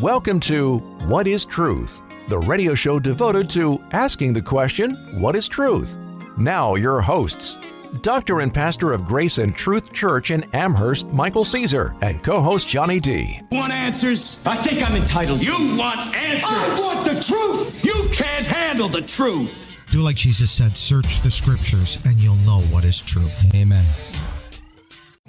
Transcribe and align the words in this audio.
Welcome 0.00 0.40
to 0.40 0.78
What 1.08 1.26
is 1.26 1.44
Truth, 1.44 2.00
the 2.30 2.38
radio 2.38 2.74
show 2.74 2.98
devoted 2.98 3.50
to 3.50 3.78
asking 3.90 4.32
the 4.32 4.40
question, 4.40 4.94
What 5.20 5.36
is 5.36 5.46
truth? 5.46 5.98
Now, 6.38 6.76
your 6.76 7.02
hosts, 7.02 7.58
Doctor 8.00 8.40
and 8.40 8.52
Pastor 8.52 8.94
of 8.94 9.04
Grace 9.04 9.36
and 9.36 9.54
Truth 9.54 9.92
Church 9.92 10.30
in 10.30 10.42
Amherst, 10.54 11.08
Michael 11.08 11.44
Caesar, 11.44 11.94
and 12.00 12.22
co 12.22 12.40
host 12.40 12.66
Johnny 12.66 12.98
D. 12.98 13.42
Want 13.52 13.74
answers? 13.74 14.40
I 14.46 14.56
think 14.56 14.82
I'm 14.82 14.96
entitled. 14.96 15.44
You 15.44 15.76
want 15.76 16.00
answers? 16.16 16.50
I 16.50 16.76
want 16.80 17.04
the 17.04 17.22
truth! 17.22 17.84
You 17.84 18.08
can't 18.10 18.46
handle 18.46 18.88
the 18.88 19.02
truth! 19.02 19.68
Do 19.90 20.00
like 20.00 20.16
Jesus 20.16 20.50
said 20.50 20.78
search 20.78 21.20
the 21.20 21.30
scriptures 21.30 21.98
and 22.06 22.18
you'll 22.22 22.36
know 22.36 22.60
what 22.72 22.86
is 22.86 23.02
truth. 23.02 23.54
Amen. 23.54 23.84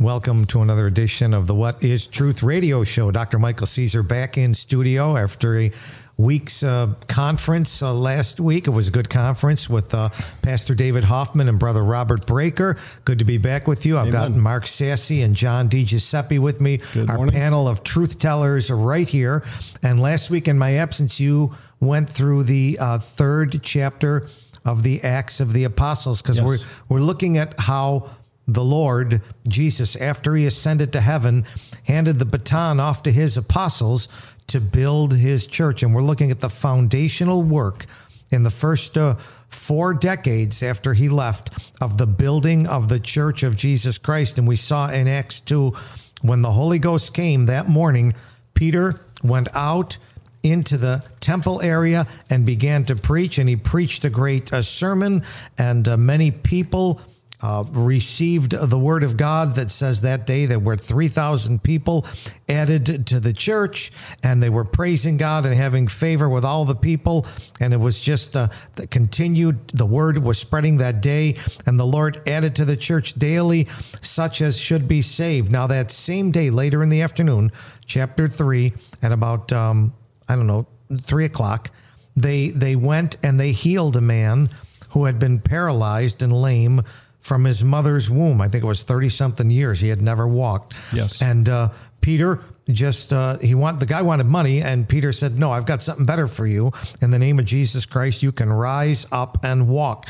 Welcome 0.02 0.46
to 0.46 0.64
another 0.64 0.88
edition 0.88 1.32
of 1.32 1.46
the 1.46 1.54
What 1.54 1.84
is 1.84 2.08
Truth 2.08 2.42
radio 2.42 2.84
show. 2.84 3.12
Dr. 3.12 3.38
Michael 3.38 3.68
Caesar 3.68 4.02
back 4.02 4.36
in 4.36 4.56
studio 4.56 5.16
after 5.16 5.60
a 5.60 5.72
week's 6.18 6.64
uh, 6.64 6.96
conference 7.08 7.84
uh, 7.84 7.94
last 7.94 8.40
week. 8.40 8.66
It 8.66 8.72
was 8.72 8.88
a 8.88 8.92
good 8.92 9.12
conference 9.12 9.70
with 9.70 9.94
uh, 9.94 10.10
Pastor 10.42 10.74
David 10.74 11.04
Hoffman 11.04 11.48
and 11.48 11.60
Brother 11.60 11.84
Robert 11.84 12.26
Breaker. 12.26 12.78
Good 13.06 13.20
to 13.20 13.26
be 13.26 13.38
back 13.38 13.68
with 13.68 13.86
you. 13.86 14.00
I've 14.00 14.08
Amen. 14.08 14.32
got 14.32 14.40
Mark 14.40 14.66
Sassy 14.66 15.22
and 15.22 15.36
John 15.36 15.68
D. 15.68 15.86
Giuseppe 15.86 16.40
with 16.40 16.60
me. 16.62 16.78
Good 16.96 17.08
Our 17.08 17.18
morning. 17.18 17.36
panel 17.36 17.68
of 17.68 17.84
truth 17.84 18.18
tellers 18.18 18.72
are 18.72 18.78
right 18.78 19.08
here. 19.08 19.44
And 19.84 20.00
last 20.00 20.32
week, 20.32 20.48
in 20.48 20.58
my 20.58 20.74
absence, 20.78 21.20
you 21.20 21.54
went 21.80 22.10
through 22.10 22.44
the 22.46 22.78
uh, 22.82 22.98
third 22.98 23.60
chapter 23.62 24.28
of 24.66 24.82
the 24.82 25.04
Acts 25.04 25.40
of 25.40 25.54
the 25.54 25.64
Apostles 25.64 26.22
because 26.24 26.38
Yes. 26.40 26.48
we're 26.48 26.58
we're 26.98 27.04
looking 27.06 27.38
at 27.38 27.60
how 27.60 28.10
the 28.54 28.64
Lord 28.64 29.22
Jesus, 29.48 29.96
after 29.96 30.36
he 30.36 30.46
ascended 30.46 30.92
to 30.94 31.02
heaven, 31.02 31.46
handed 31.86 32.20
the 32.20 32.26
baton 32.26 32.80
off 32.80 33.04
to 33.04 33.12
his 33.12 33.38
apostles 33.38 34.08
to 34.48 34.60
build 34.60 35.14
his 35.14 35.48
church. 35.48 35.84
And 35.84 35.94
we're 35.96 36.02
looking 36.02 36.32
at 36.32 36.40
the 36.40 36.50
foundational 36.50 37.44
work 37.44 37.86
in 38.30 38.44
the 38.44 38.50
first 38.50 38.98
uh, 38.98 39.16
four 39.48 39.94
decades 39.94 40.64
after 40.64 40.94
he 40.94 41.10
left 41.10 41.52
of 41.82 41.98
the 41.98 42.08
building 42.08 42.68
of 42.68 42.90
the 42.90 43.00
church 43.00 43.44
of 43.44 43.56
Jesus 43.56 43.98
Christ. 43.98 44.38
And 44.38 44.48
we 44.48 44.56
saw 44.56 44.90
in 44.90 45.08
Acts 45.08 45.42
2 45.42 45.74
when 46.22 46.42
the 46.42 46.52
Holy 46.52 46.80
Ghost 46.80 47.14
came 47.14 47.46
that 47.46 47.68
morning, 47.68 48.14
Peter 48.54 48.96
went 49.24 49.48
out 49.56 49.98
into 50.44 50.78
the 50.78 51.04
temple 51.20 51.62
area 51.62 52.08
and 52.30 52.46
began 52.46 52.84
to 52.86 52.96
preach. 52.96 53.38
And 53.38 53.48
he 53.48 53.56
preached 53.56 54.06
a 54.06 54.10
great 54.10 54.52
uh, 54.52 54.62
sermon, 54.62 55.24
and 55.58 55.88
uh, 55.88 55.98
many 55.98 56.32
people 56.32 57.02
uh, 57.42 57.64
received 57.72 58.52
the 58.52 58.78
word 58.78 59.04
of 59.04 59.18
God 59.18 59.56
that 59.56 59.72
says 59.72 60.02
that 60.02 60.26
day 60.26 60.46
there 60.46 60.60
were 60.60 60.78
3,000 60.78 61.64
people 61.64 62.06
added 62.48 63.08
to 63.08 63.20
the 63.20 63.34
church, 63.34 63.92
and 64.22 64.44
they 64.44 64.50
were 64.50 64.66
praising 64.66 65.18
God 65.18 65.46
and 65.46 65.56
having 65.56 65.88
favor 65.88 66.30
with 66.30 66.46
all 66.46 66.66
the 66.66 66.76
people. 66.76 67.26
And 67.60 67.74
it 67.74 67.80
was 67.80 68.00
just 68.00 68.36
uh, 68.36 68.50
the 68.76 68.88
continued, 68.88 69.70
the 69.70 69.86
word 69.86 70.20
was 70.20 70.38
spreading 70.38 70.78
that 70.78 71.02
day, 71.02 71.38
and 71.66 71.80
the 71.80 71.86
Lord 71.86 72.22
added 72.28 72.56
to 72.56 72.66
the 72.66 72.78
church 72.78 73.14
daily 73.14 73.68
such 74.02 74.42
as 74.42 74.60
should 74.60 74.88
be 74.88 75.02
saved. 75.02 75.52
Now, 75.52 75.68
that 75.68 75.92
same 75.92 76.32
day, 76.32 76.50
later 76.50 76.84
in 76.84 76.90
the 76.90 77.02
afternoon, 77.02 77.52
chapter 77.86 78.28
3, 78.28 78.74
at 79.02 79.12
about, 79.12 79.52
um, 79.52 79.94
I 80.30 80.36
don't 80.36 80.48
know, 80.48 80.68
3 81.00 81.26
o'clock, 81.26 81.72
they, 82.16 82.50
they 82.50 82.76
went 82.76 83.18
and 83.24 83.40
they 83.40 83.52
healed 83.52 83.96
a 83.96 84.02
man 84.02 84.50
who 84.90 85.06
had 85.06 85.18
been 85.18 85.40
paralyzed 85.40 86.22
and 86.22 86.34
lame 86.34 86.84
from 87.22 87.46
his 87.46 87.64
mother's 87.64 88.10
womb. 88.10 88.42
I 88.42 88.48
think 88.48 88.64
it 88.64 88.68
was 88.68 88.84
30 88.84 89.10
something 89.10 89.50
years. 89.50 89.80
He 89.80 89.90
had 89.90 90.02
never 90.02 90.28
walked. 90.28 90.74
Yes. 90.94 91.22
And 91.22 91.48
uh, 91.48 91.70
Peter 92.02 92.40
just, 92.68 93.14
uh, 93.14 93.38
he 93.38 93.54
want, 93.54 93.80
the 93.80 93.86
guy 93.86 94.02
wanted 94.02 94.26
money. 94.26 94.62
And 94.62 94.90
Peter 94.90 95.12
said, 95.12 95.38
no, 95.38 95.52
I've 95.52 95.68
got 95.68 95.84
something 95.84 96.06
better 96.06 96.26
for 96.28 96.48
you. 96.48 96.72
In 97.02 97.12
the 97.12 97.20
name 97.20 97.38
of 97.38 97.46
Jesus 97.46 97.86
Christ, 97.86 98.24
you 98.24 98.32
can 98.32 98.52
rise 98.52 99.06
up 99.12 99.38
and 99.44 99.68
walk. 99.68 100.10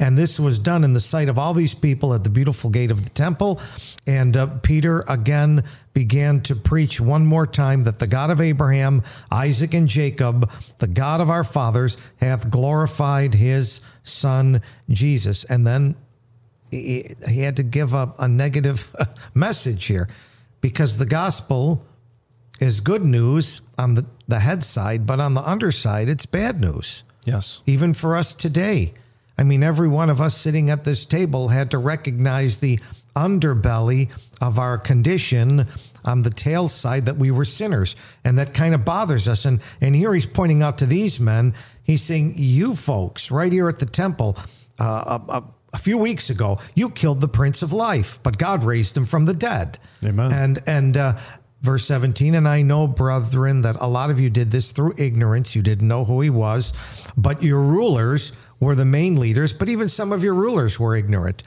And 0.00 0.18
this 0.18 0.40
was 0.40 0.58
done 0.58 0.82
in 0.82 0.94
the 0.94 1.00
sight 1.00 1.28
of 1.28 1.38
all 1.38 1.54
these 1.54 1.74
people 1.74 2.12
at 2.12 2.24
the 2.24 2.30
beautiful 2.30 2.70
gate 2.70 2.90
of 2.90 3.04
the 3.04 3.10
temple. 3.10 3.60
And 4.06 4.36
uh, 4.36 4.46
Peter 4.62 5.04
again 5.08 5.62
began 5.94 6.40
to 6.42 6.56
preach 6.56 7.00
one 7.00 7.26
more 7.26 7.46
time 7.46 7.84
that 7.84 8.00
the 8.00 8.06
God 8.06 8.30
of 8.30 8.40
Abraham, 8.40 9.02
Isaac, 9.30 9.74
and 9.74 9.86
Jacob, 9.86 10.50
the 10.78 10.86
God 10.88 11.20
of 11.20 11.30
our 11.30 11.44
fathers, 11.44 11.96
hath 12.16 12.50
glorified 12.50 13.34
his 13.34 13.80
son 14.02 14.62
Jesus. 14.88 15.44
And 15.44 15.66
then 15.66 15.96
he, 16.70 17.10
he 17.28 17.40
had 17.40 17.56
to 17.56 17.62
give 17.62 17.94
up 17.94 18.16
a 18.18 18.28
negative 18.28 18.94
message 19.34 19.86
here 19.86 20.08
because 20.60 20.98
the 20.98 21.06
gospel 21.06 21.84
is 22.60 22.80
good 22.80 23.04
news 23.04 23.60
on 23.78 23.94
the, 23.94 24.04
the 24.26 24.40
head 24.40 24.64
side, 24.64 25.06
but 25.06 25.20
on 25.20 25.34
the 25.34 25.40
underside, 25.42 26.08
it's 26.08 26.26
bad 26.26 26.60
news 26.60 27.04
Yes. 27.24 27.62
even 27.66 27.94
for 27.94 28.16
us 28.16 28.34
today. 28.34 28.94
I 29.36 29.44
mean, 29.44 29.62
every 29.62 29.86
one 29.88 30.10
of 30.10 30.20
us 30.20 30.36
sitting 30.36 30.68
at 30.68 30.82
this 30.84 31.06
table 31.06 31.48
had 31.48 31.70
to 31.70 31.78
recognize 31.78 32.58
the 32.58 32.80
underbelly 33.14 34.10
of 34.40 34.58
our 34.58 34.78
condition 34.78 35.66
on 36.04 36.22
the 36.22 36.30
tail 36.30 36.68
side 36.68 37.06
that 37.06 37.16
we 37.16 37.30
were 37.30 37.44
sinners. 37.44 37.94
And 38.24 38.38
that 38.38 38.54
kind 38.54 38.74
of 38.74 38.84
bothers 38.84 39.28
us. 39.28 39.44
And, 39.44 39.60
and 39.80 39.94
here 39.94 40.12
he's 40.14 40.26
pointing 40.26 40.62
out 40.62 40.78
to 40.78 40.86
these 40.86 41.20
men, 41.20 41.54
he's 41.84 42.02
saying, 42.02 42.34
You 42.36 42.74
folks, 42.74 43.30
right 43.30 43.52
here 43.52 43.68
at 43.68 43.78
the 43.78 43.86
temple, 43.86 44.36
uh, 44.80 45.18
a, 45.28 45.42
a, 45.72 45.78
few 45.78 45.98
weeks 45.98 46.30
ago, 46.30 46.58
you 46.74 46.90
killed 46.90 47.20
the 47.20 47.28
Prince 47.28 47.62
of 47.62 47.72
Life, 47.72 48.20
but 48.22 48.38
God 48.38 48.64
raised 48.64 48.96
him 48.96 49.06
from 49.06 49.24
the 49.24 49.34
dead. 49.34 49.78
Amen. 50.04 50.32
And, 50.32 50.58
and, 50.66 50.96
uh, 50.96 51.18
Verse 51.60 51.84
17, 51.86 52.36
and 52.36 52.46
I 52.46 52.62
know, 52.62 52.86
brethren, 52.86 53.62
that 53.62 53.74
a 53.80 53.88
lot 53.88 54.10
of 54.10 54.20
you 54.20 54.30
did 54.30 54.52
this 54.52 54.70
through 54.70 54.94
ignorance. 54.96 55.56
You 55.56 55.62
didn't 55.62 55.88
know 55.88 56.04
who 56.04 56.20
he 56.20 56.30
was, 56.30 56.72
but 57.16 57.42
your 57.42 57.58
rulers 57.58 58.32
were 58.60 58.76
the 58.76 58.84
main 58.84 59.16
leaders, 59.16 59.52
but 59.52 59.68
even 59.68 59.88
some 59.88 60.12
of 60.12 60.22
your 60.22 60.34
rulers 60.34 60.78
were 60.78 60.94
ignorant. 60.94 61.42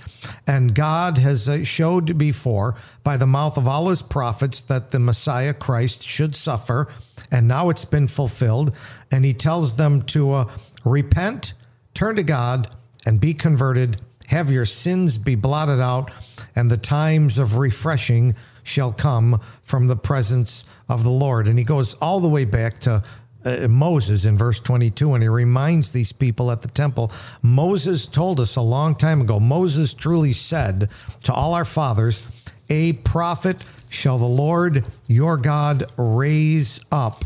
And 0.45 0.75
God 0.75 1.17
has 1.17 1.47
uh, 1.47 1.63
showed 1.63 2.17
before 2.17 2.75
by 3.03 3.15
the 3.15 3.27
mouth 3.27 3.57
of 3.57 3.69
all 3.69 3.87
his 3.87 4.01
prophets 4.01 4.61
that 4.63 4.91
the 4.91 4.99
Messiah 4.99 5.53
Christ 5.53 6.03
should 6.03 6.35
suffer, 6.35 6.89
and 7.31 7.47
now 7.47 7.69
it's 7.69 7.85
been 7.85 8.07
fulfilled. 8.07 8.75
And 9.11 9.23
he 9.23 9.33
tells 9.33 9.77
them 9.77 10.01
to 10.03 10.33
uh, 10.33 10.51
repent, 10.83 11.53
turn 11.93 12.17
to 12.17 12.23
God, 12.23 12.67
and 13.05 13.19
be 13.19 13.33
converted, 13.33 14.01
have 14.31 14.49
your 14.49 14.65
sins 14.65 15.17
be 15.17 15.35
blotted 15.35 15.81
out, 15.81 16.09
and 16.55 16.71
the 16.71 16.77
times 16.77 17.37
of 17.37 17.57
refreshing 17.57 18.33
shall 18.63 18.93
come 18.93 19.41
from 19.61 19.87
the 19.87 19.95
presence 19.97 20.63
of 20.87 21.03
the 21.03 21.09
Lord. 21.09 21.47
And 21.49 21.59
he 21.59 21.65
goes 21.65 21.95
all 21.95 22.21
the 22.21 22.29
way 22.29 22.45
back 22.45 22.79
to 22.79 23.03
uh, 23.43 23.67
Moses 23.67 24.23
in 24.23 24.37
verse 24.37 24.61
22, 24.61 25.13
and 25.13 25.21
he 25.21 25.27
reminds 25.27 25.91
these 25.91 26.13
people 26.13 26.49
at 26.49 26.61
the 26.61 26.69
temple 26.69 27.11
Moses 27.41 28.07
told 28.07 28.39
us 28.39 28.55
a 28.55 28.61
long 28.61 28.95
time 28.95 29.19
ago, 29.19 29.37
Moses 29.37 29.93
truly 29.93 30.31
said 30.31 30.89
to 31.25 31.33
all 31.33 31.53
our 31.53 31.65
fathers, 31.65 32.25
A 32.69 32.93
prophet 32.93 33.65
shall 33.89 34.17
the 34.17 34.25
Lord 34.25 34.85
your 35.09 35.35
God 35.35 35.91
raise 35.97 36.79
up 36.89 37.21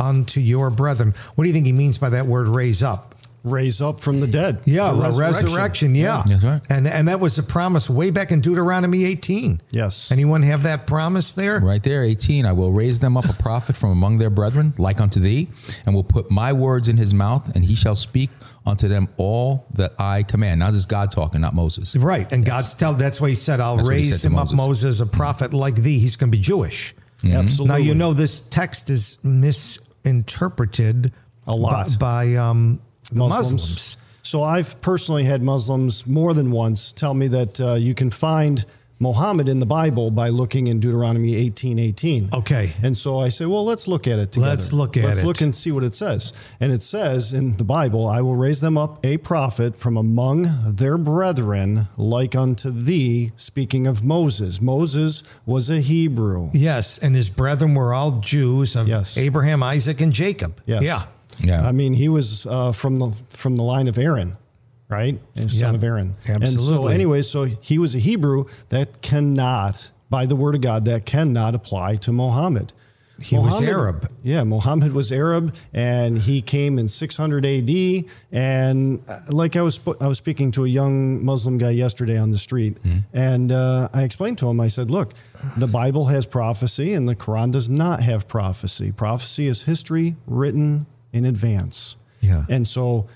unto 0.00 0.40
your 0.40 0.70
brethren. 0.70 1.14
What 1.36 1.44
do 1.44 1.48
you 1.48 1.54
think 1.54 1.66
he 1.66 1.72
means 1.72 1.98
by 1.98 2.08
that 2.08 2.26
word 2.26 2.48
raise 2.48 2.82
up? 2.82 3.09
Raise 3.42 3.80
up 3.80 4.00
from 4.00 4.20
the 4.20 4.26
dead. 4.26 4.60
Yeah, 4.66 4.92
the 4.92 5.16
resurrection. 5.18 5.94
yeah. 5.94 6.22
That's 6.26 6.44
right. 6.44 6.60
And 6.68 6.86
and 6.86 7.08
that 7.08 7.20
was 7.20 7.38
a 7.38 7.42
promise 7.42 7.88
way 7.88 8.10
back 8.10 8.32
in 8.32 8.40
Deuteronomy 8.40 9.04
18. 9.04 9.60
Yes. 9.70 10.12
Anyone 10.12 10.42
have 10.42 10.64
that 10.64 10.86
promise 10.86 11.32
there? 11.34 11.60
Right 11.60 11.82
there, 11.82 12.02
18. 12.04 12.44
I 12.44 12.52
will 12.52 12.72
raise 12.72 13.00
them 13.00 13.16
up 13.16 13.24
a 13.28 13.32
prophet 13.32 13.76
from 13.76 13.90
among 13.90 14.18
their 14.18 14.30
brethren, 14.30 14.74
like 14.78 15.00
unto 15.00 15.20
thee, 15.20 15.48
and 15.86 15.94
will 15.94 16.04
put 16.04 16.30
my 16.30 16.52
words 16.52 16.88
in 16.88 16.96
his 16.98 17.14
mouth, 17.14 17.54
and 17.54 17.64
he 17.64 17.74
shall 17.74 17.96
speak 17.96 18.30
unto 18.66 18.88
them 18.88 19.08
all 19.16 19.66
that 19.72 19.94
I 19.98 20.22
command. 20.22 20.60
Now, 20.60 20.68
this 20.70 20.80
is 20.80 20.86
God 20.86 21.10
talking, 21.10 21.40
not 21.40 21.54
Moses. 21.54 21.96
Right. 21.96 22.30
And 22.30 22.44
God's 22.44 22.74
tell 22.74 22.92
that's 22.92 23.20
why 23.20 23.30
he 23.30 23.34
said, 23.34 23.58
I'll 23.58 23.76
That's 23.76 23.88
raise 23.88 24.10
said 24.20 24.28
to 24.28 24.34
him 24.34 24.38
up 24.38 24.52
Moses. 24.52 24.56
Moses, 24.56 25.00
a 25.00 25.06
prophet 25.06 25.54
like 25.54 25.76
thee. 25.76 25.98
He's 25.98 26.16
going 26.16 26.30
to 26.30 26.36
be 26.36 26.42
Jewish. 26.42 26.94
Absolutely. 27.24 27.66
Now 27.68 27.76
you 27.76 27.94
know 27.94 28.12
this 28.12 28.42
text 28.42 28.90
is 28.90 29.16
misinterpreted 30.04 31.12
A 31.46 31.54
lot. 31.54 31.88
by, 31.98 32.26
by 32.26 32.34
um, 32.36 32.80
the 33.10 33.16
Muslims. 33.16 33.52
Muslims. 33.52 33.96
So 34.22 34.42
I've 34.42 34.80
personally 34.80 35.24
had 35.24 35.42
Muslims 35.42 36.06
more 36.06 36.34
than 36.34 36.50
once 36.50 36.92
tell 36.92 37.14
me 37.14 37.28
that 37.28 37.60
uh, 37.60 37.74
you 37.74 37.94
can 37.94 38.10
find 38.10 38.64
Muhammad 39.02 39.48
in 39.48 39.60
the 39.60 39.66
Bible 39.66 40.10
by 40.10 40.28
looking 40.28 40.66
in 40.66 40.78
Deuteronomy 40.78 41.34
18, 41.34 41.78
18. 41.78 42.28
Okay. 42.34 42.70
And 42.82 42.94
so 42.94 43.18
I 43.18 43.30
say, 43.30 43.46
well, 43.46 43.64
let's 43.64 43.88
look 43.88 44.06
at 44.06 44.18
it 44.18 44.30
together. 44.32 44.50
Let's 44.50 44.74
look 44.74 44.98
at 44.98 45.04
it. 45.04 45.06
Let's 45.06 45.24
look 45.24 45.40
and 45.40 45.56
see 45.56 45.72
what 45.72 45.84
it 45.84 45.94
says. 45.94 46.34
And 46.60 46.70
it 46.70 46.82
says 46.82 47.32
in 47.32 47.56
the 47.56 47.64
Bible, 47.64 48.06
I 48.06 48.20
will 48.20 48.36
raise 48.36 48.60
them 48.60 48.76
up 48.76 49.04
a 49.04 49.16
prophet 49.16 49.74
from 49.74 49.96
among 49.96 50.74
their 50.76 50.98
brethren, 50.98 51.88
like 51.96 52.36
unto 52.36 52.70
thee, 52.70 53.32
speaking 53.36 53.86
of 53.86 54.04
Moses. 54.04 54.60
Moses 54.60 55.24
was 55.46 55.70
a 55.70 55.80
Hebrew. 55.80 56.50
Yes. 56.52 56.98
And 56.98 57.16
his 57.16 57.30
brethren 57.30 57.74
were 57.74 57.94
all 57.94 58.20
Jews 58.20 58.76
of 58.76 58.86
Yes. 58.86 59.16
Abraham, 59.16 59.62
Isaac, 59.62 60.02
and 60.02 60.12
Jacob. 60.12 60.60
Yes. 60.66 60.82
Yeah. 60.82 61.04
Yeah. 61.42 61.66
I 61.66 61.72
mean, 61.72 61.94
he 61.94 62.08
was 62.08 62.46
uh, 62.46 62.72
from 62.72 62.96
the 62.96 63.08
from 63.30 63.56
the 63.56 63.62
line 63.62 63.88
of 63.88 63.98
Aaron, 63.98 64.36
right? 64.88 65.18
And 65.36 65.50
son 65.50 65.72
Yeah, 65.72 65.76
of 65.76 65.84
Aaron. 65.84 66.14
Absolutely. 66.28 66.48
And 66.48 66.60
so, 66.60 66.86
anyway, 66.88 67.22
so 67.22 67.44
he 67.44 67.78
was 67.78 67.94
a 67.94 67.98
Hebrew 67.98 68.44
that 68.68 69.02
cannot, 69.02 69.90
by 70.08 70.26
the 70.26 70.36
word 70.36 70.54
of 70.54 70.60
God, 70.60 70.84
that 70.84 71.06
cannot 71.06 71.54
apply 71.54 71.96
to 71.96 72.12
Muhammad. 72.12 72.72
He 73.22 73.36
was 73.36 73.60
Arab. 73.60 74.10
Yeah, 74.22 74.44
Muhammad 74.44 74.92
was 74.92 75.12
Arab, 75.12 75.54
and 75.74 76.16
he 76.16 76.40
came 76.40 76.78
in 76.78 76.88
600 76.88 77.44
AD. 77.44 78.04
And 78.32 79.02
uh, 79.06 79.18
like 79.28 79.56
I 79.56 79.60
was, 79.62 79.78
I 80.00 80.06
was 80.06 80.16
speaking 80.16 80.50
to 80.52 80.64
a 80.64 80.68
young 80.68 81.22
Muslim 81.22 81.58
guy 81.58 81.68
yesterday 81.70 82.16
on 82.16 82.30
the 82.30 82.38
street, 82.38 82.78
and 83.12 83.52
uh, 83.52 83.90
I 83.92 84.04
explained 84.04 84.38
to 84.38 84.48
him. 84.48 84.58
I 84.58 84.68
said, 84.68 84.90
"Look, 84.90 85.12
the 85.58 85.66
Bible 85.66 86.06
has 86.06 86.24
prophecy, 86.24 86.94
and 86.94 87.06
the 87.06 87.14
Quran 87.14 87.50
does 87.52 87.68
not 87.68 88.02
have 88.02 88.26
prophecy. 88.26 88.90
Prophecy 88.90 89.48
is 89.48 89.64
history 89.64 90.16
written 90.26 90.86
in 91.12 91.24
advance. 91.24 91.96
Yeah. 92.20 92.44
and 92.48 92.66
so." 92.66 93.06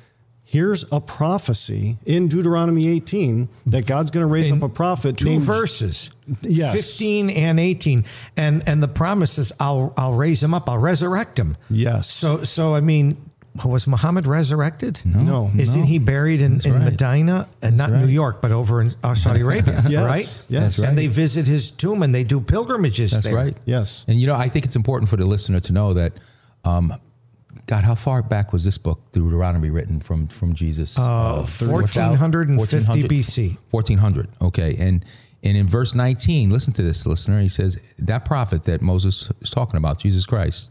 Here's 0.47 0.85
a 0.93 1.01
prophecy 1.01 1.97
in 2.05 2.29
Deuteronomy 2.29 2.87
18 2.89 3.49
that 3.67 3.87
God's 3.87 4.11
going 4.13 4.29
to 4.29 4.33
raise 4.33 4.51
In 4.51 4.59
up 4.59 4.63
a 4.63 4.69
prophet. 4.69 5.17
Two 5.17 5.25
named- 5.31 5.43
verses. 5.43 6.11
Yes. 6.43 6.75
15 6.75 7.31
and 7.31 7.59
18. 7.59 8.05
And 8.37 8.63
and 8.69 8.81
the 8.83 8.87
promise 8.87 9.39
is 9.39 9.53
I'll 9.59 9.93
I'll 9.97 10.13
raise 10.15 10.43
him 10.43 10.53
up, 10.55 10.69
I'll 10.69 10.79
resurrect 10.79 11.39
him. 11.41 11.57
Yes. 11.71 12.09
So 12.11 12.45
so 12.45 12.75
I 12.75 12.83
mean, 12.83 13.17
was 13.65 13.87
Muhammad 13.89 14.27
resurrected? 14.29 15.01
No. 15.05 15.51
Isn't 15.59 15.85
he 15.85 15.99
buried 15.99 16.41
in, 16.43 16.61
in 16.65 16.73
right. 16.75 16.85
Medina 16.85 17.49
and 17.63 17.77
not 17.77 17.91
New. 17.91 18.07
York, 18.07 18.41
but 18.43 18.53
over 18.53 18.81
in 18.83 18.93
uh, 19.03 19.15
Saudi 19.15 19.41
Arabia, 19.49 19.83
Yes. 19.89 20.03
right? 20.05 20.45
Yes. 20.51 20.77
That's 20.77 20.79
And 20.81 20.97
they 20.97 21.07
visit 21.09 21.47
his 21.49 21.71
tomb 21.71 22.03
and 22.03 22.15
they 22.15 22.23
do 22.23 22.41
pilgrimages 22.41 23.11
That's 23.13 23.25
there. 23.25 23.35
right. 23.35 23.57
Yes. 23.65 24.05
And 24.07 24.21
you 24.21 24.27
know, 24.29 24.37
I 24.37 24.51
think 24.51 24.67
it's 24.67 24.77
important 24.77 25.09
for 25.09 25.17
the 25.17 25.27
listener 25.27 25.59
to 25.61 25.73
know 25.73 25.95
that, 25.95 26.13
um, 26.65 26.93
God, 27.67 27.85
how 27.85 27.95
far 27.95 28.23
back 28.23 28.53
was 28.53 28.65
this 28.65 28.77
book, 28.77 29.01
Deuteronomy, 29.13 29.71
written 29.71 30.01
from 30.01 30.27
from 30.27 30.55
Jesus? 30.55 30.99
Uh, 30.99 31.45
1450 31.47 33.03
BC. 33.09 33.57
1400. 33.71 34.29
Okay, 34.43 34.77
and 34.79 35.05
and 35.43 35.57
in 35.57 35.67
verse 35.67 35.95
19, 35.95 36.51
listen 36.51 36.73
to 36.75 36.83
this, 36.83 37.07
listener. 37.07 37.41
He 37.41 37.49
says 37.49 37.79
that 37.99 38.25
prophet 38.25 38.65
that 38.65 38.81
Moses 38.83 39.31
is 39.41 39.51
talking 39.51 39.77
about, 39.77 39.99
Jesus 39.99 40.27
Christ, 40.27 40.71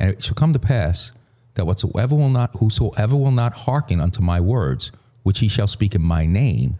and 0.00 0.10
it 0.10 0.22
shall 0.22 0.34
come 0.34 0.52
to 0.52 0.58
pass 0.58 1.12
that 1.54 1.64
whatsoever 1.66 2.14
will 2.14 2.28
not, 2.28 2.50
whosoever 2.56 3.16
will 3.16 3.30
not 3.30 3.52
hearken 3.52 4.00
unto 4.00 4.22
my 4.22 4.40
words, 4.40 4.92
which 5.22 5.38
he 5.38 5.48
shall 5.48 5.66
speak 5.66 5.94
in 5.94 6.02
my 6.02 6.26
name, 6.26 6.76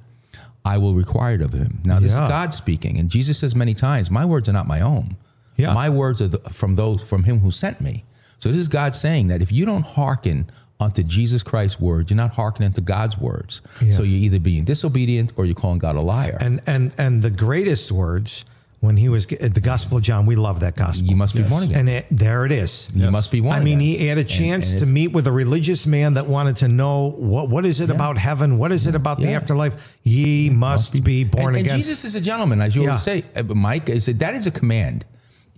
I 0.64 0.78
will 0.78 0.94
require 0.94 1.34
it 1.34 1.40
of 1.42 1.52
him. 1.52 1.80
Now 1.84 1.98
this 1.98 2.12
Yeah. 2.12 2.24
is 2.24 2.28
God 2.28 2.52
speaking, 2.52 2.98
and 2.98 3.08
Jesus 3.08 3.38
says 3.38 3.54
many 3.54 3.72
times, 3.74 4.10
"My 4.10 4.24
words 4.26 4.48
are 4.48 4.52
not 4.52 4.66
my 4.66 4.80
own. 4.80 5.16
Yeah. 5.56 5.72
My 5.72 5.88
words 5.88 6.20
are 6.20 6.28
the, 6.28 6.38
from 6.50 6.74
those 6.74 7.00
from 7.02 7.24
Him 7.24 7.40
who 7.40 7.50
sent 7.50 7.80
me." 7.80 8.04
So 8.38 8.50
this 8.50 8.58
is 8.58 8.68
God 8.68 8.94
saying 8.94 9.28
that 9.28 9.42
if 9.42 9.50
you 9.50 9.64
don't 9.64 9.84
hearken 9.84 10.46
unto 10.78 11.02
Jesus 11.02 11.42
Christ's 11.42 11.80
word, 11.80 12.10
you're 12.10 12.16
not 12.16 12.32
hearkening 12.32 12.72
to 12.74 12.80
God's 12.80 13.18
words. 13.18 13.62
Yeah. 13.82 13.92
So 13.92 14.02
you're 14.02 14.20
either 14.20 14.38
being 14.38 14.64
disobedient 14.64 15.32
or 15.36 15.46
you're 15.46 15.54
calling 15.54 15.78
God 15.78 15.96
a 15.96 16.00
liar. 16.00 16.36
And 16.40 16.60
and 16.66 16.94
and 16.98 17.22
the 17.22 17.30
greatest 17.30 17.90
words 17.90 18.44
when 18.80 18.96
he 18.98 19.08
was 19.08 19.26
the 19.26 19.60
Gospel 19.62 19.96
of 19.96 20.02
John, 20.02 20.26
we 20.26 20.36
love 20.36 20.60
that 20.60 20.76
gospel. 20.76 21.08
You 21.08 21.16
must 21.16 21.34
be 21.34 21.42
born 21.42 21.64
again. 21.64 21.80
And 21.80 21.88
it, 21.88 22.06
there 22.10 22.44
it 22.44 22.52
is. 22.52 22.88
You 22.94 23.10
must 23.10 23.32
be 23.32 23.40
born 23.40 23.54
I 23.54 23.60
mean, 23.60 23.78
again. 23.78 23.98
he 23.98 24.06
had 24.06 24.18
a 24.18 24.24
chance 24.24 24.70
and 24.70 24.80
to 24.80 24.86
meet 24.86 25.08
with 25.08 25.26
a 25.26 25.32
religious 25.32 25.86
man 25.86 26.14
that 26.14 26.26
wanted 26.26 26.56
to 26.56 26.68
know 26.68 27.10
what 27.10 27.48
what 27.48 27.64
is 27.64 27.80
it 27.80 27.90
about 27.90 28.18
heaven? 28.18 28.58
What 28.58 28.72
is 28.72 28.86
it 28.86 28.94
about 28.94 29.18
the 29.18 29.30
afterlife? 29.30 29.96
Ye 30.02 30.50
must, 30.50 31.02
be, 31.02 31.24
born 31.24 31.48
and, 31.48 31.56
and 31.56 31.66
again. 31.66 31.76
Jesus 31.78 32.04
is 32.04 32.14
a 32.14 32.20
gentleman, 32.20 32.60
as 32.60 32.76
you 32.76 32.82
Yeah. 32.82 32.88
always 32.90 33.02
say, 33.02 33.24
uh, 33.34 33.42
Mike. 33.42 33.88
Is 33.88 34.06
that 34.06 34.18
that 34.20 34.34
is 34.34 34.46
a 34.46 34.50
command. 34.50 35.04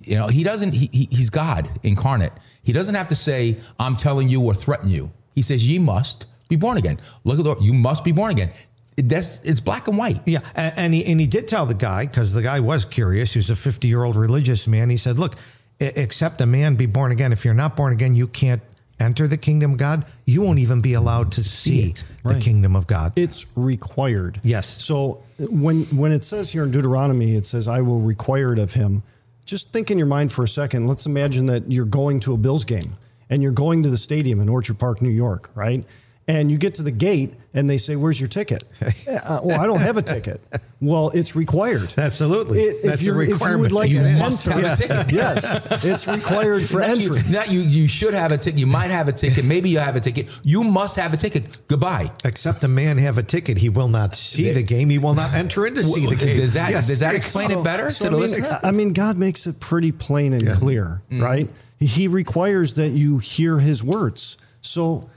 You 0.08 0.16
know, 0.16 0.26
he 0.28 0.42
doesn't. 0.42 0.72
He, 0.74 0.88
he, 0.92 1.08
he's 1.10 1.30
God 1.30 1.68
incarnate. 1.82 2.32
He 2.62 2.72
doesn't 2.72 2.94
have 2.94 3.08
to 3.08 3.14
say, 3.14 3.58
"I'm 3.78 3.94
telling 3.96 4.28
you" 4.28 4.40
or 4.42 4.54
threaten 4.54 4.88
you. 4.88 5.12
He 5.34 5.42
says, 5.42 5.68
"Ye 5.68 5.78
must 5.78 6.26
be 6.48 6.56
born 6.56 6.78
again." 6.78 6.98
Look 7.24 7.38
at 7.38 7.44
the 7.44 7.56
You 7.62 7.74
must 7.74 8.04
be 8.04 8.12
born 8.12 8.30
again. 8.30 8.50
That's 8.96 9.40
it's 9.44 9.60
black 9.60 9.86
and 9.86 9.98
white. 9.98 10.20
Yeah, 10.26 10.40
a- 10.56 10.78
and 10.78 10.94
he 10.94 11.04
and 11.04 11.20
he 11.20 11.26
did 11.26 11.46
tell 11.46 11.66
the 11.66 11.74
guy 11.74 12.06
because 12.06 12.32
the 12.32 12.42
guy 12.42 12.60
was 12.60 12.84
curious. 12.84 13.34
He 13.34 13.38
was 13.38 13.50
a 13.50 13.56
fifty 13.56 13.86
year 13.88 14.02
old 14.02 14.16
religious 14.16 14.66
man. 14.66 14.90
He 14.90 14.96
said, 14.96 15.18
"Look, 15.18 15.36
except 15.78 16.40
a 16.40 16.46
man 16.46 16.74
be 16.74 16.86
born 16.86 17.12
again. 17.12 17.30
If 17.32 17.44
you're 17.44 17.54
not 17.54 17.76
born 17.76 17.92
again, 17.92 18.14
you 18.14 18.26
can't 18.26 18.62
enter 18.98 19.28
the 19.28 19.36
kingdom 19.36 19.72
of 19.72 19.78
God. 19.78 20.04
You 20.24 20.42
won't 20.42 20.58
even 20.58 20.80
be 20.80 20.94
allowed 20.94 21.30
to 21.32 21.44
see, 21.44 21.90
it. 21.90 22.02
the 22.24 22.40
kingdom 22.40 22.74
of 22.74 22.86
God." 22.86 23.12
It's 23.14 23.46
required. 23.54 24.40
Yes. 24.42 24.66
So 24.66 25.20
when 25.38 25.82
when 25.96 26.12
it 26.12 26.24
says 26.24 26.50
here 26.52 26.64
in 26.64 26.70
Deuteronomy, 26.70 27.36
it 27.36 27.46
says, 27.46 27.68
"I 27.68 27.82
will 27.82 28.00
require 28.00 28.52
it 28.54 28.58
of 28.58 28.72
him." 28.72 29.02
Just 29.48 29.72
think 29.72 29.90
in 29.90 29.96
your 29.96 30.06
mind 30.06 30.30
for 30.30 30.42
a 30.42 30.48
second. 30.48 30.86
Let's 30.88 31.06
imagine 31.06 31.46
that 31.46 31.72
you're 31.72 31.86
going 31.86 32.20
to 32.20 32.34
a 32.34 32.36
Bills 32.36 32.66
game 32.66 32.92
and 33.30 33.42
you're 33.42 33.50
going 33.50 33.82
to 33.82 33.88
the 33.88 33.96
stadium 33.96 34.40
in 34.40 34.50
Orchard 34.50 34.78
Park, 34.78 35.00
New 35.00 35.08
York, 35.08 35.48
right? 35.54 35.86
And 36.28 36.50
you 36.50 36.58
get 36.58 36.74
to 36.74 36.82
the 36.82 36.90
gate 36.90 37.32
and 37.54 37.70
they 37.70 37.78
say, 37.78 37.96
"Where's 37.96 38.20
your 38.20 38.28
ticket?" 38.28 38.62
uh, 38.82 39.40
well, 39.42 39.58
I 39.58 39.64
don't 39.64 39.80
have 39.80 39.96
a 39.96 40.02
ticket. 40.02 40.42
Well, 40.78 41.08
it's 41.14 41.34
required. 41.34 41.94
Absolutely, 41.96 42.60
It- 42.60 42.76
if 42.76 42.82
that's 42.82 43.00
a 43.00 43.04
you're- 43.06 43.24
if 43.24 43.28
you 43.30 43.34
requirement. 43.34 43.60
would 43.62 43.72
like 43.72 43.88
You 43.90 43.98
to 44.00 44.12
must 44.18 44.46
enter, 44.46 44.68
have 44.68 44.78
a 44.78 44.82
ticket. 44.82 45.12
yes, 45.12 45.84
it's 45.86 46.06
required 46.06 46.66
for 46.66 46.80
Not 46.80 46.90
entry. 46.90 47.20
You, 47.20 47.32
not 47.32 47.50
you. 47.50 47.60
You 47.60 47.88
should 47.88 48.12
have 48.12 48.30
a 48.30 48.36
ticket. 48.36 48.60
You 48.60 48.66
might 48.66 48.90
have 48.90 49.08
a 49.08 49.12
ticket. 49.12 49.46
Maybe 49.46 49.70
you 49.70 49.78
have 49.78 49.96
a 49.96 50.00
ticket. 50.00 50.28
You 50.44 50.62
must 50.64 50.96
have 50.96 51.14
a 51.14 51.16
ticket. 51.16 51.66
Goodbye. 51.66 52.12
Except 52.26 52.62
a 52.62 52.68
man 52.68 52.98
have 52.98 53.16
a 53.16 53.22
ticket, 53.22 53.56
he 53.56 53.70
will 53.70 53.88
not 53.88 54.14
see 54.14 54.52
the 54.52 54.62
game. 54.62 54.90
He 54.90 54.98
will 54.98 55.14
not 55.14 55.32
enter 55.32 55.66
in 55.66 55.74
to 55.76 55.82
see 55.82 56.04
the 56.06 56.14
game. 56.14 56.36
Does 56.36 56.52
that 56.54 56.70
Yes. 56.72 56.88
does 56.88 57.00
that 57.00 57.14
explain 57.14 57.50
it 57.52 57.64
better 57.64 57.88
So, 57.90 58.04
to 58.04 58.10
I, 58.10 58.12
mean, 58.12 58.20
listener? 58.20 58.58
I 58.62 58.70
mean, 58.72 58.92
God 58.92 59.16
makes 59.16 59.46
it 59.46 59.60
pretty 59.60 59.92
plain 59.92 60.34
and 60.34 60.46
clear, 60.58 61.00
right? 61.10 61.48
He 61.80 62.06
requires 62.06 62.74
that 62.74 62.90
you 62.90 63.16
hear 63.16 63.58
His 63.60 63.82
words. 63.82 64.36
So 64.60 65.08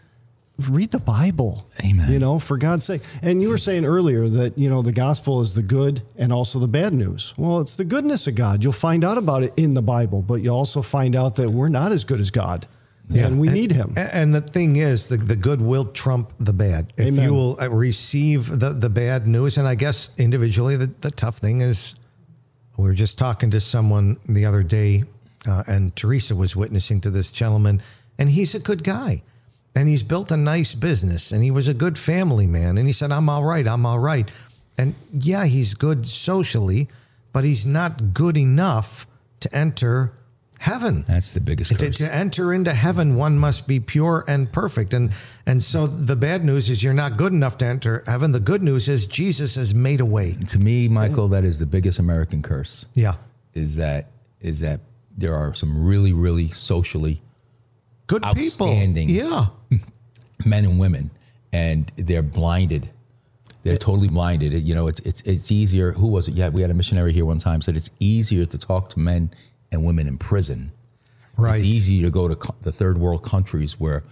read 0.70 0.92
the 0.92 1.00
Bible. 1.00 1.70
Amen. 1.84 2.12
You 2.12 2.20
know, 2.20 2.40
for 2.40 2.58
God's 2.58 2.86
sake. 2.86 3.02
And 3.22 3.42
you 3.42 3.50
were 3.50 3.58
saying 3.58 3.86
earlier 3.86 4.28
that, 4.30 4.58
you 4.58 4.70
know, 4.70 4.82
the 4.82 4.92
gospel 4.92 5.42
is 5.42 5.56
the 5.56 5.62
good 5.62 6.02
and 6.18 6.32
also 6.32 6.60
the 6.60 6.68
bad 6.68 6.94
news. 6.94 7.34
Well, 7.38 7.60
it's 7.60 7.76
the 7.76 7.86
goodness 7.86 8.28
of 8.28 8.36
God. 8.36 8.64
You'll 8.64 8.74
find 8.74 9.04
out 9.04 9.18
about 9.18 9.44
it 9.44 9.54
in 9.58 9.74
the 9.74 9.82
Bible, 9.82 10.22
but 10.22 10.36
you 10.36 10.52
also 10.52 10.82
find 10.82 11.16
out 11.16 11.36
that 11.36 11.50
we're 11.50 11.70
not 11.70 11.92
as 11.92 12.04
good 12.04 12.20
as 12.20 12.32
God. 12.32 12.68
And 13.14 13.40
we 13.40 13.50
need 13.50 13.72
Him. 13.72 13.94
And 13.98 14.34
the 14.34 14.42
thing 14.42 14.78
is, 14.78 15.10
the, 15.10 15.18
the 15.18 15.36
good 15.36 15.62
will 15.62 15.86
trump 15.86 16.34
the 16.40 16.54
bad. 16.54 16.94
If 16.98 17.08
Amen. 17.08 17.26
you 17.26 17.34
will 17.34 17.60
uh, 17.60 17.70
receive 17.70 18.48
the, 18.48 18.70
the 18.70 18.90
bad 18.90 19.28
news, 19.28 19.58
and 19.58 19.68
I 19.68 19.76
guess 19.76 20.12
individually, 20.18 20.78
the, 20.78 20.92
the 21.02 21.12
tough 21.12 21.38
thing 21.38 21.62
is, 21.62 21.96
we 22.78 22.86
were 22.86 22.94
just 22.94 23.18
talking 23.18 23.52
to 23.52 23.60
someone 23.60 24.18
the 24.28 24.46
other 24.46 24.64
day, 24.64 25.04
uh, 25.48 25.64
and 25.68 25.94
Teresa 25.96 26.36
was 26.36 26.56
witnessing 26.56 27.02
to 27.02 27.10
this 27.10 27.32
gentleman, 27.32 27.82
and 28.18 28.30
he's 28.30 28.56
a 28.56 28.60
good 28.60 28.84
guy. 28.84 29.24
And 29.74 29.88
he's 29.88 30.04
built 30.04 30.32
a 30.32 30.38
nice 30.38 30.76
business, 30.76 31.32
and 31.32 31.44
he 31.44 31.52
was 31.52 31.68
a 31.68 31.74
good 31.74 31.98
family 31.98 32.46
man. 32.46 32.78
And 32.78 32.88
he 32.88 32.94
said, 32.94 33.12
I'm 33.12 33.30
all 33.30 33.44
right, 33.44 33.66
I'm 33.66 33.86
all 33.86 34.00
right. 34.00 34.30
And 34.78 34.96
yeah, 35.12 35.46
he's 35.46 35.76
good 35.76 36.06
socially, 36.06 36.90
but 37.32 37.46
he's 37.46 37.66
not 37.66 38.14
good 38.14 38.38
enough 38.38 39.08
to 39.40 39.56
enter 39.56 40.14
heaven 40.62 41.04
That's 41.08 41.34
the 41.34 41.40
biggest 41.40 41.78
to, 41.80 41.90
to 41.90 42.16
enter 42.16 42.54
into 42.54 42.72
heaven 42.72 43.16
one 43.16 43.36
must 43.40 43.68
be 43.68 43.80
pure 43.80 44.24
and 44.28 44.52
perfect 44.52 44.94
and 44.94 45.12
and 45.48 45.64
so 45.64 45.88
the 45.88 46.16
bad 46.16 46.46
news 46.46 46.70
is 46.70 46.84
you're 46.84 46.94
not 46.94 47.18
good 47.18 47.34
enough 47.34 47.58
to 47.58 47.66
enter 47.66 48.04
heaven 48.06 48.32
the 48.32 48.40
good 48.40 48.62
news 48.62 48.88
is 48.88 49.08
jesus 49.08 49.56
has 49.56 49.74
made 49.74 50.00
a 50.00 50.06
way 50.06 50.34
to 50.34 50.60
me, 50.60 50.88
Michael, 50.88 51.28
that 51.30 51.44
is 51.44 51.58
the 51.58 51.66
biggest 51.66 51.98
American 51.98 52.44
curse. 52.44 52.86
yeah 52.94 53.14
Is 53.56 53.78
that 53.78 54.10
is 54.40 54.60
that 54.60 54.82
there 55.18 55.34
are 55.34 55.56
some 55.56 55.84
really 55.84 56.14
really 56.14 56.50
socially 56.50 57.24
good 58.12 58.24
Outstanding. 58.26 59.08
people 59.08 59.30
yeah 59.30 59.80
men 60.46 60.66
and 60.66 60.80
women, 60.80 61.12
and 61.54 61.92
they're 61.98 62.24
blinded. 62.24 62.90
They're 63.64 63.78
totally 63.78 64.08
blinded. 64.08 64.54
You 64.68 64.74
know, 64.76 64.88
it's 64.88 65.00
it's 65.10 65.22
it's 65.22 65.52
easier. 65.52 65.92
Who 65.92 66.08
was 66.08 66.28
it? 66.28 66.34
Yeah, 66.34 66.50
we 66.50 66.62
had 66.62 66.72
a 66.72 66.74
missionary 66.74 67.14
here 67.14 67.26
one 67.26 67.38
time 67.40 67.62
said 67.62 67.76
it's 67.76 67.92
easier 68.00 68.46
to 68.46 68.58
talk 68.58 68.90
to 68.94 69.00
men 69.00 69.30
and 69.72 69.86
women 69.86 70.08
in 70.08 70.18
prison. 70.18 70.72
Right. 71.38 71.56
It's 71.56 71.64
easier 71.64 72.04
to 72.08 72.12
go 72.12 72.28
to 72.28 72.36
co- 72.36 72.56
the 72.62 72.72
third 72.72 72.98
world 72.98 73.24
countries 73.24 73.80
where 73.80 74.04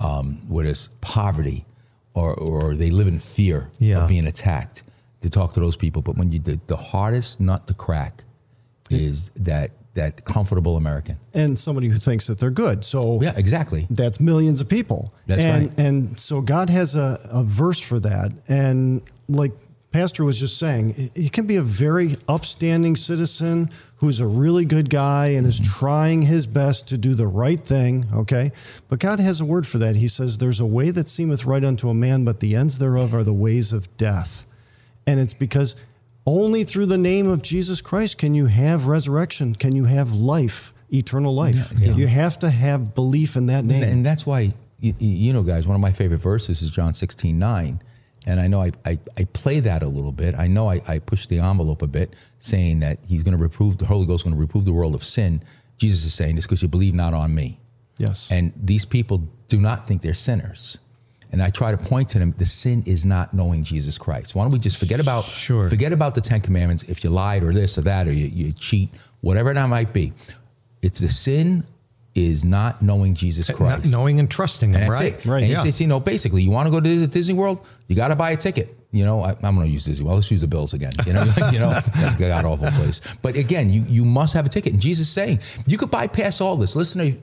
um, 0.00 0.26
where 0.52 0.64
there's 0.64 0.88
poverty 1.00 1.64
or 2.14 2.34
or 2.34 2.74
they 2.76 2.90
live 2.90 3.08
in 3.08 3.18
fear 3.18 3.70
Yeah. 3.80 4.02
of 4.02 4.08
being 4.08 4.26
attacked 4.26 4.82
to 5.22 5.30
talk 5.30 5.54
to 5.54 5.60
those 5.60 5.76
people. 5.76 6.02
But 6.02 6.16
when 6.18 6.30
you 6.32 6.38
the, 6.40 6.60
the 6.66 6.76
hardest 6.76 7.40
nut 7.40 7.66
to 7.68 7.74
crack 7.74 8.24
is 8.90 9.30
that 9.36 9.70
that 9.98 10.24
comfortable 10.24 10.76
American. 10.76 11.16
And 11.34 11.58
somebody 11.58 11.88
who 11.88 11.98
thinks 11.98 12.26
that 12.28 12.38
they're 12.38 12.50
good. 12.50 12.84
So 12.84 13.20
Yeah, 13.20 13.34
exactly. 13.36 13.86
that's 13.90 14.18
millions 14.20 14.60
of 14.60 14.68
people. 14.68 15.12
That's 15.26 15.40
and, 15.42 15.68
right. 15.68 15.80
And 15.80 16.18
so 16.18 16.40
God 16.40 16.70
has 16.70 16.96
a, 16.96 17.18
a 17.30 17.42
verse 17.44 17.80
for 17.80 18.00
that. 18.00 18.32
And 18.48 19.02
like 19.28 19.52
Pastor 19.90 20.22
was 20.24 20.38
just 20.38 20.58
saying, 20.58 20.94
you 21.14 21.30
can 21.30 21.46
be 21.46 21.56
a 21.56 21.62
very 21.62 22.14
upstanding 22.28 22.94
citizen 22.94 23.70
who's 23.96 24.20
a 24.20 24.26
really 24.26 24.64
good 24.64 24.88
guy 24.90 25.28
and 25.28 25.46
is 25.46 25.60
Mm-hmm. 25.60 25.78
trying 25.80 26.22
his 26.22 26.46
best 26.46 26.86
to 26.88 26.98
do 26.98 27.14
the 27.14 27.26
right 27.26 27.60
thing. 27.60 28.04
Okay. 28.14 28.52
But 28.88 28.98
God 29.00 29.18
has 29.20 29.40
a 29.40 29.44
word 29.44 29.66
for 29.66 29.78
that. 29.78 29.96
He 29.96 30.06
says, 30.08 30.38
There's 30.38 30.60
a 30.60 30.66
way 30.66 30.90
that 30.90 31.08
seemeth 31.08 31.44
right 31.46 31.64
unto 31.64 31.88
a 31.88 31.94
man, 31.94 32.24
but 32.24 32.40
the 32.40 32.54
ends 32.54 32.78
thereof 32.78 33.14
are 33.14 33.24
the 33.24 33.32
ways 33.32 33.72
of 33.72 33.88
death. 33.96 34.46
And 35.06 35.18
it's 35.18 35.34
because 35.34 35.74
only 36.28 36.64
through 36.64 36.86
the 36.86 36.98
name 36.98 37.28
of 37.28 37.42
Jesus 37.42 37.80
Christ 37.80 38.18
can 38.18 38.34
you 38.34 38.46
have 38.46 38.86
resurrection, 38.86 39.54
can 39.54 39.74
you 39.74 39.84
have 39.84 40.12
life, 40.12 40.74
eternal 40.92 41.34
life. 41.34 41.72
Yeah, 41.76 41.88
yeah. 41.88 41.96
You 41.96 42.06
have 42.06 42.38
to 42.40 42.50
have 42.50 42.94
belief 42.94 43.36
in 43.36 43.46
that 43.46 43.64
name. 43.64 43.82
And, 43.82 44.04
that's 44.06 44.26
why, 44.26 44.54
you, 44.80 44.94
you 44.98 45.32
know, 45.32 45.42
guys, 45.42 45.66
one 45.66 45.74
of 45.74 45.80
my 45.80 45.92
favorite 45.92 46.18
verses 46.18 46.62
is 46.62 46.70
John 46.70 46.94
16, 46.94 47.38
9. 47.38 47.82
And 48.26 48.40
I 48.40 48.46
know 48.46 48.60
I, 48.60 48.72
I, 48.84 48.98
I 49.16 49.24
play 49.24 49.60
that 49.60 49.82
a 49.82 49.88
little 49.88 50.12
bit. 50.12 50.34
I 50.34 50.48
know 50.48 50.70
I, 50.70 50.82
I 50.86 50.98
push 50.98 51.26
the 51.26 51.38
envelope 51.38 51.82
a 51.82 51.86
bit, 51.86 52.14
saying 52.38 52.80
that 52.80 52.98
he's 53.08 53.22
going 53.22 53.36
to 53.36 53.42
reprove, 53.42 53.78
the 53.78 53.86
Holy 53.86 54.06
Ghost 54.06 54.20
is 54.20 54.24
going 54.24 54.36
to 54.36 54.40
reprove 54.40 54.64
the 54.64 54.72
world 54.72 54.94
of 54.94 55.02
sin 55.02 55.42
Jesus 55.78 56.04
is 56.04 56.12
saying 56.12 56.34
this 56.34 56.44
because 56.44 56.60
you 56.60 56.68
believe 56.68 56.92
not 56.92 57.14
on 57.14 57.34
me. 57.34 57.60
Yes. 57.96 58.30
And 58.30 58.52
these 58.56 58.84
people 58.84 59.28
do 59.48 59.60
not 59.60 59.86
think 59.86 60.02
they're 60.02 60.14
sinners. 60.14 60.78
And 61.30 61.42
I 61.42 61.50
try 61.50 61.70
to 61.70 61.76
point 61.78 62.08
to 62.10 62.18
them, 62.18 62.34
the 62.38 62.46
sin 62.46 62.82
is 62.86 63.04
not 63.04 63.34
knowing 63.34 63.62
Jesus 63.62 63.98
Christ. 63.98 64.34
Why 64.34 64.44
don't 64.44 64.52
we 64.52 64.58
just 64.58 64.78
forget 64.78 64.98
about 65.00 65.24
Sure. 65.24 65.68
forget 65.68 65.92
about 65.92 66.14
the 66.14 66.20
Ten 66.20 66.40
Commandments 66.40 66.84
if 66.84 67.04
you 67.04 67.10
lied 67.10 67.42
or 67.42 67.52
this 67.52 67.76
or 67.76 67.82
that 67.82 68.08
or 68.08 68.12
you, 68.12 68.26
you 68.26 68.52
cheat, 68.52 68.90
whatever 69.20 69.52
that 69.52 69.66
might 69.68 69.92
be. 69.92 70.12
It's 70.80 71.00
the 71.00 71.08
sin 71.08 71.64
is 72.18 72.44
not 72.44 72.82
knowing 72.82 73.14
Jesus 73.14 73.50
Christ. 73.50 73.84
Not 73.84 73.90
knowing 73.92 74.18
and 74.18 74.28
trusting 74.30 74.74
And 74.74 74.84
him, 74.84 74.90
that's 74.90 75.02
right? 75.02 75.12
it. 75.14 75.24
Right, 75.24 75.42
And 75.42 75.50
yeah. 75.52 75.58
it's, 75.58 75.66
it's, 75.66 75.80
you 75.80 75.86
know, 75.86 76.00
basically, 76.00 76.42
you 76.42 76.50
want 76.50 76.66
to 76.66 76.70
go 76.70 76.80
to 76.80 77.06
Disney 77.06 77.34
World, 77.34 77.64
you 77.86 77.94
got 77.94 78.08
to 78.08 78.16
buy 78.16 78.32
a 78.32 78.36
ticket. 78.36 78.74
You 78.90 79.04
know, 79.04 79.22
I, 79.22 79.36
I'm 79.42 79.54
going 79.54 79.66
to 79.66 79.72
use 79.72 79.84
Disney. 79.84 80.06
Well, 80.06 80.14
let's 80.14 80.30
use 80.30 80.40
the 80.40 80.46
Bills 80.46 80.72
again. 80.72 80.92
You 81.06 81.12
know, 81.12 81.22
you 81.52 81.58
know, 81.58 81.78
god 82.18 82.44
awful 82.46 82.70
place. 82.70 83.02
But 83.20 83.36
again, 83.36 83.70
you 83.70 83.82
you 83.86 84.04
must 84.06 84.32
have 84.32 84.46
a 84.46 84.48
ticket. 84.48 84.72
And 84.72 84.80
Jesus 84.80 85.08
is 85.08 85.12
saying 85.12 85.40
you 85.66 85.76
could 85.76 85.90
bypass 85.90 86.40
all 86.40 86.56
this. 86.56 86.74
Listen, 86.74 87.22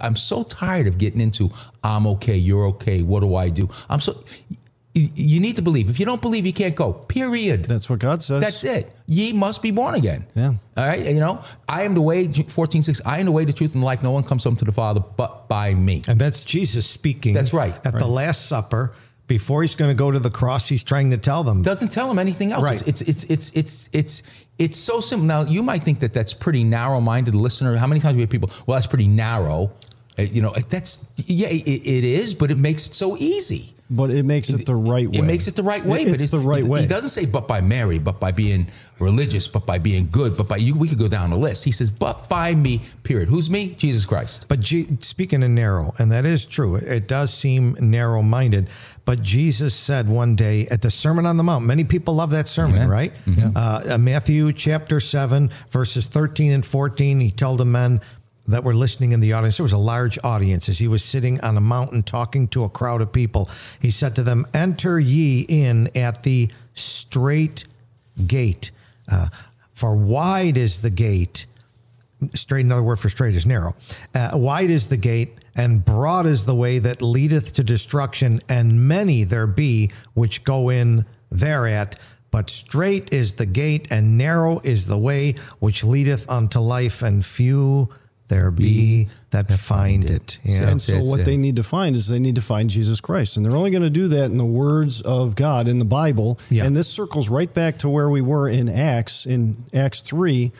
I'm 0.00 0.16
so 0.16 0.42
tired 0.42 0.86
of 0.86 0.96
getting 0.96 1.20
into 1.20 1.50
I'm 1.84 2.06
okay, 2.06 2.36
you're 2.36 2.66
okay. 2.68 3.02
What 3.02 3.20
do 3.20 3.36
I 3.36 3.50
do? 3.50 3.68
I'm 3.90 4.00
so. 4.00 4.24
You, 4.94 5.40
need 5.40 5.56
to 5.56 5.62
believe. 5.62 5.88
If 5.88 5.98
you 5.98 6.04
don't 6.04 6.20
believe, 6.20 6.44
you 6.44 6.52
can't 6.52 6.76
go. 6.76 6.92
Period. 6.92 7.64
That's 7.64 7.88
what 7.88 7.98
God 7.98 8.22
says. 8.22 8.42
That's 8.42 8.62
it. 8.62 8.92
Ye 9.06 9.32
must 9.32 9.62
be 9.62 9.70
born 9.70 9.94
again. 9.94 10.26
Yeah. 10.34 10.54
All 10.76 10.86
right. 10.86 11.00
You 11.06 11.18
know, 11.18 11.42
I 11.66 11.84
am 11.84 11.94
the 11.94 12.02
way, 12.02 12.28
14, 12.28 12.82
6, 12.82 13.00
I 13.06 13.18
am 13.18 13.24
the 13.24 13.32
way, 13.32 13.46
the 13.46 13.54
truth, 13.54 13.72
and 13.72 13.82
the 13.82 13.86
life. 13.86 14.02
No 14.02 14.10
one 14.10 14.22
comes 14.22 14.44
home 14.44 14.56
to 14.56 14.66
the 14.66 14.72
Father 14.72 15.00
but 15.00 15.48
by 15.48 15.72
me. 15.72 16.02
And 16.08 16.20
that's 16.20 16.44
Jesus 16.44 16.86
speaking. 16.86 17.32
That's 17.32 17.54
right. 17.54 17.74
At 17.86 17.98
the 17.98 18.06
Last 18.06 18.46
Supper, 18.48 18.92
before 19.28 19.62
he's 19.62 19.74
going 19.74 19.90
to 19.90 19.94
go 19.94 20.10
to 20.10 20.18
the 20.18 20.30
cross, 20.30 20.68
he's 20.68 20.84
trying 20.84 21.10
to 21.12 21.16
tell 21.16 21.42
them. 21.42 21.62
Doesn't 21.62 21.88
tell 21.90 22.08
them 22.08 22.18
anything 22.18 22.52
else. 22.52 22.62
Right. 22.62 22.86
It's, 22.86 23.00
it's, 23.00 23.24
it's, 23.24 23.50
it's, 23.56 23.88
it's, 23.94 24.22
it's 24.58 24.78
so 24.78 25.00
simple. 25.00 25.26
Now, 25.26 25.42
you 25.42 25.62
might 25.62 25.82
think 25.82 26.00
that 26.00 26.12
that's 26.12 26.34
pretty 26.34 26.64
narrow 26.64 27.00
minded 27.00 27.34
listener. 27.34 27.76
How 27.76 27.86
many 27.86 28.00
times 28.00 28.16
we 28.16 28.20
have 28.20 28.30
people, 28.30 28.50
well, 28.66 28.76
that's 28.76 28.86
pretty 28.86 29.08
narrow. 29.08 29.70
Uh, 30.18 30.22
You 30.22 30.42
know, 30.42 30.52
that's, 30.68 31.08
yeah, 31.16 31.48
it, 31.48 31.66
it 31.66 32.04
is, 32.04 32.34
but 32.34 32.50
it 32.50 32.58
makes 32.58 32.88
it 32.88 32.94
so 32.94 33.16
easy. 33.16 33.74
But 33.96 34.10
it 34.10 34.24
makes 34.24 34.50
it 34.50 34.66
the 34.66 34.74
right 34.74 35.08
way. 35.08 35.18
It 35.18 35.24
makes 35.24 35.48
it 35.48 35.56
the 35.56 35.62
right 35.62 35.84
way, 35.84 36.04
but 36.04 36.14
It's 36.20 36.30
but 36.30 36.38
the 36.38 36.44
right 36.46 36.62
he, 36.62 36.68
way. 36.68 36.80
He 36.82 36.86
doesn't 36.86 37.10
say, 37.10 37.26
"But 37.26 37.46
by 37.46 37.60
Mary," 37.60 37.98
but 37.98 38.18
by 38.18 38.32
being 38.32 38.66
religious, 38.98 39.48
but 39.48 39.66
by 39.66 39.78
being 39.78 40.08
good, 40.10 40.36
but 40.36 40.48
by 40.48 40.56
you. 40.56 40.74
We 40.76 40.88
could 40.88 40.98
go 40.98 41.08
down 41.08 41.30
the 41.30 41.36
list. 41.36 41.64
He 41.64 41.72
says, 41.72 41.90
"But 41.90 42.28
by 42.28 42.54
me." 42.54 42.80
Period. 43.02 43.28
Who's 43.28 43.50
me? 43.50 43.74
Jesus 43.76 44.06
Christ. 44.06 44.46
But 44.48 44.60
G- 44.60 44.88
speaking 45.00 45.42
of 45.42 45.50
narrow, 45.50 45.94
and 45.98 46.10
that 46.12 46.24
is 46.24 46.44
true, 46.44 46.76
it 46.76 47.06
does 47.08 47.32
seem 47.32 47.76
narrow 47.80 48.22
minded. 48.22 48.68
But 49.04 49.22
Jesus 49.22 49.74
said 49.74 50.08
one 50.08 50.36
day 50.36 50.66
at 50.70 50.82
the 50.82 50.90
Sermon 50.90 51.26
on 51.26 51.36
the 51.36 51.42
Mount, 51.42 51.64
many 51.64 51.82
people 51.84 52.14
love 52.14 52.30
that 52.30 52.46
sermon, 52.46 52.76
Amen. 52.76 52.88
right? 52.88 53.12
Uh, 53.56 53.98
Matthew 53.98 54.52
chapter 54.52 55.00
7, 55.00 55.50
verses 55.70 56.06
13 56.06 56.52
and 56.52 56.64
14, 56.64 57.18
he 57.20 57.30
told 57.32 57.58
the 57.58 57.64
men 57.64 58.00
that 58.46 58.64
were 58.64 58.74
listening 58.74 59.12
in 59.12 59.20
the 59.20 59.32
audience, 59.32 59.56
there 59.58 59.64
was 59.64 59.72
a 59.72 59.78
large 59.78 60.18
audience 60.24 60.68
as 60.68 60.78
he 60.78 60.88
was 60.88 61.04
sitting 61.04 61.40
on 61.40 61.56
a 61.56 61.60
mountain 61.60 62.02
talking 62.02 62.48
to 62.48 62.64
a 62.64 62.68
crowd 62.68 63.00
of 63.00 63.12
people. 63.12 63.48
He 63.80 63.90
said 63.90 64.14
to 64.16 64.22
them, 64.22 64.46
Enter 64.52 64.98
ye 64.98 65.42
in 65.48 65.90
at 65.96 66.22
the 66.22 66.50
straight 66.74 67.64
gate, 68.26 68.70
uh, 69.10 69.28
for 69.72 69.94
wide 69.94 70.56
is 70.56 70.82
the 70.82 70.90
gate 70.90 71.46
straight 72.34 72.64
another 72.64 72.82
word 72.82 72.98
for 72.98 73.08
straight 73.08 73.34
is 73.34 73.46
narrow. 73.46 73.74
Uh, 74.14 74.30
wide 74.34 74.70
is 74.70 74.88
the 74.88 74.96
gate 74.96 75.38
and 75.54 75.84
broad 75.84 76.26
is 76.26 76.44
the 76.44 76.54
way 76.54 76.78
that 76.78 77.02
leadeth 77.02 77.52
to 77.54 77.64
destruction 77.64 78.38
and 78.48 78.88
many 78.88 79.24
there 79.24 79.46
be 79.46 79.90
which 80.14 80.44
go 80.44 80.68
in 80.68 81.04
thereat. 81.30 81.98
But 82.30 82.48
straight 82.48 83.12
is 83.12 83.34
the 83.34 83.46
gate 83.46 83.88
and 83.90 84.16
narrow 84.16 84.60
is 84.60 84.86
the 84.86 84.98
way 84.98 85.34
which 85.58 85.84
leadeth 85.84 86.28
unto 86.30 86.60
life 86.60 87.02
and 87.02 87.24
few 87.24 87.90
there 88.32 88.50
be 88.50 89.08
that 89.30 89.50
find 89.50 90.08
it 90.08 90.38
yeah. 90.42 90.68
And 90.68 90.80
so 90.80 90.98
what 91.02 91.20
it. 91.20 91.26
they 91.26 91.36
need 91.36 91.56
to 91.56 91.62
find 91.62 91.94
is 91.94 92.08
they 92.08 92.18
need 92.18 92.36
to 92.36 92.40
find 92.42 92.70
Jesus 92.70 93.00
Christ. 93.00 93.36
And 93.36 93.44
they're 93.44 93.56
only 93.56 93.70
going 93.70 93.82
to 93.82 93.90
do 93.90 94.08
that 94.08 94.26
in 94.30 94.38
the 94.38 94.44
words 94.44 95.02
of 95.02 95.36
God 95.36 95.68
in 95.68 95.78
the 95.78 95.84
Bible. 95.84 96.38
Yeah. 96.48 96.64
And 96.64 96.74
this 96.74 96.88
circles 96.88 97.28
right 97.28 97.52
back 97.52 97.78
to 97.78 97.88
where 97.88 98.08
we 98.08 98.22
were 98.22 98.48
in 98.48 98.68
Acts, 98.68 99.26
in 99.26 99.56
Acts 99.74 100.00
3. 100.00 100.50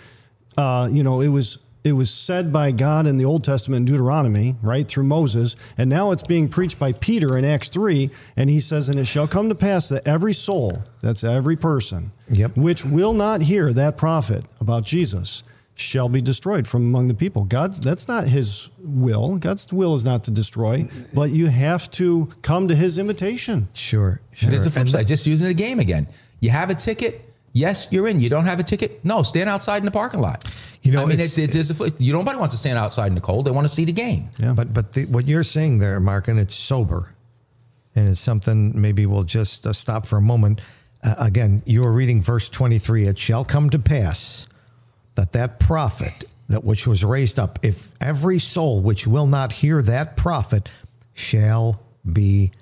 Uh, 0.57 0.88
you 0.91 1.02
know, 1.02 1.21
it 1.21 1.29
was 1.29 1.59
it 1.85 1.93
was 1.93 2.11
said 2.12 2.52
by 2.52 2.71
God 2.71 3.07
in 3.07 3.17
the 3.17 3.25
Old 3.25 3.43
Testament 3.43 3.81
in 3.81 3.85
Deuteronomy, 3.87 4.55
right, 4.62 4.87
through 4.87 5.05
Moses, 5.05 5.57
and 5.76 5.91
now 5.91 6.12
it's 6.12 6.23
being 6.23 6.49
preached 6.49 6.79
by 6.79 6.93
Peter 6.93 7.37
in 7.37 7.45
Acts 7.45 7.69
3, 7.71 8.09
and 8.37 8.49
he 8.49 8.61
says, 8.61 8.88
And 8.88 9.00
it 9.00 9.07
shall 9.07 9.26
come 9.26 9.49
to 9.49 9.55
pass 9.57 9.88
that 9.88 10.07
every 10.07 10.33
soul, 10.33 10.85
that's 11.00 11.25
every 11.25 11.57
person, 11.57 12.12
Yep. 12.29 12.57
which 12.57 12.85
will 12.85 13.14
not 13.14 13.43
hear 13.43 13.73
that 13.73 13.97
prophet 13.97 14.45
about 14.61 14.85
Jesus 14.85 15.43
shall 15.75 16.09
be 16.09 16.21
destroyed 16.21 16.69
from 16.69 16.83
among 16.83 17.09
the 17.09 17.14
people. 17.14 17.45
God's 17.45 17.81
that's 17.81 18.07
not 18.09 18.29
his 18.29 18.71
will. 18.79 19.37
God's 19.38 19.73
will 19.73 19.95
is 19.95 20.05
not 20.05 20.25
to 20.25 20.31
destroy, 20.31 20.88
but 21.14 21.31
you 21.31 21.47
have 21.47 21.91
to 21.93 22.29
come 22.43 22.69
to 22.69 22.75
his 22.75 22.99
invitation. 22.99 23.69
sure 23.73 24.21
sure 24.33 24.50
There's 24.50 24.67
a 24.67 24.71
flip 24.71 24.83
And 24.83 24.91
side. 24.91 25.07
Just 25.07 25.26
using 25.26 25.47
the 25.49 25.55
game 25.55 25.81
again. 25.81 26.07
You 26.41 26.50
have 26.50 26.71
a 26.71 26.75
ticket. 26.75 27.29
Yes, 27.55 27.87
you're 27.91 28.09
in. 28.09 28.19
You 28.19 28.31
don't 28.31 28.47
have 28.47 28.61
a 28.61 28.62
ticket. 28.62 29.05
No, 29.05 29.23
stand 29.23 29.49
outside 29.50 29.79
in 29.79 29.85
the 29.85 29.91
parking 29.91 30.21
lot. 30.21 30.43
You 30.81 30.93
know, 30.93 31.02
I 31.02 31.05
mean, 31.05 31.12
it's- 31.14 31.37
it, 31.37 31.50
it, 31.50 31.52
there's 31.52 31.71
a. 31.81 31.91
You 31.99 32.12
nobody 32.12 32.38
wants 32.38 32.55
to 32.55 32.59
stand 32.59 32.79
outside 32.79 33.09
in 33.09 33.14
the 33.14 33.21
cold. 33.21 33.45
They 33.47 33.50
want 33.50 33.67
to 33.69 33.75
see 33.75 33.85
the 33.85 33.93
game. 33.93 34.31
Yeah. 34.38 34.52
But 34.55 34.73
but 34.73 34.95
the, 34.95 35.05
what 35.07 35.26
you're 35.29 35.45
saying 35.45 35.79
there, 35.79 36.00
Mark, 36.00 36.29
and 36.29 36.41
it's 36.41 36.55
sober, 36.55 37.11
and 37.95 38.09
it's 38.09 38.21
something 38.21 38.79
maybe 38.81 39.05
we'll 39.07 39.25
just 39.25 39.67
uh, 39.67 39.73
stop 39.73 40.07
for 40.07 40.17
a 40.17 40.23
moment. 40.23 40.62
Uh, 41.05 41.14
again, 41.19 41.62
you 41.67 41.83
were 41.83 41.93
reading 41.93 42.23
verse 42.23 42.49
23. 42.49 43.07
It 43.07 43.19
shall 43.19 43.45
come 43.45 43.69
to 43.71 43.79
pass 43.79 44.47
that 45.14 45.33
that 45.33 45.61
prophet 45.61 46.25
that 46.49 46.64
which 46.64 46.87
was 46.87 47.04
raised 47.04 47.38
up, 47.38 47.59
if 47.62 47.92
every 48.00 48.38
soul 48.38 48.83
which 48.83 49.07
will 49.07 49.26
not 49.26 49.52
hear 49.52 49.81
that 49.83 50.16
prophet 50.16 50.71
shall 51.14 51.81
be 52.11 52.52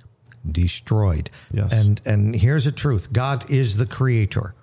destroyed. 0.50 1.30
Yes. 1.52 1.72
And 1.72 2.00
and 2.06 2.34
here's 2.34 2.64
the 2.64 2.72
truth: 2.72 3.12
God 3.12 3.50
is 3.50 3.76
the 3.76 3.86
creator, 3.86 4.54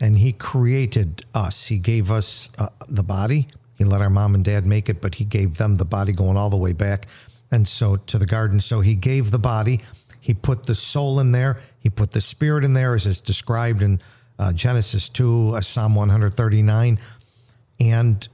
and 0.00 0.16
He 0.16 0.32
created 0.32 1.24
us. 1.34 1.66
He 1.66 1.78
gave 1.78 2.10
us 2.10 2.50
uh, 2.58 2.68
the 2.88 3.02
body. 3.02 3.48
He 3.76 3.84
let 3.84 4.00
our 4.00 4.10
mom 4.10 4.34
and 4.34 4.44
dad 4.44 4.66
make 4.66 4.88
it, 4.88 5.00
but 5.00 5.16
He 5.16 5.24
gave 5.24 5.58
them 5.58 5.76
the 5.76 5.84
body 5.84 6.12
going 6.12 6.36
all 6.36 6.50
the 6.50 6.56
way 6.56 6.72
back, 6.72 7.06
and 7.50 7.66
so 7.66 7.96
to 7.96 8.18
the 8.18 8.26
garden. 8.26 8.60
So 8.60 8.80
He 8.80 8.94
gave 8.94 9.30
the 9.30 9.38
body. 9.38 9.80
He 10.20 10.34
put 10.34 10.66
the 10.66 10.74
soul 10.74 11.18
in 11.18 11.32
there. 11.32 11.60
He 11.80 11.90
put 11.90 12.12
the 12.12 12.20
spirit 12.20 12.64
in 12.64 12.74
there, 12.74 12.94
as 12.94 13.06
is 13.06 13.20
described 13.20 13.82
in 13.82 13.98
uh, 14.38 14.52
Genesis 14.52 15.08
two, 15.08 15.54
uh, 15.56 15.60
Psalm 15.60 15.94
one 15.94 16.10
hundred 16.10 16.34
thirty 16.34 16.62
nine, 16.62 16.98
and 17.90 18.26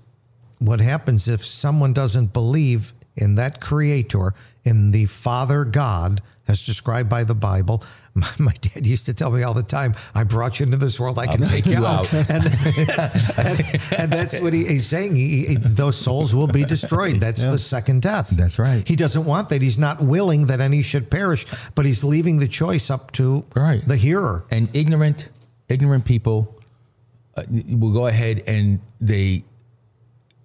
what 0.59 0.81
happens 0.81 1.29
if 1.29 1.45
someone 1.45 1.93
doesn't 1.93 2.33
believe 2.33 2.93
in 3.17 3.35
that 3.37 3.61
creator, 3.61 4.35
in 4.65 4.91
the 4.91 5.07
Father 5.07 5.65
God, 5.65 6.21
as 6.47 6.65
described 6.65 7.09
by 7.09 7.25
the 7.25 7.35
Bible? 7.35 7.83
My, 8.19 8.27
my 8.39 8.53
dad 8.61 8.85
used 8.85 9.07
to 9.07 9.15
tell 9.15 9.31
me 9.31 9.45
all 9.45 9.55
the 9.55 9.63
time, 9.63 9.95
I 10.13 10.25
brought 10.25 10.59
you 10.59 10.67
into 10.67 10.77
this 10.77 10.99
world, 10.99 11.21
I 11.21 11.27
can 11.29 11.43
take 11.43 11.67
you 11.67 11.87
out. 11.87 12.13
And, 12.13 12.47
and, 12.47 13.81
and 13.97 14.13
that's 14.13 14.41
what 14.41 14.53
he, 14.53 14.67
he's 14.67 14.89
saying. 14.89 15.15
He, 15.15 15.47
he- 15.47 15.55
those 15.57 15.97
souls 15.97 16.35
will 16.35 16.49
be 16.49 16.65
destroyed. 16.65 17.21
That's 17.21 17.47
the 17.47 17.59
second 17.59 18.03
death. 18.03 18.31
That's 18.31 18.59
right. 18.59 18.87
He 18.89 18.97
doesn't 18.97 19.25
want 19.25 19.51
that. 19.51 19.63
He's 19.63 19.79
not 19.79 20.01
willing 20.01 20.47
that 20.47 20.61
any 20.61 20.83
should 20.83 21.13
perish, 21.13 21.47
but 21.77 21.87
he's 21.87 22.03
leaving 22.03 22.39
the 22.39 22.49
choice 22.49 22.91
up 22.91 23.13
to 23.13 23.45
Right. 23.55 23.87
the 23.87 23.97
hearer. 23.97 24.45
and 24.51 24.69
ignorant 24.75 25.29
ignorant 25.69 26.05
people 26.05 26.58
uh, 27.39 27.77
will 27.77 27.93
go 27.93 28.07
ahead 28.07 28.43
and 28.47 28.81
they 29.01 29.45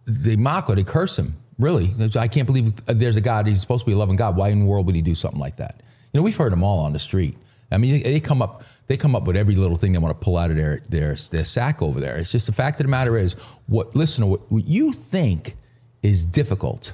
they 0.06 0.36
mock 0.36 0.70
or 0.70 0.76
they 0.76 0.84
curse 0.84 1.18
him 1.18 1.36
really. 1.60 1.94
I 2.16 2.28
can't 2.28 2.48
believe 2.48 2.76
there's 2.86 3.18
a 3.18 3.22
god. 3.22 3.48
He's 3.48 3.62
supposed 3.62 3.82
to 3.82 3.86
be 3.86 3.94
a 3.94 3.98
loving 3.98 4.16
god. 4.16 4.36
Why 4.36 4.50
in 4.50 4.62
the 4.62 4.66
world 4.66 4.86
would 4.86 4.96
he 4.96 5.02
do 5.02 5.16
something 5.16 5.40
like 5.40 5.58
that? 5.58 5.82
You 6.12 6.20
know 6.20 6.24
we've 6.24 6.36
heard 6.36 6.52
them 6.52 6.64
all 6.64 6.80
on 6.80 6.94
the 6.94 7.00
street. 7.00 7.38
I 7.72 7.78
mean 7.78 8.04
they 8.04 8.20
come 8.20 8.42
up 8.42 8.64
they 8.88 8.98
come 8.98 9.16
up 9.16 9.24
with 9.26 9.36
every 9.36 9.56
little 9.56 9.78
thing 9.78 9.94
they 9.94 10.00
want 10.00 10.20
to 10.20 10.24
pull 10.24 10.38
out 10.38 10.52
of 10.52 10.58
their 10.58 10.82
their, 10.90 11.16
their 11.32 11.46
sack 11.46 11.82
over 11.82 12.00
there. 12.00 12.18
It's 12.18 12.32
just 12.32 12.48
the 12.48 12.54
fact 12.54 12.80
of 12.80 12.86
the 12.86 12.92
matter 12.92 13.18
is 13.18 13.34
what 13.68 13.96
listen 13.96 14.28
what, 14.28 14.52
what 14.52 14.66
you 14.66 14.94
think 14.94 15.56
is 16.02 16.26
difficult. 16.26 16.94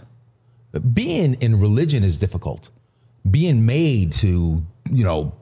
Being 0.94 1.34
in 1.36 1.60
religion 1.60 2.04
is 2.04 2.18
difficult. 2.18 2.70
Being 3.30 3.66
made 3.66 4.14
to 4.14 4.66
you 4.90 5.04
know 5.04 5.39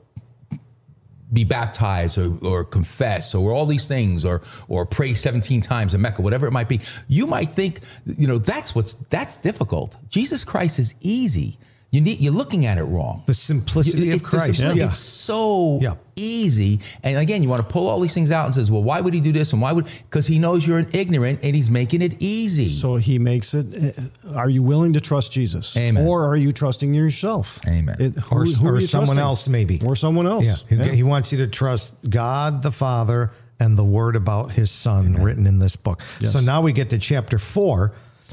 be 1.32 1.44
baptized 1.44 2.18
or, 2.18 2.38
or 2.42 2.64
confess 2.64 3.34
or 3.34 3.52
all 3.52 3.66
these 3.66 3.86
things 3.86 4.24
or 4.24 4.42
or 4.68 4.86
pray 4.86 5.14
17 5.14 5.60
times 5.60 5.94
in 5.94 6.00
Mecca, 6.00 6.22
whatever 6.22 6.46
it 6.46 6.52
might 6.52 6.68
be, 6.68 6.80
you 7.06 7.26
might 7.26 7.48
think, 7.48 7.80
you 8.06 8.26
know, 8.26 8.38
that's 8.38 8.74
what's 8.74 8.94
that's 8.94 9.38
difficult. 9.38 9.96
Jesus 10.08 10.44
Christ 10.44 10.78
is 10.78 10.94
easy. 11.00 11.58
You 11.90 12.02
need 12.02 12.20
you're 12.20 12.34
looking 12.34 12.66
at 12.66 12.76
it 12.76 12.84
wrong. 12.84 13.22
The 13.24 13.32
simplicity 13.32 14.08
of 14.10 14.16
It's 14.16 14.22
the 14.22 14.28
Christ. 14.28 14.44
simplicity. 14.46 14.80
Yeah. 14.80 14.88
It's 14.88 14.98
so 14.98 15.78
Yeah. 15.80 15.94
easy. 16.16 16.80
And 17.02 17.16
again, 17.16 17.42
you 17.42 17.48
want 17.48 17.66
to 17.66 17.72
pull 17.72 17.88
all 17.88 17.98
these 18.00 18.12
things 18.12 18.30
out 18.30 18.44
and 18.44 18.54
says, 18.54 18.70
well, 18.70 18.82
why 18.82 19.00
would 19.00 19.14
he 19.14 19.20
do 19.20 19.32
this? 19.32 19.54
And 19.54 19.62
why 19.62 19.72
would 19.72 19.86
because 20.10 20.26
he 20.26 20.38
knows 20.38 20.66
you're 20.66 20.76
an 20.78 20.88
ignorant 20.92 21.40
and 21.42 21.56
he's 21.56 21.70
making 21.70 22.02
it 22.02 22.16
easy. 22.20 22.66
So 22.66 22.96
he 22.96 23.18
makes 23.18 23.54
it. 23.54 23.74
uh, 23.74 24.34
Are 24.34 24.50
you 24.50 24.62
willing 24.62 24.92
to 24.92 25.00
trust 25.00 25.32
Jesus, 25.32 25.76
Amen. 25.78 26.06
or 26.06 26.26
are 26.26 26.36
you 26.36 26.52
trusting 26.52 26.92
yourself? 26.92 27.58
Amen. 27.66 27.96
It- 27.98 28.16
who- 28.16 28.36
Or- 28.36 28.44
who 28.44 28.68
or 28.68 28.80
someone 28.82 29.06
trusting? 29.16 29.18
else, 29.18 29.48
maybe. 29.48 29.80
or 29.82 29.96
someone 29.96 30.26
else. 30.26 30.44
Yeah, 30.44 30.56
he, 30.68 30.76
Yeah. 30.76 30.92
he 30.94 31.02
wants 31.02 31.32
you 31.32 31.38
to 31.38 31.46
trust 31.46 31.94
God 32.10 32.62
the 32.62 32.70
Father 32.70 33.30
and 33.58 33.78
the 33.78 33.84
word 33.84 34.14
about 34.14 34.52
his 34.52 34.70
son 34.70 35.14
written 35.14 35.46
in 35.46 35.58
this 35.58 35.74
book. 35.74 36.02
Yes. 36.20 36.32
So 36.32 36.40
now 36.40 36.60
we 36.60 36.72
get 36.72 36.90
to 36.90 36.98
chapter 36.98 37.38
four, 37.38 37.92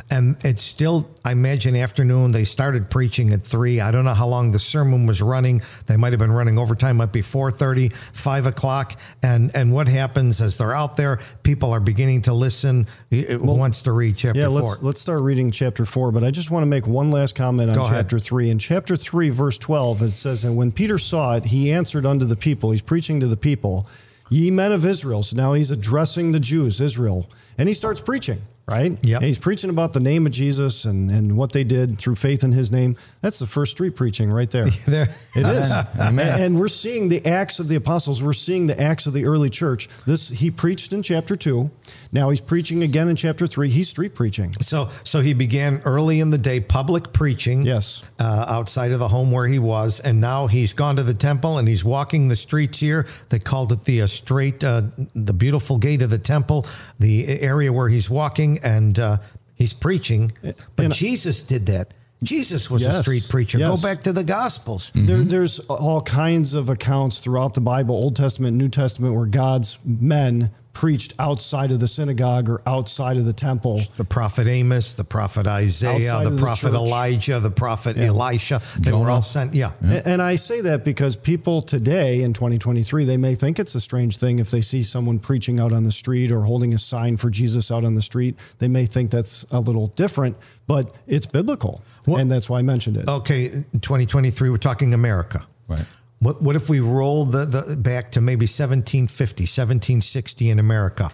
and 0.10 0.38
it's 0.44 0.62
still 0.62 1.10
i 1.24 1.32
imagine 1.32 1.76
afternoon 1.76 2.32
they 2.32 2.44
started 2.44 2.90
preaching 2.90 3.32
at 3.34 3.42
3 3.42 3.80
i 3.82 3.92
don't 3.92 4.06
know 4.06 4.14
how 4.14 4.28
long 4.28 4.52
the 4.52 4.60
sermon 4.60 5.06
was 5.06 5.22
running 5.22 5.62
they 5.86 5.96
might 5.98 6.12
have 6.12 6.20
been 6.20 6.32
running 6.32 6.58
overtime 6.60 6.98
might 6.98 7.14
be 7.14 7.22
4.30 7.22 7.94
5 7.94 8.46
o'clock 8.46 9.00
and 9.24 9.56
and 9.56 9.72
what 9.72 9.88
happens 9.88 10.42
as 10.42 10.58
they're 10.58 10.76
out 10.76 10.98
there 10.98 11.20
people 11.44 11.72
are 11.72 11.80
beginning 11.80 12.22
to 12.24 12.34
listen 12.34 12.88
it 13.10 13.42
wants 13.42 13.84
to 13.84 13.92
read 13.92 14.18
chapter 14.18 14.40
Yeah, 14.40 14.48
4 14.48 14.60
let's 14.60 14.84
let's 14.84 15.02
start 15.02 15.22
reading 15.22 15.52
chapter 15.52 15.86
four. 15.86 16.12
But 16.12 16.24
I 16.24 16.32
just 16.32 16.52
want 16.52 16.64
to 16.64 16.68
make 16.68 16.88
one 16.88 17.12
last 17.12 17.36
comment 17.36 17.70
on 17.70 17.76
Go 17.76 17.82
ahead. 17.84 17.96
chapter 17.98 18.20
three. 18.20 18.50
In 18.50 18.60
chapter 18.60 18.96
three, 18.96 19.30
verse 19.30 19.58
twelve, 19.58 20.02
it 20.02 20.12
says, 20.12 20.44
"And 20.44 20.56
when 20.56 20.72
Peter 20.72 20.98
saw 20.98 21.36
it, 21.36 21.46
he 21.46 21.72
answered 21.72 22.06
unto 22.06 22.26
the 22.26 22.36
people." 22.36 22.72
He's 22.72 22.82
preaching 22.82 23.20
to 23.20 23.28
the 23.28 23.38
people, 23.38 23.88
"Ye 24.30 24.52
men 24.52 24.72
of 24.72 24.86
Israel." 24.86 25.24
So 25.24 25.36
now 25.38 25.54
he's 25.54 25.72
addressing 25.72 26.32
the 26.32 26.40
Jews, 26.40 26.82
Israel, 26.82 27.30
and 27.58 27.68
he 27.68 27.74
starts 27.74 28.02
preaching. 28.02 28.42
Right? 28.68 28.98
Yeah. 29.04 29.20
He's 29.20 29.38
preaching 29.38 29.70
about 29.70 29.94
the 29.94 30.00
name 30.00 30.26
of 30.26 30.32
Jesus 30.32 30.86
and, 30.86 31.12
and 31.12 31.38
what 31.38 31.52
they 31.52 31.64
did 31.64 32.00
through 32.00 32.16
faith 32.16 32.44
in 32.44 32.52
his 32.52 32.72
name. 32.72 32.98
That's 33.22 33.38
the 33.38 33.46
first 33.46 33.74
street 33.74 33.96
preaching 33.96 34.32
right 34.32 34.50
there. 34.50 34.66
there 34.88 35.16
It 35.36 35.46
is. 35.46 35.72
Amen. 36.00 36.42
And 36.42 36.60
we're 36.60 36.68
seeing 36.68 37.10
the 37.10 37.24
acts 37.28 37.60
of 37.60 37.68
the 37.68 37.76
apostles. 37.76 38.24
We're 38.24 38.34
seeing 38.34 38.66
the 38.66 38.80
acts 38.82 39.06
of 39.06 39.14
the 39.14 39.26
early 39.26 39.50
church. 39.50 39.88
This 40.08 40.30
he 40.30 40.50
preached 40.50 40.94
in 40.94 41.04
chapter 41.04 41.36
two. 41.36 41.70
Now 42.16 42.30
he's 42.30 42.40
preaching 42.40 42.82
again 42.82 43.10
in 43.10 43.18
chapter 43.18 43.46
three. 43.46 43.68
He's 43.70 43.90
street 43.90 44.16
preaching. 44.16 44.54
So, 44.62 44.90
so 45.04 45.20
he 45.20 45.34
began 45.34 45.82
early 45.84 46.22
in 46.22 46.30
the 46.30 46.38
day 46.38 46.62
public 46.62 47.12
preaching. 47.12 47.64
Yes. 47.64 48.10
uh, 48.20 48.46
outside 48.48 48.94
of 48.94 49.00
the 49.00 49.10
home 49.10 49.32
where 49.32 49.48
he 49.48 49.60
was, 49.60 50.00
and 50.00 50.22
now 50.22 50.48
he's 50.48 50.72
gone 50.72 50.96
to 50.96 51.04
the 51.04 51.14
temple 51.14 51.58
and 51.58 51.68
he's 51.68 51.84
walking 51.84 52.30
the 52.30 52.38
streets 52.38 52.80
here. 52.80 53.06
They 53.30 53.40
called 53.40 53.74
it 53.74 53.84
the 53.84 54.04
uh, 54.04 54.08
straight, 54.08 54.64
uh, 54.64 54.84
the 55.14 55.34
beautiful 55.34 55.78
gate 55.78 56.02
of 56.02 56.10
the 56.10 56.18
temple, 56.18 56.66
the 57.00 57.42
area 57.42 57.74
where 57.74 57.90
he's 57.90 58.10
walking, 58.10 58.60
and 58.64 58.98
uh, 58.98 59.18
he's 59.56 59.74
preaching. 59.74 60.32
But 60.42 60.86
and- 60.86 60.94
Jesus 60.94 61.44
did 61.44 61.66
that. 61.66 61.94
Jesus 62.24 62.72
was 62.72 62.86
a 62.86 63.04
street 63.04 63.28
preacher. 63.30 63.60
yes. 63.60 63.82
Go 63.82 63.88
back 63.88 64.04
to 64.04 64.14
the 64.14 64.24
Gospels. 64.24 64.92
There, 64.96 65.24
there's 65.24 65.60
all 65.60 66.02
kinds 66.02 66.54
of 66.54 66.70
accounts 66.70 67.20
throughout 67.20 67.56
the 67.56 67.62
Bible, 67.62 67.94
Old 67.94 68.16
Testament, 68.16 68.56
New 68.56 68.70
Testament, 68.70 69.14
where 69.14 69.26
God's 69.28 69.78
men 69.84 70.52
preached 70.76 71.14
outside 71.18 71.72
of 71.72 71.80
the 71.80 71.88
synagogue 71.88 72.50
or 72.50 72.62
outside 72.68 73.18
of 73.18 73.26
the 73.26 73.34
temple. 73.34 73.82
The 73.98 74.04
prophet 74.06 74.46
Amos, 74.48 74.94
the 74.94 75.04
prophet 75.04 75.48
Isaiah, 75.48 76.12
Outside 76.12 76.26
the 76.26 76.30
of 76.32 76.36
the 76.38 76.42
prophet 76.44 76.68
church. 76.68 76.76
Elijah, 76.76 77.40
the 77.40 77.50
prophet 77.50 77.98
Elisha. 77.98 78.62
They 78.80 78.92
were 78.92 79.10
all 79.10 79.22
sent. 79.24 79.56
Yeah. 79.56 79.72
A- 79.84 80.08
And 80.08 80.22
I 80.22 80.36
say 80.36 80.62
that 80.62 80.84
because 80.86 81.16
people 81.16 81.62
today 81.64 82.22
in 82.22 82.34
2023, 82.34 83.06
they 83.06 83.18
may 83.18 83.34
think 83.34 83.58
it's 83.58 83.74
a 83.74 83.80
strange 83.82 84.18
thing 84.18 84.38
if 84.40 84.52
they 84.52 84.62
see 84.62 84.84
someone 84.84 85.18
preaching 85.18 85.60
out 85.60 85.72
on 85.74 85.84
the 85.84 85.92
street 85.92 86.32
or 86.32 86.42
holding 86.42 86.74
a 86.74 86.78
sign 86.78 87.18
for 87.18 87.30
Jesus 87.32 87.72
out 87.72 87.84
on 87.86 87.96
the 87.96 88.02
street. 88.02 88.36
They 88.60 88.68
may 88.68 88.86
think 88.86 89.10
that's 89.12 89.46
a 89.52 89.60
little 89.60 89.88
different, 89.88 90.36
but 90.68 90.94
it's 91.08 91.26
biblical. 91.26 91.82
What- 92.06 92.20
and 92.22 92.30
that's 92.30 92.50
why 92.50 92.60
I 92.60 92.62
mentioned 92.62 92.98
it. 92.98 93.08
Okay, 93.10 93.46
in 93.46 93.80
2023, 93.80 94.50
we're 94.50 94.58
talking 94.58 94.94
America. 94.94 95.48
Right. 95.68 95.86
What, 96.20 96.42
what 96.42 96.56
if 96.56 96.70
we 96.70 96.80
roll 96.80 97.26
the, 97.26 97.46
the 97.46 97.76
back 97.78 98.12
to 98.12 98.22
maybe 98.22 98.44
1750, 98.46 99.44
1760 99.44 100.50
in 100.50 100.60
America? 100.60 101.12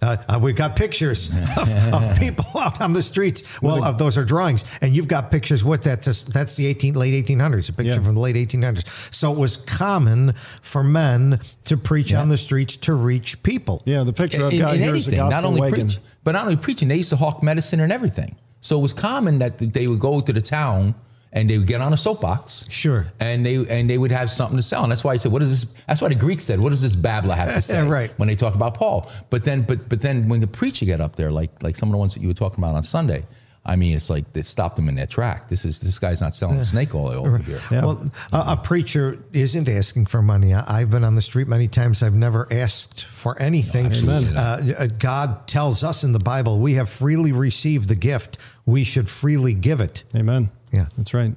Uh, 0.00 0.16
uh, 0.28 0.38
we've 0.40 0.54
got 0.54 0.76
pictures 0.76 1.28
of, 1.58 1.92
of 1.92 2.18
people 2.20 2.44
out 2.56 2.80
on 2.80 2.92
the 2.92 3.02
streets. 3.02 3.60
Well, 3.60 3.82
uh, 3.82 3.90
those 3.90 4.16
are 4.16 4.24
drawings, 4.24 4.64
and 4.80 4.94
you've 4.94 5.08
got 5.08 5.32
pictures. 5.32 5.64
What 5.64 5.82
that's 5.82 6.22
that's 6.22 6.54
the 6.54 6.66
18 6.68 6.94
late 6.94 7.26
1800s, 7.26 7.68
a 7.68 7.72
picture 7.72 7.94
Yeah. 7.94 7.98
from 7.98 8.14
the 8.14 8.20
late 8.20 8.36
1800s. 8.36 9.12
So 9.12 9.32
it 9.32 9.38
was 9.38 9.56
common 9.56 10.34
for 10.62 10.84
men 10.84 11.40
to 11.64 11.76
preach 11.76 12.14
on 12.14 12.28
the 12.28 12.36
streets 12.38 12.76
to 12.76 12.94
reach 12.94 13.42
people. 13.42 13.82
Yeah, 13.86 14.04
the 14.04 14.12
picture 14.12 14.46
I've 14.46 14.52
in, 14.52 14.60
got 14.60 14.74
in 14.76 14.82
here 14.82 14.94
is 14.94 15.06
the 15.06 15.16
anything, 15.16 15.30
gospel 15.30 15.42
not 15.42 15.48
only 15.48 15.60
wagon. 15.62 15.86
preach, 15.88 15.98
but 16.22 16.32
not 16.32 16.42
only 16.44 16.56
preaching, 16.56 16.86
they 16.86 16.96
used 16.98 17.10
to 17.10 17.16
hawk 17.16 17.42
medicine 17.42 17.80
and 17.80 17.90
everything. 17.92 18.36
So 18.60 18.78
it 18.78 18.82
was 18.82 18.92
common 18.92 19.40
that 19.40 19.58
they 19.58 19.88
would 19.88 19.98
go 20.00 20.20
to 20.20 20.32
the 20.32 20.40
town 20.42 20.94
and 21.32 21.48
they 21.48 21.58
would 21.58 21.66
get 21.66 21.80
on 21.80 21.92
a 21.92 21.96
soapbox. 21.96 22.66
Sure. 22.70 23.06
And 23.20 23.44
they 23.44 23.56
and 23.68 23.88
they 23.88 23.98
would 23.98 24.12
have 24.12 24.30
something 24.30 24.56
to 24.56 24.62
sell. 24.62 24.82
And 24.82 24.90
that's 24.90 25.04
why 25.04 25.12
I 25.12 25.16
said, 25.18 25.32
what 25.32 25.42
is 25.42 25.50
this? 25.50 25.72
That's 25.86 26.00
why 26.00 26.08
the 26.08 26.14
Greeks 26.14 26.44
said, 26.44 26.60
what 26.60 26.70
does 26.70 26.82
this 26.82 26.96
babbler 26.96 27.34
have 27.34 27.54
to 27.54 27.62
say? 27.62 27.86
Right. 27.86 28.10
When 28.18 28.28
they 28.28 28.36
talk 28.36 28.54
about 28.54 28.74
Paul. 28.74 29.10
But 29.30 29.44
then 29.44 29.62
but 29.62 29.88
but 29.88 30.00
then 30.00 30.28
when 30.28 30.40
the 30.40 30.46
preacher 30.46 30.86
get 30.86 31.00
up 31.00 31.16
there, 31.16 31.30
like 31.30 31.62
like 31.62 31.76
some 31.76 31.88
of 31.88 31.92
the 31.92 31.98
ones 31.98 32.14
that 32.14 32.20
you 32.20 32.28
were 32.28 32.34
talking 32.34 32.62
about 32.62 32.74
on 32.74 32.82
Sunday, 32.82 33.24
I 33.68 33.76
mean, 33.76 33.94
it's 33.94 34.08
like 34.08 34.32
they 34.32 34.40
stopped 34.40 34.76
them 34.76 34.88
in 34.88 34.94
their 34.94 35.06
track. 35.06 35.48
This 35.48 35.66
is 35.66 35.78
this 35.80 35.98
guy's 35.98 36.22
not 36.22 36.34
selling 36.34 36.62
snake 36.64 36.94
oil 36.94 37.26
over 37.26 37.36
here. 37.36 37.60
Well, 37.70 38.10
a, 38.32 38.52
a 38.52 38.56
preacher 38.56 39.22
isn't 39.34 39.68
asking 39.68 40.06
for 40.06 40.22
money. 40.22 40.54
I, 40.54 40.80
I've 40.80 40.90
been 40.90 41.04
on 41.04 41.16
the 41.16 41.22
street 41.22 41.48
many 41.48 41.68
times. 41.68 42.02
I've 42.02 42.14
never 42.14 42.48
asked 42.50 43.04
for 43.04 43.40
anything. 43.40 43.92
Amen. 43.92 44.34
Uh, 44.34 44.74
uh, 44.78 44.86
God 44.98 45.46
tells 45.46 45.84
us 45.84 46.02
in 46.02 46.12
the 46.12 46.18
Bible, 46.18 46.58
we 46.60 46.74
have 46.74 46.88
freely 46.88 47.32
received 47.32 47.90
the 47.90 47.94
gift. 47.94 48.38
We 48.64 48.84
should 48.84 49.10
freely 49.10 49.52
give 49.52 49.80
it. 49.80 50.04
Amen. 50.16 50.50
Yeah. 50.72 50.86
That's 50.96 51.14
right. 51.14 51.34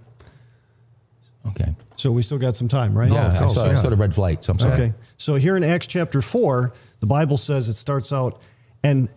Okay. 1.48 1.76
So 1.96 2.12
we 2.12 2.22
still 2.22 2.38
got 2.38 2.56
some 2.56 2.68
time, 2.68 2.98
right? 2.98 3.12
Yeah, 3.12 3.32
oh, 3.34 3.40
cool. 3.40 3.50
I 3.50 3.54
saw, 3.54 3.66
Yeah. 3.66 3.80
I 3.80 3.82
saw 3.82 3.90
the 3.90 3.96
red 3.96 4.14
flight. 4.14 4.44
So 4.44 4.54
I'm 4.54 4.60
sorry. 4.60 4.74
Okay. 4.74 4.94
So 5.18 5.36
here 5.36 5.56
in 5.58 5.64
Acts 5.64 5.88
chapter 5.88 6.22
4, 6.22 6.74
the 7.00 7.06
Bible 7.06 7.38
says 7.38 7.70
it 7.70 7.74
starts 7.74 8.12
out, 8.14 8.42
and 8.84 9.12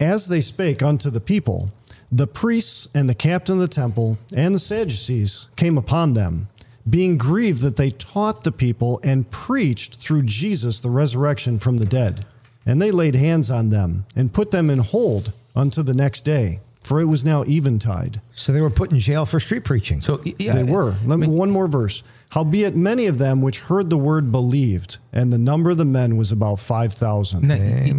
as 0.00 0.28
they 0.28 0.40
spake 0.40 0.82
unto 0.82 1.10
the 1.10 1.20
people, 1.20 1.70
the 2.10 2.26
priests 2.26 2.88
and 2.94 3.08
the 3.08 3.14
captain 3.14 3.54
of 3.54 3.60
the 3.60 3.68
temple 3.68 4.18
and 4.34 4.54
the 4.54 4.58
Sadducees 4.58 5.48
came 5.56 5.78
upon 5.78 6.12
them, 6.12 6.48
being 6.88 7.16
grieved 7.16 7.62
that 7.62 7.76
they 7.76 7.90
taught 7.90 8.42
the 8.44 8.52
people 8.52 9.00
and 9.04 9.30
preached 9.30 9.96
through 9.96 10.22
Jesus 10.22 10.80
the 10.80 10.90
resurrection 10.90 11.58
from 11.58 11.76
the 11.76 11.86
dead. 11.86 12.26
And 12.66 12.82
they 12.82 12.90
laid 12.90 13.14
hands 13.14 13.50
on 13.50 13.70
them 13.70 14.04
and 14.14 14.32
put 14.34 14.50
them 14.50 14.68
in 14.68 14.80
hold 14.80 15.32
unto 15.54 15.82
the 15.82 15.94
next 15.94 16.22
day, 16.22 16.60
for 16.82 17.00
it 17.00 17.04
was 17.06 17.24
now 17.24 17.44
eventide. 17.46 18.20
So 18.32 18.52
they 18.52 18.60
were 18.60 18.70
put 18.70 18.90
in 18.90 18.98
jail 18.98 19.24
for 19.24 19.38
street 19.38 19.64
preaching. 19.64 20.00
So 20.00 20.20
yeah, 20.38 20.52
They 20.52 20.64
were. 20.64 20.96
Let 21.04 21.18
me, 21.18 21.28
one 21.28 21.50
more 21.50 21.68
verse. 21.68 22.02
Howbeit 22.30 22.74
many 22.74 23.06
of 23.06 23.18
them 23.18 23.40
which 23.40 23.60
heard 23.60 23.88
the 23.90 23.98
word 23.98 24.32
believed, 24.32 24.98
and 25.12 25.32
the 25.32 25.38
number 25.38 25.70
of 25.70 25.76
the 25.78 25.84
men 25.84 26.16
was 26.16 26.32
about 26.32 26.58
five 26.58 26.92
thousand. 26.92 27.48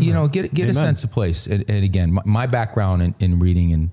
You 0.01 0.11
know, 0.13 0.27
get 0.27 0.53
get 0.53 0.69
a 0.69 0.73
sense 0.73 1.03
of 1.03 1.11
place. 1.11 1.47
And, 1.47 1.63
and 1.69 1.83
again, 1.83 2.13
my, 2.13 2.21
my 2.25 2.47
background 2.47 3.01
in, 3.01 3.15
in 3.19 3.39
reading 3.39 3.71
and 3.71 3.91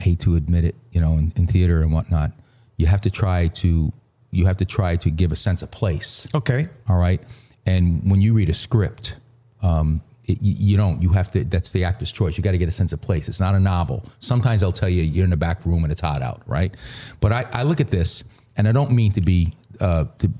hate 0.00 0.20
to 0.20 0.36
admit 0.36 0.64
it, 0.64 0.74
you 0.90 1.00
know, 1.00 1.14
in, 1.14 1.32
in 1.36 1.46
theater 1.46 1.80
and 1.80 1.92
whatnot, 1.92 2.32
you 2.76 2.86
have 2.86 3.00
to 3.02 3.10
try 3.10 3.48
to 3.48 3.92
you 4.30 4.46
have 4.46 4.58
to 4.58 4.64
try 4.64 4.96
to 4.96 5.10
give 5.10 5.32
a 5.32 5.36
sense 5.36 5.62
of 5.62 5.70
place. 5.70 6.26
okay. 6.34 6.68
All 6.88 6.96
right, 6.98 7.20
and 7.66 8.08
when 8.10 8.20
you 8.20 8.34
read 8.34 8.50
a 8.50 8.54
script, 8.54 9.16
um, 9.62 10.00
it, 10.26 10.38
you, 10.40 10.76
don't. 10.76 11.02
You 11.02 11.10
have 11.14 11.30
to. 11.32 11.44
That's 11.44 11.72
the 11.72 11.84
actor's 11.84 12.12
choice. 12.12 12.36
You 12.38 12.44
got 12.44 12.52
to 12.52 12.58
get 12.58 12.68
a 12.68 12.72
sense 12.72 12.92
of 12.92 13.00
place. 13.00 13.28
It's 13.28 13.40
not 13.40 13.54
a 13.54 13.60
novel. 13.60 14.04
Sometimes 14.20 14.60
they'll 14.60 14.70
tell 14.72 14.88
you 14.88 15.02
you're 15.02 15.24
in 15.24 15.30
the 15.30 15.36
back 15.36 15.66
room 15.66 15.82
and 15.82 15.90
it's 15.90 16.00
hot 16.00 16.22
out, 16.22 16.42
right? 16.46 16.72
But 17.20 17.32
I, 17.32 17.46
I 17.52 17.62
look 17.64 17.80
at 17.80 17.88
this, 17.88 18.22
and 18.56 18.68
I 18.68 18.72
don't 18.72 18.92
mean 18.92 19.12
to 19.12 19.20
be 19.20 19.52
uh, 19.80 20.04
to 20.18 20.30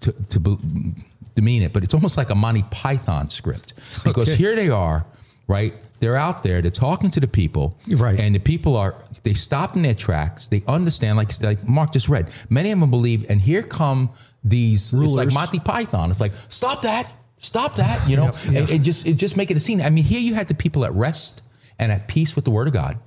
to 0.00 0.12
to 0.12 0.40
be- 0.40 0.94
demean 1.34 1.62
it, 1.62 1.72
but 1.72 1.82
it's 1.82 1.94
almost 1.94 2.16
like 2.16 2.30
a 2.30 2.34
Monty 2.34 2.64
Python 2.70 3.28
script 3.28 3.74
because 4.04 4.28
Okay. 4.28 4.36
here 4.36 4.54
they 4.54 4.68
are, 4.70 5.04
right? 5.48 5.74
They're 6.00 6.16
out 6.16 6.42
there. 6.42 6.62
They're 6.62 6.70
talking 6.70 7.10
to 7.10 7.20
the 7.20 7.28
people, 7.28 7.76
Right. 7.88 8.18
And 8.18 8.34
the 8.34 8.38
people 8.38 8.76
are 8.76 8.94
they 9.22 9.34
stop 9.34 9.76
in 9.76 9.82
their 9.82 9.94
tracks. 9.94 10.48
They 10.48 10.62
understand, 10.66 11.18
like 11.18 11.30
like 11.42 11.68
Mark 11.68 11.92
just 11.92 12.08
read. 12.08 12.28
Many 12.48 12.70
of 12.70 12.80
them 12.80 12.90
believe, 12.90 13.26
and 13.28 13.40
here 13.40 13.62
come 13.62 14.10
these. 14.44 14.92
Rulers. 14.94 15.10
It's 15.10 15.16
like 15.16 15.32
Monty 15.34 15.58
Python. 15.58 16.10
It's 16.10 16.20
like 16.20 16.32
stop 16.48 16.82
that, 16.82 17.12
stop 17.40 17.74
that. 17.76 18.08
You 18.08 18.16
know, 18.16 18.32
and, 18.46 18.70
and 18.70 18.84
just 18.84 19.04
it 19.06 19.14
just 19.14 19.36
make 19.36 19.50
it 19.50 19.56
a 19.56 19.60
scene. 19.60 19.80
I 19.82 19.90
mean, 19.90 20.04
here 20.04 20.20
you 20.20 20.34
had 20.34 20.46
the 20.46 20.54
people 20.54 20.84
at 20.84 20.92
rest 20.92 21.42
and 21.78 21.90
at 21.90 22.06
peace 22.06 22.36
with 22.36 22.44
the 22.44 22.50
Word 22.52 22.68
of 22.68 22.72
God, 22.72 22.98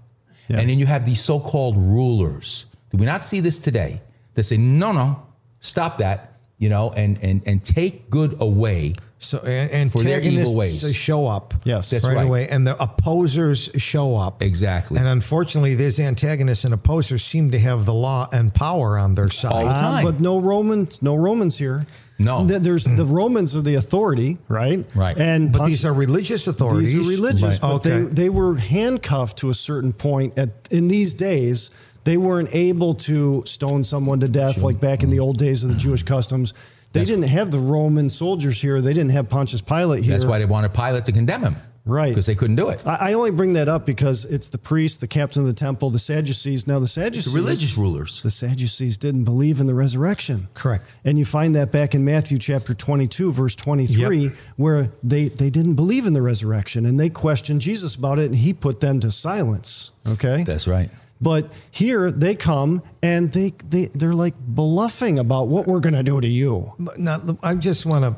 Yeah. 0.49 0.59
and 0.59 0.69
then 0.69 0.77
you 0.79 0.85
have 0.87 1.05
these 1.05 1.21
so-called 1.21 1.77
rulers. 1.77 2.65
Do 2.91 2.97
we 2.97 3.05
not 3.05 3.23
see 3.23 3.39
this 3.39 3.59
today? 3.59 4.01
They 4.33 4.41
say, 4.41 4.57
no, 4.57 4.91
no, 4.91 5.23
stop 5.61 5.99
that. 5.99 6.31
You 6.57 6.69
know, 6.69 6.91
and 6.91 7.17
and 7.23 7.41
and 7.45 7.63
take 7.63 8.09
good 8.09 8.39
away. 8.41 8.95
So 9.19 9.39
and 9.39 9.89
For 9.91 9.99
their 10.03 10.19
evil 10.19 10.39
antagonists 10.39 10.83
ways. 10.83 10.95
show 10.95 11.27
up. 11.27 11.53
Yes. 11.63 11.89
That's 11.89 12.03
right, 12.03 12.15
right. 12.17 12.27
away, 12.27 12.49
and 12.49 12.67
the 12.67 12.75
opposers 12.81 13.69
show 13.77 14.17
up. 14.17 14.41
Exactly. 14.41 14.97
And 14.99 15.07
unfortunately, 15.07 15.75
these 15.75 15.97
antagonists 15.99 16.65
and 16.65 16.73
opposers 16.73 17.23
seem 17.23 17.51
to 17.51 17.59
have 17.59 17.85
the 17.85 17.93
law 17.93 18.27
and 18.33 18.53
power 18.53 18.97
on 18.97 19.15
their 19.15 19.29
side 19.29 19.51
All 19.53 19.61
side. 19.61 19.75
the 19.75 19.79
time. 19.79 20.05
but 20.05 20.19
no 20.19 20.39
Romans, 20.39 21.01
no 21.01 21.15
Romans 21.15 21.57
here. 21.57 21.85
No. 22.19 22.47
Th- 22.47 22.61
there's 22.61 22.85
the 22.85 23.05
Romans 23.05 23.55
are 23.55 23.61
the 23.61 23.75
authority, 23.75 24.37
right? 24.47 24.85
Right. 24.95 25.17
And 25.17 25.51
But 25.51 25.59
Pons- 25.59 25.69
these 25.71 25.85
are 25.85 25.93
religious 25.93 26.47
authorities. 26.47 26.93
These 26.93 27.07
are 27.07 27.11
religious, 27.11 27.43
Right. 27.43 27.61
but 27.61 27.73
okay. 27.75 27.89
they, 27.89 28.03
they 28.03 28.29
were 28.29 28.55
handcuffed 28.55 29.37
to 29.39 29.49
a 29.49 29.53
certain 29.53 29.93
point. 29.93 30.37
At 30.37 30.49
in 30.71 30.87
these 30.87 31.13
days, 31.15 31.71
they 32.03 32.17
weren't 32.17 32.53
able 32.53 32.93
to 32.93 33.43
stone 33.45 33.83
someone 33.83 34.19
to 34.19 34.27
death 34.27 34.61
like 34.61 34.79
back 34.79 35.03
in 35.03 35.09
the 35.09 35.17
mm. 35.17 35.23
old 35.23 35.37
days 35.37 35.63
of 35.63 35.71
the 35.71 35.77
Jewish 35.77 36.03
customs. 36.03 36.53
They 36.91 36.99
That's- 36.99 37.07
didn't 37.07 37.29
have 37.29 37.49
the 37.49 37.59
Roman 37.59 38.09
soldiers 38.09 38.61
here. 38.61 38.79
They 38.81 38.93
didn't 38.93 39.11
have 39.11 39.29
Pontius 39.29 39.61
Pilate 39.61 40.03
here. 40.03 40.13
That's 40.13 40.25
why 40.25 40.37
they 40.37 40.45
wanted 40.45 40.73
Pilate 40.73 41.05
to 41.05 41.11
condemn 41.11 41.41
him. 41.41 41.55
Right. 41.85 42.09
Because 42.09 42.27
they 42.27 42.35
couldn't 42.35 42.55
do 42.55 42.69
it. 42.69 42.81
I, 42.85 43.09
I 43.09 43.13
only 43.13 43.31
bring 43.31 43.53
that 43.53 43.67
up 43.67 43.85
because 43.85 44.23
it's 44.23 44.47
the 44.47 44.57
priest, 44.57 45.01
the 45.01 45.07
captain 45.07 45.41
of 45.41 45.47
the 45.47 45.53
temple, 45.53 45.89
the 45.89 45.99
Sadducees. 45.99 46.65
Now, 46.65 46.79
the 46.79 46.87
Sadducees, 46.87 47.33
The 47.33 47.37
religious 47.39 47.77
rulers. 47.77 48.21
the 48.21 48.29
Sadducees 48.31 48.97
didn't 48.97 49.25
believe 49.25 49.59
in 49.59 49.65
the 49.65 49.73
resurrection. 49.73 50.47
Correct. 50.53 50.95
And 51.03 51.19
you 51.19 51.25
find 51.25 51.55
that 51.55 51.73
back 51.73 51.93
in 51.93 52.05
Matthew 52.05 52.37
chapter 52.37 52.73
22, 52.73 53.33
verse 53.33 53.55
23, 53.57 54.17
Yep. 54.17 54.33
where 54.55 54.91
they, 55.03 55.27
they 55.27 55.49
didn't 55.49 55.75
believe 55.75 56.05
in 56.05 56.13
the 56.13 56.21
resurrection 56.21 56.85
and 56.85 56.97
they 56.97 57.09
questioned 57.09 57.59
Jesus 57.59 57.95
about 57.95 58.17
it 58.17 58.27
and 58.27 58.35
he 58.35 58.53
put 58.53 58.79
them 58.79 59.01
to 59.01 59.11
silence. 59.11 59.91
Okay. 60.07 60.43
That's 60.43 60.67
right. 60.69 60.89
But 61.19 61.51
here 61.71 62.11
they 62.11 62.35
come 62.35 62.81
and 63.01 63.31
they, 63.33 63.51
they, 63.69 63.85
they're 63.87 64.13
like 64.13 64.35
bluffing 64.39 65.19
about 65.19 65.49
what 65.49 65.67
we're 65.67 65.79
going 65.81 65.95
to 65.95 66.03
do 66.03 66.21
to 66.21 66.27
you. 66.27 66.73
Now, 66.97 67.19
I 67.43 67.55
just 67.55 67.85
want 67.85 68.17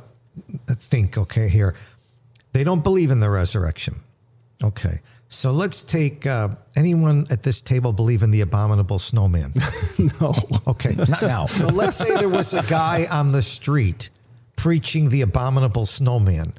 to 0.67 0.75
think, 0.75 1.17
okay, 1.17 1.49
here. 1.49 1.73
They 2.55 2.63
don't 2.63 2.85
believe 2.85 3.11
in 3.11 3.19
the 3.19 3.29
resurrection. 3.29 3.95
Okay. 4.63 5.01
So 5.27 5.51
let's 5.51 5.83
take 5.83 6.25
uh, 6.25 6.55
anyone 6.77 7.27
at 7.29 7.43
this 7.43 7.59
table 7.59 7.91
believe 7.91 8.23
in 8.23 8.31
the 8.31 8.39
abominable 8.39 8.97
snowman. 8.97 9.53
No. 10.21 10.33
Okay. 10.65 10.95
Not 10.97 11.21
now. 11.21 11.47
So 11.47 11.67
let's 11.67 11.97
say 11.97 12.15
there 12.15 12.29
was 12.29 12.53
a 12.53 12.63
guy 12.63 13.07
on 13.11 13.33
the 13.33 13.41
street 13.41 14.09
preaching 14.55 15.09
the 15.09 15.19
abominable 15.21 15.85
snowman. 15.85 16.53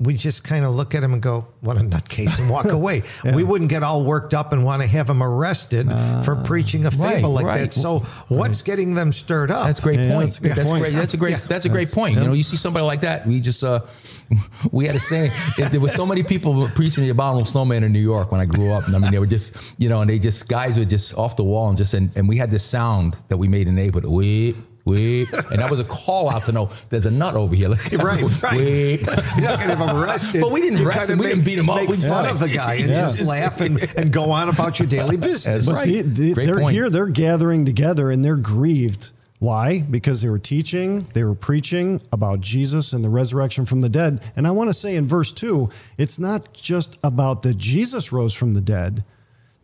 We 0.00 0.14
just 0.14 0.42
kind 0.42 0.64
of 0.64 0.74
look 0.74 0.94
at 0.94 1.02
him 1.04 1.12
and 1.12 1.22
go, 1.22 1.46
"What 1.60 1.76
a 1.76 1.80
nutcase," 1.80 2.40
and 2.40 2.50
walk 2.50 2.66
away. 2.66 3.02
We 3.34 3.44
wouldn't 3.44 3.70
get 3.70 3.82
all 3.82 4.04
worked 4.04 4.34
up 4.34 4.52
and 4.52 4.64
want 4.64 4.82
to 4.82 4.88
have 4.88 5.08
him 5.08 5.22
arrested 5.22 5.88
for 6.24 6.36
preaching 6.44 6.86
a 6.86 6.90
fable 6.90 7.04
right, 7.06 7.24
like 7.24 7.46
right. 7.46 7.60
that. 7.62 7.72
So, 7.72 8.00
what's 8.28 8.62
getting 8.62 8.94
them 8.94 9.12
stirred 9.12 9.50
up? 9.50 9.66
That's 9.66 9.78
a 9.78 9.82
great 9.82 10.00
Yeah, 10.00 10.12
point. 10.12 10.20
that's 10.26 10.38
a 10.38 10.42
good 10.42 10.52
That's, 10.52 10.68
point. 10.68 10.82
great. 10.82 10.92
That's 10.94 11.14
a 11.14 11.16
great. 11.16 11.30
Yeah. 11.32 11.46
That's 11.48 11.64
a 11.64 11.68
great 11.68 11.90
point. 11.92 12.14
You 12.16 12.24
know, 12.24 12.32
you 12.32 12.42
see 12.42 12.56
somebody 12.56 12.84
like 12.84 13.00
that. 13.02 13.26
We 13.26 13.40
just 13.40 13.62
uh, 13.62 13.80
we 14.72 14.86
had 14.86 14.96
a 14.96 15.00
saying. 15.00 15.30
if 15.58 15.70
there 15.70 15.80
was 15.80 15.94
so 15.94 16.04
many 16.06 16.22
people 16.22 16.68
preaching 16.74 17.04
the 17.04 17.10
abominable 17.10 17.46
snowman 17.46 17.84
in 17.84 17.92
New 17.92 18.00
York 18.00 18.32
when 18.32 18.40
I 18.40 18.46
grew 18.46 18.72
up. 18.72 18.86
And 18.86 18.96
I 18.96 18.98
mean, 18.98 19.12
they 19.12 19.18
were 19.18 19.26
just 19.26 19.74
you 19.78 19.88
know, 19.88 20.00
and 20.00 20.10
they 20.10 20.18
just 20.18 20.48
guys 20.48 20.78
were 20.78 20.84
just 20.84 21.16
off 21.16 21.36
the 21.36 21.44
wall 21.44 21.68
and 21.68 21.78
just 21.78 21.94
and, 21.94 22.14
and 22.16 22.28
we 22.28 22.36
had 22.38 22.50
this 22.50 22.64
sound 22.64 23.14
that 23.28 23.36
we 23.36 23.46
made 23.48 23.68
in 23.68 23.74
the 23.76 23.82
neighborhood. 23.82 24.10
Wait. 24.10 24.56
Wait, 24.84 25.32
and 25.32 25.60
that 25.60 25.70
was 25.70 25.78
a 25.78 25.84
call 25.84 26.28
out 26.28 26.44
to 26.46 26.52
know 26.52 26.68
there's 26.88 27.06
a 27.06 27.10
nut 27.10 27.34
over 27.36 27.54
here. 27.54 27.68
Let's 27.68 27.92
Right, 27.94 28.20
right. 28.42 28.56
Wait. 28.56 29.00
You're 29.36 29.48
not 29.48 29.58
going 29.60 29.70
to 29.70 29.76
have 29.76 29.78
him 29.78 29.96
arrested. 30.02 30.40
But 30.40 30.50
we 30.50 30.60
didn't 30.60 30.80
You 30.80 30.88
arrest 30.88 31.06
kinda 31.08 31.12
him. 31.12 31.18
We 31.20 31.24
make- 31.26 31.34
didn't 31.36 31.44
beat 31.44 31.58
him 31.58 31.70
up. 31.70 31.76
Make 31.76 31.88
We 31.88 31.96
fun 31.98 32.10
funny. 32.10 32.28
of 32.30 32.40
the 32.40 32.48
guy 32.48 32.74
and 32.74 32.86
Yeah. 32.90 33.02
just 33.02 33.22
laugh 33.24 33.60
and, 33.60 33.78
and 33.96 34.12
go 34.12 34.30
on 34.32 34.48
about 34.48 34.78
your 34.80 34.88
daily 34.88 35.16
business. 35.16 35.44
That's 35.44 35.66
But 35.66 35.74
right. 35.74 35.84
the- 35.86 36.02
the- 36.02 36.34
Great 36.34 36.46
they're 36.46 36.58
point. 36.58 36.74
here, 36.74 36.90
they're 36.90 37.06
gathering 37.06 37.64
together 37.64 38.10
and 38.10 38.24
they're 38.24 38.36
grieved. 38.36 39.10
Why? 39.38 39.82
Because 39.82 40.22
they 40.22 40.28
were 40.28 40.38
teaching, 40.38 41.06
they 41.14 41.24
were 41.24 41.34
preaching 41.34 42.00
about 42.12 42.40
Jesus 42.40 42.92
and 42.92 43.04
the 43.04 43.08
resurrection 43.10 43.66
from 43.66 43.80
the 43.80 43.88
dead. 43.88 44.20
And 44.36 44.46
I 44.46 44.52
want 44.52 44.70
to 44.70 44.74
say 44.74 44.94
in 44.96 45.06
verse 45.06 45.32
2, 45.32 45.68
it's 45.98 46.18
not 46.18 46.52
just 46.52 46.98
about 47.04 47.42
that 47.42 47.56
Jesus 47.58 48.12
rose 48.12 48.34
from 48.34 48.54
the 48.54 48.60
dead. 48.60 49.02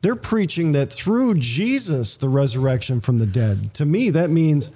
They're 0.00 0.16
preaching 0.16 0.72
that 0.72 0.92
through 0.92 1.35
Jesus, 1.38 2.16
the 2.16 2.28
resurrection 2.28 3.00
from 3.00 3.18
the 3.18 3.26
dead. 3.26 3.74
To 3.74 3.85
me, 3.85 4.11
that 4.11 4.31
means 4.31 4.70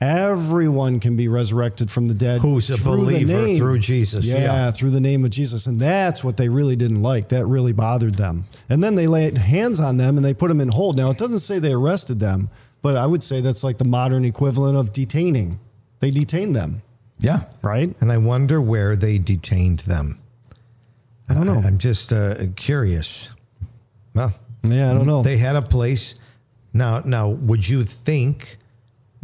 everyone 0.00 1.00
can 1.00 1.16
be 1.16 1.28
resurrected 1.28 1.90
from 1.90 2.06
the 2.06 2.14
dead. 2.14 2.40
Who's 2.40 2.70
a 2.70 2.82
believer 2.82 3.56
through 3.56 3.78
Jesus, 3.78 4.26
yeah. 4.26 4.70
through 4.70 4.90
the 4.90 5.00
name 5.00 5.24
of 5.24 5.30
Jesus. 5.30 5.66
And 5.66 5.76
that's 5.76 6.22
what 6.22 6.36
they 6.36 6.48
really 6.48 6.76
didn't 6.76 7.02
like. 7.02 7.28
That 7.28 7.46
really 7.46 7.72
bothered 7.72 8.14
them. 8.14 8.44
And 8.68 8.82
then 8.82 8.94
they 8.94 9.06
laid 9.06 9.38
hands 9.38 9.80
on 9.80 9.96
them 9.96 10.16
and 10.16 10.24
they 10.24 10.34
put 10.34 10.48
them 10.48 10.60
in 10.60 10.68
hold. 10.68 10.96
Now, 10.96 11.10
it 11.10 11.18
doesn't 11.18 11.40
say 11.40 11.58
they 11.58 11.72
arrested 11.72 12.20
them, 12.20 12.50
but 12.82 12.96
I 12.96 13.06
would 13.06 13.22
say 13.22 13.40
that's 13.40 13.64
like 13.64 13.78
the 13.78 13.88
modern 13.88 14.24
equivalent 14.24 14.76
of 14.76 14.92
detaining. 14.92 15.58
They 16.00 16.10
detained 16.10 16.54
them, 16.54 16.82
Yeah. 17.18 17.44
right? 17.62 17.94
And 18.00 18.12
I 18.12 18.18
wonder 18.18 18.60
where 18.60 18.96
they 18.96 19.18
detained 19.18 19.80
them. 19.80 20.18
I 21.28 21.34
don't 21.34 21.46
know. 21.46 21.60
I, 21.60 21.66
am 21.66 21.78
just 21.78 22.12
uh, 22.12 22.34
curious. 22.54 23.30
Well, 24.14 24.32
yeah, 24.62 24.90
I 24.90 24.94
don't 24.94 25.06
know. 25.06 25.22
they 25.22 25.38
had 25.38 25.56
a 25.56 25.62
place. 25.62 26.14
Now, 26.72 27.00
now, 27.04 27.28
would 27.28 27.68
you 27.68 27.82
think 27.82 28.58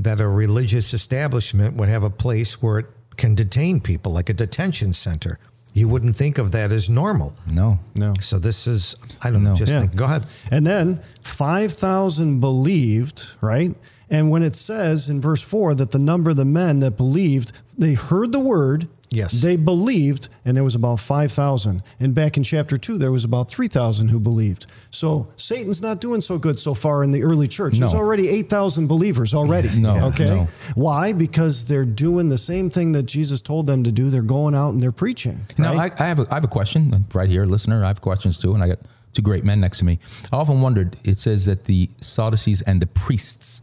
that 0.05 0.21
a 0.21 0.29
religious 0.29 0.93
establishment 0.95 1.77
would 1.77 1.89
have 1.89 2.03
a 2.03 2.11
place 2.11 2.63
where 2.63 2.79
it 2.81 2.87
can 3.17 3.35
detain 3.35 3.81
people, 3.81 4.13
like 4.13 4.29
a 4.29 4.35
detention 4.35 4.93
center? 4.93 5.39
You 5.75 5.89
wouldn't 5.89 6.17
think 6.17 6.37
of 6.39 6.53
that 6.53 6.71
as 6.71 6.91
normal. 6.91 7.35
No. 7.47 7.79
no. 7.95 8.13
So 8.21 8.39
this 8.39 8.67
is, 8.67 8.95
I 9.25 9.31
don't 9.31 9.43
know. 9.43 9.55
Just 9.55 9.73
Yeah. 9.73 9.81
think. 9.81 9.97
Go 9.97 10.05
ahead. 10.05 10.27
And 10.51 10.67
then 10.67 11.01
5,000 11.23 12.41
believed, 12.41 13.29
right? 13.41 13.75
And 14.11 14.31
when 14.31 14.43
it 14.43 14.55
says 14.55 15.09
in 15.09 15.21
verse 15.21 15.41
4 15.43 15.75
that 15.77 15.91
the 15.93 15.99
number 15.99 16.31
of 16.31 16.37
the 16.37 16.45
men 16.45 16.81
that 16.81 16.97
believed, 16.99 17.53
they 17.79 17.95
heard 17.95 18.33
the 18.33 18.41
word, 18.41 18.89
Yes. 19.13 19.43
they 19.43 19.57
believed, 19.57 20.29
and 20.45 20.57
there 20.57 20.65
was 20.65 20.75
about 20.75 20.99
5,000. 20.99 21.83
And 22.01 22.15
back 22.15 22.37
in 22.37 22.43
chapter 22.43 22.77
2, 22.77 22.99
there 22.99 23.13
was 23.13 23.25
about 23.25 23.51
3,000 23.51 24.09
who 24.09 24.19
believed. 24.19 24.67
So 24.91 25.31
Satan's 25.37 25.83
not 25.83 26.01
doing 26.01 26.21
so 26.23 26.39
good 26.39 26.59
so 26.59 26.75
far 26.75 27.05
in 27.05 27.11
the 27.13 27.23
early 27.23 27.47
church. 27.47 27.79
There's 27.79 27.95
already 27.95 28.29
8,000 28.29 28.87
believers 28.87 29.35
already. 29.35 29.69
No, 29.79 30.07
Okay. 30.09 30.25
no. 30.25 30.49
Why? 30.75 31.13
Because 31.13 31.67
they're 31.67 31.85
doing 31.85 32.29
the 32.31 32.39
same 32.39 32.71
thing 32.71 32.93
that 32.93 33.05
Jesus 33.05 33.41
told 33.41 33.67
them 33.67 33.85
to 33.85 33.93
do. 33.93 34.11
They're 34.11 34.23
going 34.23 34.55
out 34.55 34.71
and 34.71 34.81
they're 34.81 34.93
preaching. 34.93 35.41
Now. 35.59 35.75
I, 35.75 35.91
I 35.99 36.05
have 36.07 36.19
a, 36.19 36.27
I 36.31 36.35
have 36.35 36.45
a 36.45 36.49
question 36.49 36.93
uh, 36.95 36.99
right 37.13 37.29
here, 37.29 37.45
listener. 37.45 37.85
I 37.85 37.89
have 37.89 38.01
questions 38.01 38.39
too, 38.39 38.55
and 38.55 38.63
I 38.63 38.69
got 38.69 38.79
two 39.13 39.23
great 39.23 39.45
men 39.45 39.61
next 39.61 39.79
to 39.79 39.85
me. 39.85 39.99
I 40.33 40.37
often 40.37 40.61
wondered. 40.63 40.97
It 41.05 41.19
says 41.19 41.47
that 41.47 41.65
the 41.65 41.91
Sadducees 42.01 42.63
and 42.63 42.81
the 42.81 42.87
priests. 42.87 43.63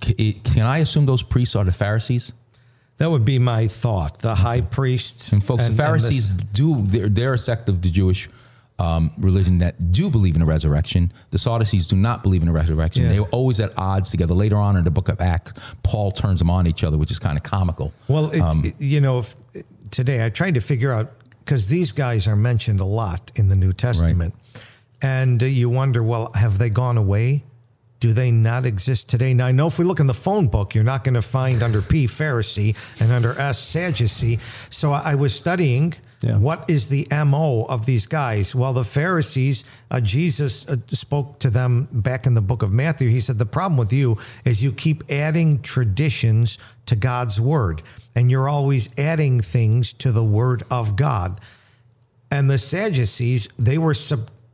Can 0.00 0.62
I 0.62 0.78
assume 0.78 1.06
those 1.06 1.22
priests 1.22 1.56
are 1.56 1.64
the 1.64 1.72
Pharisees? 1.72 2.32
That 2.98 3.10
would 3.10 3.24
be 3.24 3.38
my 3.38 3.68
thought. 3.68 4.18
The 4.20 4.34
high 4.34 4.62
priests 4.62 5.32
And 5.32 5.44
folks, 5.44 5.64
and- 5.66 5.72
the 5.74 5.76
Pharisees 5.82 6.30
do. 6.30 6.82
They're, 6.82 7.08
they're 7.08 7.34
a 7.34 7.38
sect 7.38 7.68
of 7.68 7.82
the 7.82 7.90
Jewish 7.90 8.28
um, 8.78 9.10
religion 9.18 9.58
that 9.58 9.92
do 9.92 10.10
believe 10.10 10.36
in 10.36 10.42
a 10.42 10.46
resurrection. 10.46 11.12
The 11.30 11.38
Sadducees 11.38 11.88
do 11.88 11.96
not 11.96 12.22
believe 12.22 12.42
in 12.42 12.48
a 12.48 12.52
resurrection. 12.52 13.04
Yeah. 13.04 13.10
They 13.12 13.20
were 13.20 13.28
always 13.28 13.58
at 13.60 13.72
odds 13.78 14.10
together. 14.10 14.34
Later 14.34 14.56
on 14.56 14.76
in 14.76 14.84
the 14.84 14.90
book 14.90 15.08
of 15.08 15.20
Acts, 15.20 15.52
Paul 15.82 16.10
turns 16.10 16.38
them 16.40 16.50
on 16.50 16.66
each 16.66 16.84
other, 16.84 16.96
which 16.98 17.10
is 17.10 17.18
kind 17.18 17.36
of 17.36 17.42
comical. 17.42 17.92
Well, 18.08 18.30
it, 18.30 18.40
Um, 18.40 18.62
it- 18.64 18.74
you 18.78 19.00
know, 19.00 19.18
if, 19.20 19.34
today 19.90 20.24
I 20.24 20.28
tried 20.30 20.54
to 20.54 20.60
figure 20.60 20.92
out 20.92 21.12
because 21.44 21.68
these 21.68 21.92
guys 21.92 22.26
are 22.26 22.36
mentioned 22.36 22.80
a 22.80 22.84
lot 22.84 23.30
in 23.36 23.48
the 23.48 23.56
New 23.56 23.72
Testament, 23.72 24.34
and 25.00 25.42
uh, 25.42 25.46
you 25.46 25.68
wonder, 25.70 26.02
well, 26.02 26.32
have 26.34 26.58
they 26.58 26.68
gone 26.70 26.96
away? 26.98 27.44
Do 28.06 28.12
they 28.12 28.30
not 28.30 28.64
exist 28.64 29.08
today? 29.08 29.34
Now, 29.34 29.46
I 29.46 29.50
know 29.50 29.66
if 29.66 29.80
we 29.80 29.84
look 29.84 29.98
in 29.98 30.06
the 30.06 30.14
phone 30.14 30.46
book, 30.46 30.76
you're 30.76 30.84
not 30.84 31.02
going 31.02 31.16
to 31.16 31.22
find 31.22 31.60
under 31.60 31.82
P 31.82 32.06
Pharisee 32.06 32.76
and 33.02 33.10
under 33.10 33.32
S 33.32 33.58
Sadducee. 33.58 34.38
So 34.70 34.92
I 34.92 35.16
was 35.16 35.34
studying. 35.34 35.94
Yeah. 36.20 36.38
What 36.38 36.70
is 36.70 36.88
the 36.88 37.08
MO 37.10 37.64
of 37.64 37.84
these 37.84 38.06
guys? 38.06 38.54
Well, 38.54 38.72
the 38.72 38.84
Pharisees, 38.84 39.64
uh, 39.90 40.00
Jesus 40.00 40.68
uh, 40.68 40.76
spoke 40.86 41.40
to 41.40 41.50
them 41.50 41.88
back 41.90 42.26
in 42.26 42.34
the 42.34 42.40
book 42.40 42.62
of 42.62 42.70
Matthew. 42.70 43.08
He 43.08 43.18
said, 43.18 43.40
The 43.40 43.44
problem 43.44 43.76
with 43.76 43.92
you 43.92 44.18
is 44.44 44.62
you 44.62 44.70
keep 44.70 45.02
adding 45.10 45.60
traditions 45.60 46.58
to 46.86 46.94
God's 46.94 47.40
word, 47.40 47.82
and 48.14 48.30
you're 48.30 48.48
always 48.48 48.88
adding 48.96 49.40
things 49.40 49.92
to 49.94 50.12
the 50.12 50.24
word 50.24 50.62
of 50.70 50.94
God. 50.94 51.40
And 52.30 52.48
the 52.48 52.58
Sadducees, 52.58 53.48
they 53.58 53.78
were 53.78 53.94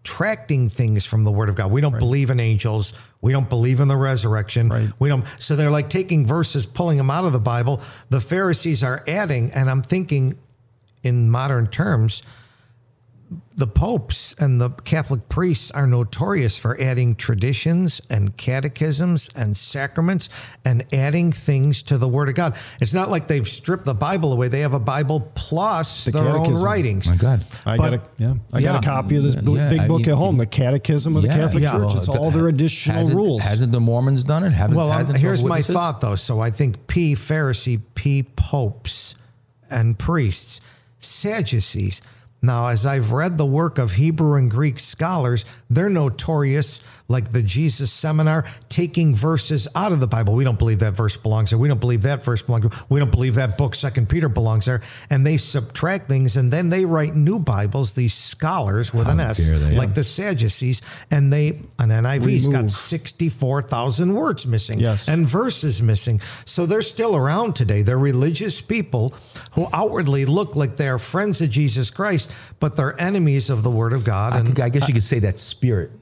subtracting 0.03 0.69
things 0.69 1.07
from 1.07 1.25
the 1.25 1.31
word 1.31 1.49
of 1.49 1.55
God. 1.55 1.71
We 1.71 1.81
don't 1.81 1.99
believe 1.99 2.31
in 2.31 2.41
angels. 2.41 2.93
We 3.21 3.33
don't 3.33 3.49
believe 3.49 3.81
in 3.81 3.89
the 3.89 3.97
resurrection. 3.97 4.69
Right. 4.69 4.91
We 4.99 5.09
don't. 5.09 5.25
So 5.39 5.55
they're 5.55 5.71
like 5.71 5.89
taking 5.89 6.27
verses, 6.27 6.67
pulling 6.67 6.99
them 6.99 7.11
out 7.11 7.25
of 7.25 7.33
the 7.33 7.41
Bible. 7.41 7.81
The 8.11 8.21
Pharisees 8.21 8.83
are 8.83 9.05
adding, 9.07 9.51
and 9.55 9.71
I'm 9.71 9.83
thinking 9.83 10.39
in 11.03 11.31
modern 11.31 11.69
terms, 11.69 12.23
the 13.55 13.67
popes 13.67 14.35
and 14.39 14.61
the 14.61 14.71
Catholic 14.71 15.29
priests 15.29 15.71
are 15.73 15.87
notorious 15.87 16.59
for 16.59 16.81
adding 16.81 17.15
traditions 17.15 18.01
and 18.09 18.37
catechisms 18.37 19.29
and 19.37 19.57
sacraments 19.57 20.29
and 20.65 20.87
adding 20.93 21.31
things 21.33 21.83
to 21.85 21.99
the 21.99 22.09
Word 22.09 22.29
of 22.31 22.35
God. 22.35 22.55
It's 22.81 22.95
not 22.95 23.11
like 23.11 23.29
they've 23.29 23.47
stripped 23.47 23.85
the 23.85 23.95
Bible 23.95 24.33
away. 24.33 24.49
They 24.49 24.61
have 24.61 24.73
a 24.75 24.81
Bible 24.81 25.31
plus 25.35 26.07
The 26.07 26.13
their 26.13 26.37
own 26.37 26.55
writings. 26.63 27.09
My 27.09 27.17
God. 27.17 27.45
I 27.67 27.77
But- 27.77 27.91
got 27.91 27.93
a 27.95 28.03
yeah. 28.17 28.35
I 28.53 28.59
yeah. 28.61 28.73
got 28.73 28.85
a 28.85 28.87
copy 28.89 29.17
of 29.17 29.23
this 29.23 29.37
bo- 29.37 29.55
Yeah, 29.57 29.69
big 29.71 29.81
I 29.81 29.89
book 29.89 29.99
mean, 30.01 30.11
at 30.11 30.17
home, 30.17 30.37
the 30.39 30.47
Catechism 30.47 31.15
of 31.17 31.23
the 31.23 31.29
Catholic 31.29 31.63
yeah. 31.63 31.73
Church. 31.73 31.81
Well, 31.81 31.99
It's 31.99 32.09
all 32.09 32.31
their 32.31 32.49
additional 32.49 32.99
hasn't, 33.01 33.17
rules. 33.17 33.43
Hasn't 33.43 33.73
the 33.73 33.81
Mormons 33.81 34.25
done 34.25 34.45
it? 34.45 34.51
Haven't, 34.51 34.77
Well, 34.77 34.91
um, 34.91 34.97
hasn't 34.99 35.19
here's 35.19 35.41
Jehovah's 35.43 35.69
my 35.69 35.75
thought 35.75 36.01
though. 36.01 36.15
So 36.15 36.41
I 36.41 36.51
think 36.51 36.87
P 36.87 37.15
Pharisee, 37.15 37.81
P 37.95 38.23
popes, 38.23 39.15
and 39.71 39.99
priests, 39.99 40.61
Sadducees. 40.99 42.03
Now, 42.45 42.67
as 42.67 42.85
I've 42.85 43.13
read 43.13 43.39
the 43.39 43.47
work 43.47 43.79
of 43.79 43.93
Hebrew 43.93 44.37
and 44.37 44.51
Greek 44.51 44.81
scholars, 44.81 45.45
they're 45.75 45.91
notorious, 45.91 46.81
like 47.09 47.33
the 47.33 47.43
Jesus 47.43 47.93
Seminar, 47.93 48.45
taking 48.69 49.15
verses 49.15 49.69
out 49.75 49.93
of 49.93 50.01
the 50.01 50.07
Bible. 50.07 50.35
We 50.35 50.45
don't 50.45 50.59
believe 50.59 50.79
that 50.81 50.93
verse 50.95 51.17
belongs 51.17 51.51
there. 51.51 51.59
We 51.59 51.69
don't 51.69 51.81
believe 51.81 52.03
that 52.03 52.23
verse 52.25 52.43
belongs 52.43 52.69
there. 52.69 52.79
We 52.89 52.99
don't 53.01 53.11
believe 53.13 53.35
that 53.37 53.59
book, 53.59 53.75
Second 53.75 54.09
Peter, 54.09 54.29
belongs 54.29 54.67
there. 54.67 54.81
And 55.11 55.27
they 55.27 55.37
subtract 55.37 56.09
things, 56.09 56.37
and 56.37 56.53
then 56.53 56.69
they 56.69 56.85
write 56.85 57.15
new 57.17 57.39
Bibles. 57.39 57.93
These 57.93 58.15
scholars 58.15 58.95
with 58.95 59.09
an 59.09 59.21
S, 59.21 59.49
they. 59.49 59.75
like 59.75 59.95
the 59.95 60.05
Sadducees, 60.05 60.83
and 61.11 61.33
they 61.33 61.61
an 61.79 61.89
NIV's 61.89 62.49
got 62.49 62.71
sixty-four 62.71 63.63
thousand 63.63 64.15
words 64.15 64.47
missing, 64.47 64.79
Yes. 64.79 65.09
and 65.09 65.29
verses 65.29 65.83
missing. 65.83 66.21
So 66.45 66.67
they're 66.67 66.83
still 66.83 67.17
around 67.17 67.57
today. 67.57 67.83
They're 67.83 67.99
religious 67.99 68.61
people 68.63 69.15
who 69.55 69.67
outwardly 69.73 70.25
look 70.25 70.55
like 70.57 70.77
they're 70.77 70.99
friends 70.99 71.41
of 71.41 71.51
Jesus 71.51 71.91
Christ, 71.91 72.35
but 72.61 72.77
they're 72.77 72.99
enemies 73.01 73.51
of 73.51 73.63
the 73.63 73.71
Word 73.71 73.93
of 73.93 74.05
God. 74.05 74.33
I, 74.33 74.39
And 74.39 74.49
could- 74.49 74.61
I 74.61 74.69
guess 74.69 74.89
you 74.89 74.95
could 74.95 75.05
say 75.05 75.19
that 75.21 75.39
spirit, 75.63 75.93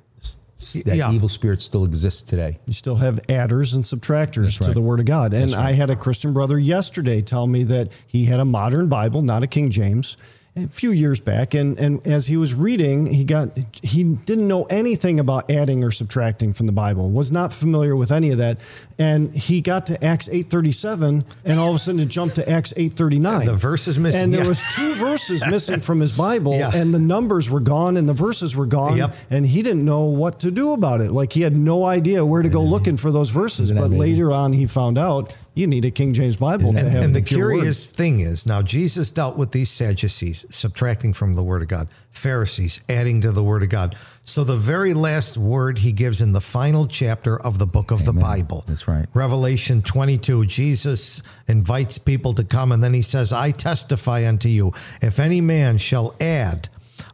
that 0.84 0.96
Yeah. 0.96 1.12
evil 1.12 1.28
spirit 1.28 1.60
still 1.60 1.84
exists 1.84 2.22
today. 2.22 2.58
You 2.66 2.72
still 2.72 2.96
have 2.96 3.20
adders 3.28 3.74
and 3.74 3.84
subtractors 3.84 4.58
to 4.58 4.68
right. 4.68 4.74
the 4.74 4.80
Word 4.80 5.00
of 5.00 5.06
God. 5.06 5.34
And 5.34 5.54
I 5.54 5.72
had 5.72 5.90
a 5.90 5.96
Christian 5.96 6.32
brother 6.32 6.58
yesterday 6.58 7.20
tell 7.20 7.46
me 7.46 7.64
that 7.64 7.92
he 8.06 8.24
had 8.24 8.40
a 8.40 8.44
modern 8.46 8.88
Bible, 8.88 9.20
not 9.20 9.42
a 9.42 9.46
King 9.46 9.68
James, 9.70 10.16
a 10.56 10.66
few 10.66 10.90
years 10.90 11.20
back. 11.20 11.54
And, 11.54 11.78
and 11.78 12.04
as 12.06 12.26
he 12.26 12.36
was 12.36 12.54
reading, 12.54 13.06
he 13.06 13.24
got 13.24 13.50
he 13.82 14.02
didn't 14.02 14.48
know 14.48 14.64
anything 14.64 15.20
about 15.20 15.50
adding 15.50 15.84
or 15.84 15.90
subtracting 15.90 16.52
from 16.52 16.66
the 16.66 16.72
Bible, 16.72 17.10
was 17.10 17.30
not 17.30 17.52
familiar 17.52 17.94
with 17.94 18.10
any 18.10 18.30
of 18.30 18.38
that. 18.38 18.60
And 18.98 19.32
he 19.34 19.60
got 19.60 19.86
to 19.86 20.04
Acts 20.04 20.28
837, 20.28 21.24
and 21.44 21.58
all 21.58 21.70
of 21.70 21.76
a 21.76 21.78
sudden 21.78 22.00
it 22.00 22.08
jumped 22.08 22.36
to 22.36 22.48
Acts 22.48 22.72
839. 22.76 23.46
The 23.46 23.54
verse 23.54 23.88
is 23.88 23.98
missing, 23.98 24.24
And 24.24 24.34
there 24.34 24.42
yeah. 24.42 24.48
was 24.48 24.62
two 24.74 24.92
verses 24.94 25.42
missing 25.48 25.80
from 25.80 26.00
his 26.00 26.12
Bible, 26.12 26.54
Yeah. 26.58 26.70
and 26.74 26.92
the 26.92 26.98
numbers 26.98 27.50
were 27.50 27.60
gone 27.60 27.96
and 27.96 28.08
the 28.08 28.12
verses 28.12 28.56
were 28.56 28.66
gone. 28.66 28.96
Yep. 28.96 29.14
And 29.30 29.46
he 29.46 29.62
didn't 29.62 29.84
know 29.84 30.04
what 30.04 30.40
to 30.40 30.50
do 30.50 30.72
about 30.72 31.00
it. 31.00 31.12
Like 31.12 31.32
he 31.32 31.42
had 31.42 31.56
no 31.56 31.84
idea 31.84 32.24
where 32.24 32.42
to 32.42 32.48
go 32.48 32.60
mm-hmm. 32.60 32.70
looking 32.70 32.96
for 32.96 33.10
those 33.10 33.30
verses. 33.30 33.70
Isn't 33.70 33.78
But 33.78 33.90
later 33.90 34.32
on, 34.32 34.52
he 34.52 34.66
found 34.66 34.98
out 34.98 35.34
you 35.54 35.66
need 35.66 35.84
a 35.84 35.90
King 35.90 36.12
James 36.12 36.36
Bible 36.36 36.72
to 36.72 36.78
and, 36.78 36.88
have 36.88 37.02
and 37.04 37.14
the 37.14 37.22
pure 37.22 37.48
word. 37.48 37.54
curious 37.54 37.90
thing 37.90 38.20
is 38.20 38.46
now 38.46 38.62
Jesus 38.62 39.10
dealt 39.10 39.36
with 39.36 39.50
these 39.50 39.70
Sadducees, 39.70 40.46
subtracting 40.50 41.12
from 41.12 41.34
the 41.34 41.42
Word 41.42 41.62
of 41.62 41.68
God, 41.68 41.88
Pharisees, 42.10 42.80
adding 42.88 43.20
to 43.22 43.32
the 43.32 43.42
Word 43.42 43.62
of 43.62 43.68
God. 43.68 43.96
So 44.22 44.44
the 44.44 44.56
very 44.56 44.94
last 44.94 45.36
word 45.36 45.78
he 45.78 45.92
gives 45.92 46.20
in 46.20 46.32
the 46.32 46.40
final 46.40 46.86
chapter 46.86 47.40
of 47.40 47.58
the 47.58 47.66
book 47.66 47.90
of 47.90 48.04
the 48.04 48.12
Bible. 48.12 48.64
That's 48.66 48.86
right. 48.86 49.06
Revelation 49.12 49.82
22, 49.82 50.46
Jesus 50.46 51.22
invites 51.48 51.98
people 51.98 52.32
to 52.34 52.44
come, 52.44 52.70
and 52.70 52.82
then 52.82 52.94
he 52.94 53.02
says, 53.02 53.32
I 53.32 53.50
testify 53.50 54.28
unto 54.28 54.48
you, 54.48 54.72
if 55.02 55.18
any 55.18 55.40
man 55.40 55.78
shall 55.78 56.14
add 56.20 56.68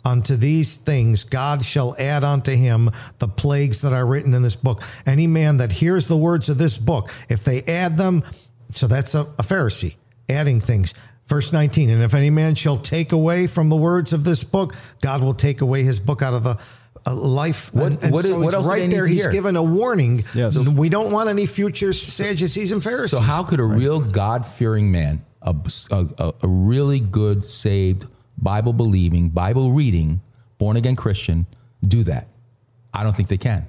unto 0.06 0.36
these 0.36 0.76
things, 0.76 1.24
God 1.24 1.64
shall 1.64 1.94
add 1.98 2.22
unto 2.24 2.52
him 2.52 2.90
the 3.18 3.26
plagues 3.28 3.82
that 3.82 3.92
are 3.92 4.06
written 4.06 4.32
in 4.34 4.42
this 4.42 4.54
book. 4.56 4.82
Any 5.04 5.26
man 5.26 5.56
that 5.56 5.72
hears 5.72 6.06
the 6.08 6.16
words 6.16 6.48
of 6.48 6.58
this 6.58 6.78
book, 6.78 7.10
if 7.28 7.42
they 7.44 7.62
add 7.62 7.96
them, 7.96 8.22
so 8.70 8.86
that's 8.86 9.14
a, 9.14 9.22
a 9.22 9.42
Pharisee 9.42 9.96
adding 10.28 10.60
things. 10.60 10.94
Verse 11.26 11.52
19, 11.52 11.90
and 11.90 12.02
if 12.04 12.14
any 12.14 12.30
man 12.30 12.54
shall 12.54 12.76
take 12.76 13.10
away 13.10 13.48
from 13.48 13.68
the 13.68 13.74
words 13.76 14.12
of 14.12 14.22
this 14.22 14.44
book, 14.44 14.76
God 15.00 15.22
will 15.22 15.34
take 15.34 15.60
away 15.60 15.82
his 15.82 15.98
book 15.98 16.22
out 16.22 16.34
of 16.34 16.44
the 16.44 16.56
uh, 17.04 17.12
life. 17.14 17.74
What- 17.74 17.86
and, 17.92 18.02
and 18.04 18.12
what- 18.12 18.24
so 18.24 18.38
what 18.38 18.46
it's 18.46 18.54
else 18.54 18.68
right 18.68 18.88
there. 18.88 19.06
He's 19.08 19.22
hear? 19.24 19.32
given 19.32 19.56
a 19.56 19.62
warning. 19.62 20.18
Yes. 20.34 20.56
We 20.68 20.88
don't 20.88 21.10
want 21.10 21.28
any 21.28 21.46
future 21.46 21.92
Sadducees 21.92 22.70
and 22.70 22.82
Pharisees. 22.82 23.10
So 23.10 23.18
how 23.18 23.42
could 23.42 23.58
a 23.58 23.64
real 23.66 23.98
God 24.00 24.46
fearing 24.46 24.92
man, 24.92 25.24
a, 25.42 25.52
a, 25.90 26.06
a- 26.18 26.34
a 26.44 26.48
really 26.48 27.00
good, 27.00 27.42
saved, 27.44 28.06
Bible 28.38 28.72
believing, 28.72 29.28
Bible 29.30 29.72
reading, 29.72 30.20
born 30.58 30.76
again 30.76 30.96
Christian, 30.96 31.46
do 31.86 32.02
that? 32.04 32.28
I 32.92 33.02
don't 33.02 33.16
think 33.16 33.28
they 33.28 33.38
can. 33.38 33.66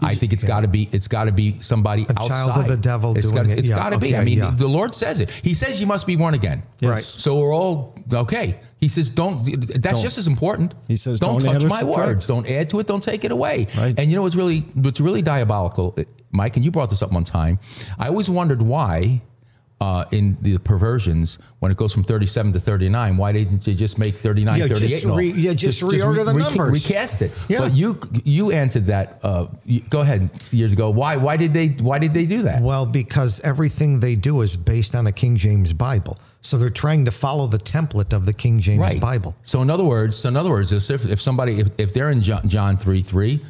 I 0.00 0.14
think 0.14 0.32
it's 0.32 0.44
got 0.44 0.60
to 0.62 0.68
be 0.68 0.88
it's 0.92 1.06
got 1.08 1.24
to 1.24 1.32
be 1.32 1.60
somebody 1.62 2.02
A 2.02 2.10
outside. 2.18 2.28
child 2.28 2.58
of 2.58 2.68
the 2.68 2.76
devil 2.76 3.16
It's 3.16 3.30
doing 3.30 3.44
gotta, 3.44 3.52
it. 3.52 3.58
It's 3.60 3.68
Yeah, 3.68 3.76
got 3.76 3.90
to 3.90 3.98
be. 3.98 4.16
I 4.16 4.24
mean, 4.24 4.38
yeah. 4.38 4.50
the 4.52 4.66
Lord 4.66 4.94
says 4.94 5.20
it. 5.20 5.30
He 5.30 5.54
says 5.54 5.80
you 5.80 5.86
must 5.86 6.06
be 6.06 6.16
born 6.16 6.34
again. 6.34 6.62
Right. 6.82 6.98
So 6.98 7.38
we're 7.38 7.54
all 7.54 7.94
okay. 8.12 8.60
He 8.76 8.88
says 8.88 9.08
don't. 9.08 9.44
That's 9.80 10.02
just 10.02 10.18
as 10.18 10.26
important. 10.26 10.74
He 10.88 10.96
says, 10.96 11.20
don't, 11.20 11.40
don't 11.40 11.54
touch 11.54 11.70
my 11.70 11.80
subtract. 11.80 12.08
words. 12.08 12.26
Don't 12.26 12.46
add 12.46 12.68
to 12.70 12.80
it. 12.80 12.86
Don't 12.88 13.02
take 13.02 13.24
it 13.24 13.30
away. 13.30 13.68
Right. 13.78 13.94
And 13.98 14.10
you 14.10 14.16
know 14.16 14.22
what's 14.22 14.34
really 14.34 14.60
what's 14.74 15.00
really 15.00 15.22
diabolical, 15.22 15.96
Mike, 16.32 16.56
and 16.56 16.64
you 16.64 16.70
brought 16.72 16.90
this 16.90 17.00
up 17.00 17.12
one 17.12 17.24
time. 17.24 17.58
I 17.98 18.08
always 18.08 18.28
wondered 18.28 18.60
why. 18.62 19.22
Uh, 19.80 20.04
in 20.12 20.38
the 20.40 20.56
perversions, 20.58 21.38
when 21.58 21.70
it 21.70 21.76
goes 21.76 21.92
from 21.92 22.04
37 22.04 22.52
to 22.54 22.60
39, 22.60 23.16
why 23.16 23.32
didn't 23.32 23.66
you 23.66 23.74
just 23.74 23.98
make 23.98 24.14
39, 24.14 24.56
Yeah, 24.56 24.68
38? 24.68 24.88
just 24.88 25.04
re- 25.04 25.30
yeah, 25.32 25.52
just 25.52 25.82
reorder 25.82 26.24
the 26.24 26.32
numbers. 26.32 26.72
Recast 26.72 27.22
it. 27.22 27.36
Yeah. 27.48 27.58
But 27.58 27.72
you 27.72 27.98
you 28.24 28.52
answered 28.52 28.86
that. 28.86 29.18
Uh, 29.22 29.48
you, 29.64 29.80
go 29.80 30.00
ahead. 30.00 30.30
Years 30.52 30.72
ago, 30.72 30.90
why 30.90 31.16
why 31.16 31.36
did 31.36 31.52
they 31.52 31.68
why 31.68 31.98
did 31.98 32.14
they 32.14 32.24
do 32.24 32.42
that? 32.42 32.62
Well, 32.62 32.86
because 32.86 33.40
everything 33.40 34.00
they 34.00 34.14
do 34.14 34.40
is 34.42 34.56
based 34.56 34.94
on 34.94 35.06
a 35.08 35.12
King 35.12 35.36
James 35.36 35.72
Bible. 35.72 36.18
So 36.40 36.56
they're 36.56 36.70
trying 36.70 37.06
to 37.06 37.10
follow 37.10 37.46
the 37.46 37.58
template 37.58 38.12
of 38.12 38.26
the 38.26 38.32
King 38.34 38.60
James 38.60 39.00
Bible. 39.00 39.34
So 39.42 39.60
in 39.62 39.70
other 39.70 39.84
words, 39.84 40.14
so 40.14 40.28
in 40.28 40.36
other 40.36 40.50
words, 40.50 40.72
if, 40.72 41.04
if 41.06 41.20
somebody 41.20 41.58
if, 41.58 41.68
if 41.78 41.92
they're 41.94 42.10
in 42.10 42.20
John, 42.22 42.46
John 42.48 42.76
three 42.76 43.02
three, 43.02 43.40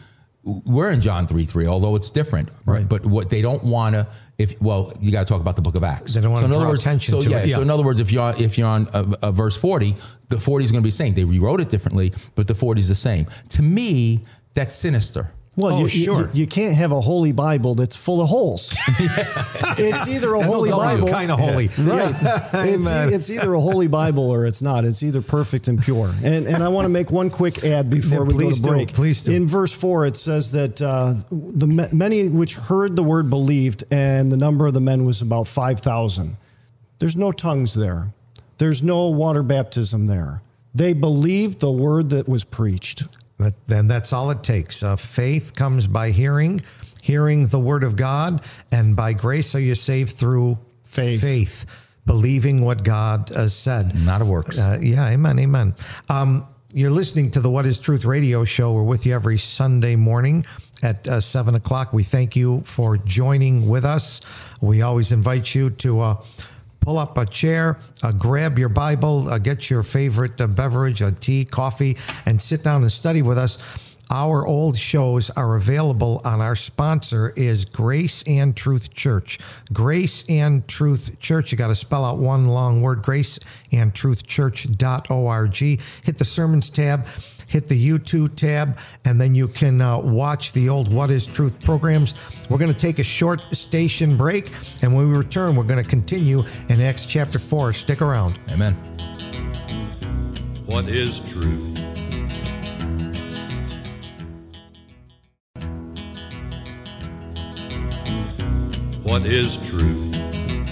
we're 0.44 0.90
in 0.90 1.00
John 1.00 1.26
three 1.26 1.44
three, 1.44 1.66
although 1.66 1.96
it's 1.96 2.10
different. 2.10 2.50
Right. 2.66 2.88
But 2.88 3.04
what 3.06 3.30
they 3.30 3.42
don't 3.42 3.64
want 3.64 3.94
to 3.94 4.06
if 4.36 4.60
well, 4.60 4.92
you 5.00 5.12
got 5.12 5.20
to 5.20 5.32
talk 5.32 5.40
about 5.40 5.56
the 5.56 5.62
Book 5.62 5.76
of 5.76 5.84
Acts. 5.84 6.14
They 6.14 6.20
don't 6.20 6.32
wanna 6.32 6.48
so 6.48 6.54
other 6.54 6.64
draw 6.64 6.70
words, 6.70 6.82
attention 6.82 7.12
so 7.12 7.22
to 7.22 7.30
yeah, 7.30 7.38
it, 7.38 7.48
yeah. 7.48 7.56
So 7.56 7.62
in 7.62 7.70
other 7.70 7.84
words, 7.84 8.00
if 8.00 8.10
you're 8.10 8.22
on, 8.22 8.40
if 8.40 8.58
you're 8.58 8.68
on 8.68 8.88
a, 8.92 9.28
a 9.28 9.32
verse 9.32 9.56
forty, 9.56 9.94
the 10.28 10.40
forty 10.40 10.64
is 10.64 10.72
going 10.72 10.82
to 10.82 10.84
be 10.84 10.90
the 10.90 10.96
same. 10.96 11.14
They 11.14 11.24
rewrote 11.24 11.60
it 11.60 11.70
differently, 11.70 12.12
but 12.34 12.48
the 12.48 12.54
forty 12.54 12.80
is 12.80 12.88
the 12.88 12.94
same. 12.94 13.26
To 13.50 13.62
me, 13.62 14.24
that's 14.54 14.74
sinister. 14.74 15.30
Well, 15.56 15.74
Oh, 15.74 15.78
you, 15.80 15.84
you- 15.86 16.04
sure. 16.16 16.30
you, 16.32 16.46
can't 16.48 16.74
have 16.74 16.90
a 16.90 17.00
holy 17.00 17.30
Bible 17.30 17.74
that's 17.76 17.94
full 17.96 18.20
of 18.20 18.28
holes. 18.28 18.74
it's 19.78 20.08
either 20.08 20.34
a 20.34 20.42
holy 20.42 20.70
Bible, 20.70 21.08
kind 21.08 21.30
of 21.30 21.38
holy. 21.38 21.68
Right. 21.78 22.14
it's, 22.54 22.54
Amen. 22.86 23.10
e- 23.10 23.14
it's 23.14 23.30
either 23.30 23.54
a 23.54 23.60
holy 23.60 23.86
Bible 23.86 24.30
or 24.30 24.46
it's 24.46 24.62
not. 24.62 24.84
It's 24.84 25.02
either 25.04 25.22
perfect 25.22 25.68
and 25.68 25.80
pure. 25.80 26.12
And, 26.24 26.46
and 26.46 26.62
I 26.62 26.68
want 26.68 26.86
to 26.86 26.88
make 26.88 27.10
one 27.12 27.30
quick 27.30 27.62
ad 27.64 27.88
before 27.88 28.26
Yeah, 28.26 28.36
we 28.36 28.44
go 28.44 28.50
to 28.50 28.62
break. 28.62 28.92
Please 28.94 29.22
do. 29.22 29.32
In 29.32 29.46
verse 29.46 29.72
4, 29.74 30.06
it 30.06 30.16
says 30.16 30.52
that 30.52 30.82
uh, 30.82 31.12
the 31.30 31.88
many 31.92 32.28
which 32.28 32.56
heard 32.56 32.96
the 32.96 33.04
word 33.04 33.30
believed, 33.30 33.84
and 33.92 34.32
the 34.32 34.36
number 34.36 34.66
of 34.66 34.74
the 34.74 34.80
men 34.80 35.04
was 35.04 35.22
about 35.22 35.46
5,000. 35.46 36.36
There's 36.98 37.16
no 37.16 37.30
tongues 37.32 37.74
there, 37.74 38.12
there's 38.58 38.82
no 38.82 39.06
water 39.08 39.42
baptism 39.42 40.06
there. 40.06 40.42
They 40.74 40.92
believed 40.94 41.60
the 41.60 41.70
word 41.70 42.10
that 42.10 42.28
was 42.28 42.42
preached. 42.42 43.04
But 43.38 43.66
then 43.66 43.86
that's 43.86 44.12
all 44.12 44.30
it 44.30 44.42
takes. 44.42 44.82
Uh, 44.82 44.96
faith 44.96 45.54
comes 45.54 45.86
by 45.86 46.10
hearing, 46.10 46.62
hearing 47.02 47.48
the 47.48 47.58
word 47.58 47.82
of 47.82 47.96
God, 47.96 48.42
and 48.70 48.94
by 48.94 49.12
grace 49.12 49.54
are 49.54 49.60
you 49.60 49.74
saved 49.74 50.16
through 50.16 50.58
Faith. 50.84 51.20
faith 51.20 51.90
believing 52.06 52.64
what 52.64 52.84
God 52.84 53.32
uh, 53.32 53.48
said. 53.48 53.94
Not 53.94 54.20
of 54.20 54.28
works. 54.28 54.60
Uh, 54.60 54.78
yeah, 54.80 55.08
amen, 55.08 55.38
amen. 55.38 55.74
Um, 56.08 56.46
you're 56.72 56.90
listening 56.90 57.30
to 57.32 57.40
the 57.40 57.50
What 57.50 57.66
is 57.66 57.78
Truth 57.80 58.04
radio 58.04 58.44
show. 58.44 58.72
We're 58.72 58.82
with 58.82 59.06
you 59.06 59.14
every 59.14 59.38
Sunday 59.38 59.96
morning 59.96 60.44
at 60.82 61.06
uh, 61.06 61.20
7 61.20 61.54
o'clock. 61.54 61.92
We 61.92 62.02
thank 62.02 62.36
you 62.36 62.60
for 62.62 62.98
joining 62.98 63.68
with 63.68 63.84
us. 63.84 64.20
We 64.60 64.82
always 64.82 65.12
invite 65.12 65.54
you 65.54 65.70
to. 65.70 66.18
Pull 66.84 66.98
up 66.98 67.16
a 67.16 67.24
chair, 67.24 67.78
uh, 68.02 68.12
grab 68.12 68.58
your 68.58 68.68
Bible, 68.68 69.28
uh, 69.30 69.38
get 69.38 69.70
your 69.70 69.82
favorite 69.82 70.38
uh, 70.38 70.46
beverage, 70.46 71.00
a 71.00 71.12
tea, 71.12 71.46
coffee, 71.46 71.96
and 72.26 72.40
sit 72.42 72.62
down 72.62 72.82
and 72.82 72.92
study 72.92 73.22
with 73.22 73.38
us. 73.38 73.94
Our 74.10 74.46
old 74.46 74.76
shows 74.76 75.30
are 75.30 75.54
available 75.54 76.20
on 76.24 76.40
our 76.42 76.54
sponsor 76.54 77.32
is 77.36 77.64
Grace 77.64 78.22
and 78.24 78.54
Truth 78.54 78.94
Church. 78.94 79.38
Grace 79.72 80.28
and 80.28 80.68
Truth 80.68 81.18
Church. 81.20 81.50
You 81.50 81.58
got 81.58 81.68
to 81.68 81.74
spell 81.74 82.04
out 82.04 82.18
one 82.18 82.48
long 82.48 82.82
word, 82.82 83.02
grace 83.02 83.40
and 83.72 83.94
truthchurch.org. 83.94 85.56
Hit 85.56 86.18
the 86.18 86.24
sermons 86.24 86.68
tab, 86.68 87.06
hit 87.48 87.66
the 87.66 87.88
YouTube 87.88 88.36
tab, 88.36 88.78
and 89.04 89.20
then 89.20 89.34
you 89.34 89.48
can 89.48 89.80
uh, 89.80 89.98
watch 89.98 90.52
the 90.52 90.68
old 90.68 90.92
What 90.92 91.10
is 91.10 91.26
Truth 91.26 91.62
programs. 91.62 92.14
We're 92.48 92.58
going 92.58 92.72
to 92.72 92.76
take 92.76 92.98
a 92.98 93.04
short 93.04 93.40
station 93.54 94.16
break, 94.16 94.52
and 94.82 94.94
when 94.94 95.08
we 95.08 95.16
return, 95.16 95.56
we're 95.56 95.64
going 95.64 95.82
to 95.82 95.88
continue 95.88 96.42
in 96.68 96.80
Acts 96.80 97.06
chapter 97.06 97.38
4. 97.38 97.72
Stick 97.72 98.02
around. 98.02 98.38
Amen. 98.50 98.74
What 100.66 100.88
is 100.88 101.20
truth? 101.20 101.78
What 109.04 109.26
is 109.26 109.58
truth? 109.58 110.16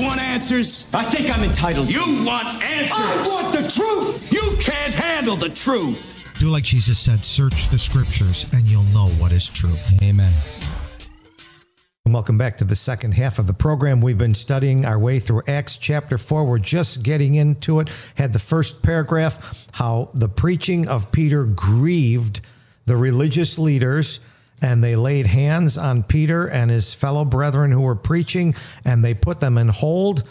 Want 0.01 0.19
answers? 0.19 0.87
I 0.95 1.05
think 1.05 1.31
I'm 1.31 1.45
entitled. 1.45 1.93
You 1.93 2.25
want 2.25 2.49
answers? 2.63 2.99
I 2.99 3.25
want 3.29 3.53
the 3.53 3.69
truth. 3.71 4.33
You 4.33 4.57
can't 4.59 4.95
handle 4.95 5.37
the 5.37 5.51
truth. 5.51 6.22
Do 6.43 6.49
like 6.49 6.65
Jesus 6.65 6.99
said, 6.99 7.25
search 7.25 7.69
the 7.69 7.79
scriptures, 7.79 8.47
and 8.53 8.69
you'll 8.69 8.83
know 8.83 9.07
what 9.11 9.31
is 9.31 9.49
truth. 9.49 10.03
Amen. 10.03 10.33
And 12.05 12.13
Welcome 12.13 12.37
back 12.37 12.57
to 12.57 12.65
the 12.65 12.75
second 12.75 13.13
half 13.13 13.39
of 13.39 13.47
the 13.47 13.55
program. 13.55 14.01
We've 14.01 14.19
been 14.19 14.35
studying 14.35 14.85
our 14.85 14.99
way 14.99 15.21
through 15.21 15.43
Acts 15.47 15.77
chapter 15.77 16.19
4. 16.19 16.45
We're 16.45 16.59
just 16.59 17.05
getting 17.05 17.37
into 17.37 17.79
it. 17.79 17.91
Had 18.17 18.33
the 18.33 18.41
first 18.41 18.83
paragraph 18.83 19.69
how 19.75 20.11
the 20.15 20.29
preaching 20.29 20.89
of 20.89 21.13
Peter 21.13 21.45
grieved 21.45 22.41
the 22.87 22.97
religious 22.97 23.57
leaders 23.57 24.19
and 24.61 24.83
they 24.83 24.97
laid 24.97 25.27
hands 25.27 25.79
on 25.79 26.03
Peter 26.03 26.49
and 26.49 26.73
his 26.73 26.93
fellow 26.93 27.25
brethren 27.25 27.71
who 27.71 27.83
were 27.83 27.95
preaching 27.95 28.53
and 28.85 29.05
they 29.05 29.15
put 29.15 29.39
them 29.39 29.57
in 29.59 29.69
hold. 29.69 30.25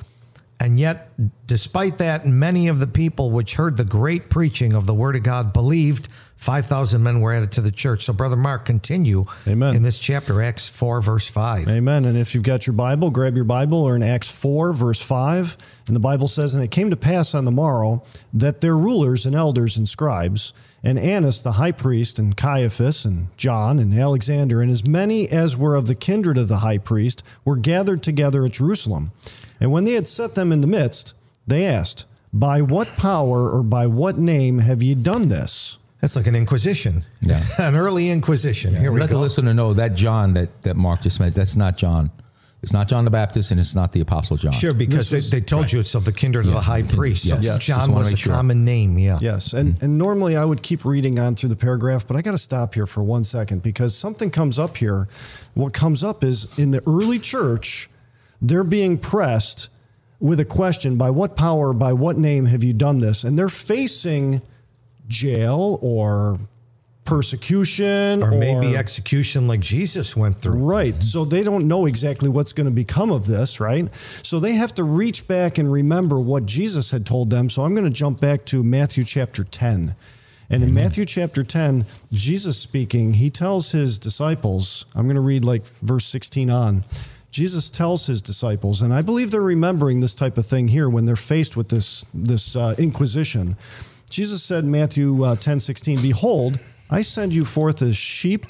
And 0.61 0.77
yet, 0.77 1.09
despite 1.47 1.97
that, 1.97 2.27
many 2.27 2.67
of 2.67 2.77
the 2.77 2.85
people 2.85 3.31
which 3.31 3.55
heard 3.55 3.77
the 3.77 3.83
great 3.83 4.29
preaching 4.29 4.73
of 4.73 4.85
the 4.85 4.93
word 4.93 5.15
of 5.15 5.23
God 5.23 5.53
believed. 5.53 6.07
5,000 6.35 7.01
men 7.01 7.19
were 7.19 7.33
added 7.33 7.51
to 7.53 7.61
the 7.61 7.71
church. 7.71 8.05
So, 8.05 8.13
Brother 8.13 8.35
Mark, 8.35 8.65
continue 8.65 9.25
Amen. 9.47 9.75
in 9.75 9.81
this 9.81 9.97
chapter, 9.97 10.39
Acts 10.39 10.69
4, 10.69 11.01
verse 11.01 11.27
5. 11.27 11.67
Amen. 11.67 12.05
And 12.05 12.15
if 12.15 12.35
you've 12.35 12.43
got 12.43 12.67
your 12.67 12.75
Bible, 12.75 13.09
grab 13.09 13.35
your 13.35 13.45
Bible 13.45 13.79
or 13.79 13.95
in 13.95 14.03
Acts 14.03 14.29
4, 14.29 14.71
verse 14.71 15.01
5. 15.01 15.57
And 15.87 15.95
the 15.95 15.99
Bible 15.99 16.27
says, 16.27 16.53
And 16.53 16.63
it 16.63 16.69
came 16.69 16.91
to 16.91 16.95
pass 16.95 17.33
on 17.33 17.45
the 17.45 17.51
morrow 17.51 18.03
that 18.31 18.61
their 18.61 18.77
rulers 18.77 19.25
and 19.25 19.35
elders 19.35 19.77
and 19.77 19.89
scribes, 19.89 20.53
and 20.83 20.99
Annas 20.99 21.41
the 21.41 21.53
high 21.53 21.71
priest, 21.71 22.19
and 22.19 22.37
Caiaphas, 22.37 23.03
and 23.03 23.35
John, 23.35 23.79
and 23.79 23.95
Alexander, 23.95 24.61
and 24.61 24.69
as 24.69 24.87
many 24.87 25.27
as 25.27 25.57
were 25.57 25.75
of 25.75 25.87
the 25.87 25.95
kindred 25.95 26.37
of 26.37 26.49
the 26.49 26.57
high 26.57 26.77
priest, 26.77 27.23
were 27.43 27.55
gathered 27.55 28.03
together 28.03 28.45
at 28.45 28.53
Jerusalem. 28.53 29.11
And 29.61 29.71
when 29.71 29.85
they 29.85 29.93
had 29.93 30.07
set 30.07 30.35
them 30.35 30.51
in 30.51 30.59
the 30.59 30.67
midst, 30.67 31.15
they 31.47 31.65
asked, 31.65 32.05
By 32.33 32.61
what 32.61 32.97
power 32.97 33.49
or 33.49 33.63
by 33.63 33.85
what 33.85 34.17
name 34.17 34.59
have 34.59 34.83
ye 34.83 34.95
done 34.95 35.29
this? 35.29 35.77
That's 36.01 36.15
like 36.15 36.25
an 36.27 36.35
inquisition. 36.35 37.05
Yeah. 37.21 37.39
an 37.59 37.75
early 37.75 38.09
inquisition. 38.09 38.75
Here 38.75 38.91
we 38.91 38.99
Let 38.99 39.11
go. 39.11 39.17
the 39.17 39.21
listener 39.21 39.53
know 39.53 39.73
that 39.73 39.93
John 39.93 40.33
that, 40.33 40.63
that 40.63 40.75
Mark 40.75 41.03
just 41.03 41.19
made, 41.19 41.33
that's 41.33 41.55
not 41.55 41.77
John. 41.77 42.11
It's 42.63 42.73
not 42.73 42.87
John 42.87 43.05
the 43.05 43.11
Baptist 43.11 43.49
and 43.49 43.59
it's 43.59 43.73
not 43.73 43.91
the 43.91 44.01
Apostle 44.01 44.37
John. 44.37 44.51
Sure, 44.51 44.73
because 44.73 45.09
they, 45.09 45.17
This 45.17 45.31
they 45.31 45.41
told 45.41 45.71
you 45.71 45.79
it's 45.79 45.95
of 45.95 46.05
the 46.05 46.11
kindred 46.11 46.45
of 46.45 46.53
the 46.53 46.61
high 46.61 46.81
kindred, 46.81 46.97
priest. 46.97 47.27
So 47.27 47.35
yes. 47.35 47.43
Yes. 47.43 47.65
John 47.65 47.91
was 47.91 48.13
a 48.13 48.17
sure. 48.17 48.33
common 48.33 48.63
name. 48.65 48.99
Yeah. 48.99 49.17
Yes, 49.19 49.53
and 49.53 49.73
mm-hmm. 49.73 49.85
and 49.85 49.97
normally 49.97 50.35
I 50.35 50.45
would 50.45 50.61
keep 50.61 50.85
reading 50.85 51.19
on 51.19 51.33
through 51.33 51.49
the 51.49 51.55
paragraph, 51.55 52.05
but 52.05 52.17
I 52.17 52.21
got 52.21 52.31
to 52.31 52.37
stop 52.37 52.75
here 52.75 52.85
for 52.85 53.01
one 53.01 53.23
second 53.23 53.63
because 53.63 53.95
something 53.95 54.29
comes 54.29 54.59
up 54.59 54.77
here. 54.77 55.07
What 55.55 55.73
comes 55.73 56.03
up 56.03 56.23
is 56.23 56.47
in 56.59 56.69
the 56.69 56.83
early 56.85 57.17
church, 57.17 57.89
they're 58.41 58.63
being 58.63 58.97
pressed 58.97 59.69
with 60.19 60.39
a 60.39 60.45
question: 60.45 60.97
By 60.97 61.09
what 61.09 61.35
power, 61.35 61.73
by 61.73 61.93
what 61.93 62.17
name 62.17 62.45
have 62.45 62.63
you 62.63 62.73
done 62.73 62.99
this? 62.99 63.23
And 63.23 63.37
they're 63.37 63.49
facing 63.49 64.41
jail 65.07 65.79
or 65.81 66.37
persecution, 67.11 68.23
Or 68.23 68.31
maybe 68.31 68.77
execution 68.77 69.45
like 69.45 69.59
Jesus 69.59 70.15
went 70.15 70.37
through. 70.37 70.59
Right. 70.59 71.01
So 71.03 71.25
they 71.25 71.43
don't 71.43 71.67
know 71.67 71.85
exactly 71.85 72.29
what's 72.29 72.53
going 72.53 72.65
to 72.65 72.71
become 72.71 73.11
of 73.11 73.27
this, 73.27 73.59
right? 73.59 73.93
So 74.23 74.39
they 74.39 74.53
have 74.53 74.73
to 74.75 74.85
reach 74.85 75.27
back 75.27 75.57
and 75.57 75.69
remember 75.69 76.19
what 76.19 76.45
Jesus 76.45 76.91
had 76.91 77.05
told 77.05 77.29
them. 77.29 77.49
So 77.49 77.63
I'm 77.63 77.73
going 77.73 77.83
to 77.83 77.89
jump 77.89 78.21
back 78.21 78.45
to 78.45 78.63
Matthew 78.63 79.03
chapter 79.03 79.43
10. 79.43 79.93
And 80.49 80.63
in 80.63 80.69
mm-hmm. 80.69 80.75
Matthew 80.75 81.03
chapter 81.05 81.43
10, 81.43 81.85
Jesus 82.13 82.57
speaking, 82.57 83.13
he 83.13 83.29
tells 83.29 83.71
his 83.71 83.99
disciples, 83.99 84.85
I'm 84.95 85.03
going 85.03 85.15
to 85.15 85.21
read 85.21 85.43
like 85.43 85.65
verse 85.65 86.05
16 86.05 86.49
on. 86.49 86.83
Jesus 87.31 87.69
tells 87.69 88.07
his 88.07 88.21
disciples, 88.21 88.81
and 88.81 88.93
I 88.93 89.01
believe 89.01 89.31
they're 89.31 89.41
remembering 89.41 90.01
this 90.01 90.13
type 90.13 90.37
of 90.37 90.45
thing 90.45 90.67
here 90.67 90.89
when 90.89 91.05
they're 91.05 91.15
faced 91.15 91.55
with 91.55 91.69
this, 91.69 92.05
this 92.13 92.55
uh, 92.57 92.75
inquisition. 92.77 93.55
Jesus 94.09 94.43
said 94.43 94.65
in 94.65 94.71
Matthew 94.71 95.23
uh, 95.23 95.37
10 95.37 95.61
16, 95.61 96.01
Behold, 96.01 96.59
I 96.89 97.01
send 97.01 97.33
you 97.33 97.45
forth 97.45 97.81
as 97.81 97.95
sheep 97.95 98.45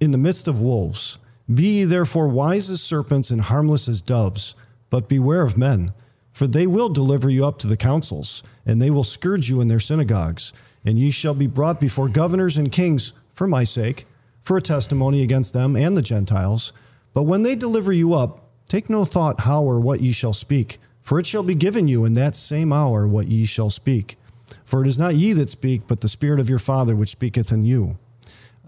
in 0.00 0.10
the 0.10 0.18
midst 0.18 0.48
of 0.48 0.60
wolves. 0.60 1.18
Be 1.52 1.78
ye 1.78 1.84
therefore 1.84 2.28
wise 2.28 2.70
as 2.70 2.82
serpents 2.82 3.30
and 3.30 3.42
harmless 3.42 3.86
as 3.88 4.00
doves, 4.00 4.54
but 4.88 5.08
beware 5.08 5.42
of 5.42 5.58
men, 5.58 5.92
for 6.32 6.46
they 6.46 6.66
will 6.66 6.88
deliver 6.88 7.28
you 7.28 7.46
up 7.46 7.58
to 7.58 7.66
the 7.66 7.76
councils, 7.76 8.42
and 8.64 8.80
they 8.80 8.90
will 8.90 9.04
scourge 9.04 9.50
you 9.50 9.60
in 9.60 9.68
their 9.68 9.78
synagogues, 9.78 10.54
and 10.84 10.98
ye 10.98 11.10
shall 11.10 11.34
be 11.34 11.46
brought 11.46 11.80
before 11.80 12.08
governors 12.08 12.56
and 12.56 12.72
kings 12.72 13.12
for 13.28 13.46
my 13.46 13.62
sake, 13.62 14.06
for 14.40 14.56
a 14.56 14.62
testimony 14.62 15.22
against 15.22 15.52
them 15.52 15.76
and 15.76 15.96
the 15.96 16.02
Gentiles. 16.02 16.72
But 17.16 17.22
when 17.22 17.44
they 17.44 17.56
deliver 17.56 17.94
you 17.94 18.12
up, 18.12 18.42
take 18.66 18.90
no 18.90 19.06
thought 19.06 19.40
how 19.40 19.62
or 19.62 19.80
what 19.80 20.02
ye 20.02 20.12
shall 20.12 20.34
speak, 20.34 20.76
for 21.00 21.18
it 21.18 21.24
shall 21.24 21.42
be 21.42 21.54
given 21.54 21.88
you 21.88 22.04
in 22.04 22.12
that 22.12 22.36
same 22.36 22.74
hour 22.74 23.08
what 23.08 23.28
ye 23.28 23.46
shall 23.46 23.70
speak. 23.70 24.18
For 24.66 24.84
it 24.84 24.86
is 24.86 24.98
not 24.98 25.14
ye 25.14 25.32
that 25.32 25.48
speak, 25.48 25.86
but 25.86 26.02
the 26.02 26.10
Spirit 26.10 26.40
of 26.40 26.50
your 26.50 26.58
Father 26.58 26.94
which 26.94 27.08
speaketh 27.08 27.50
in 27.50 27.62
you. 27.62 27.96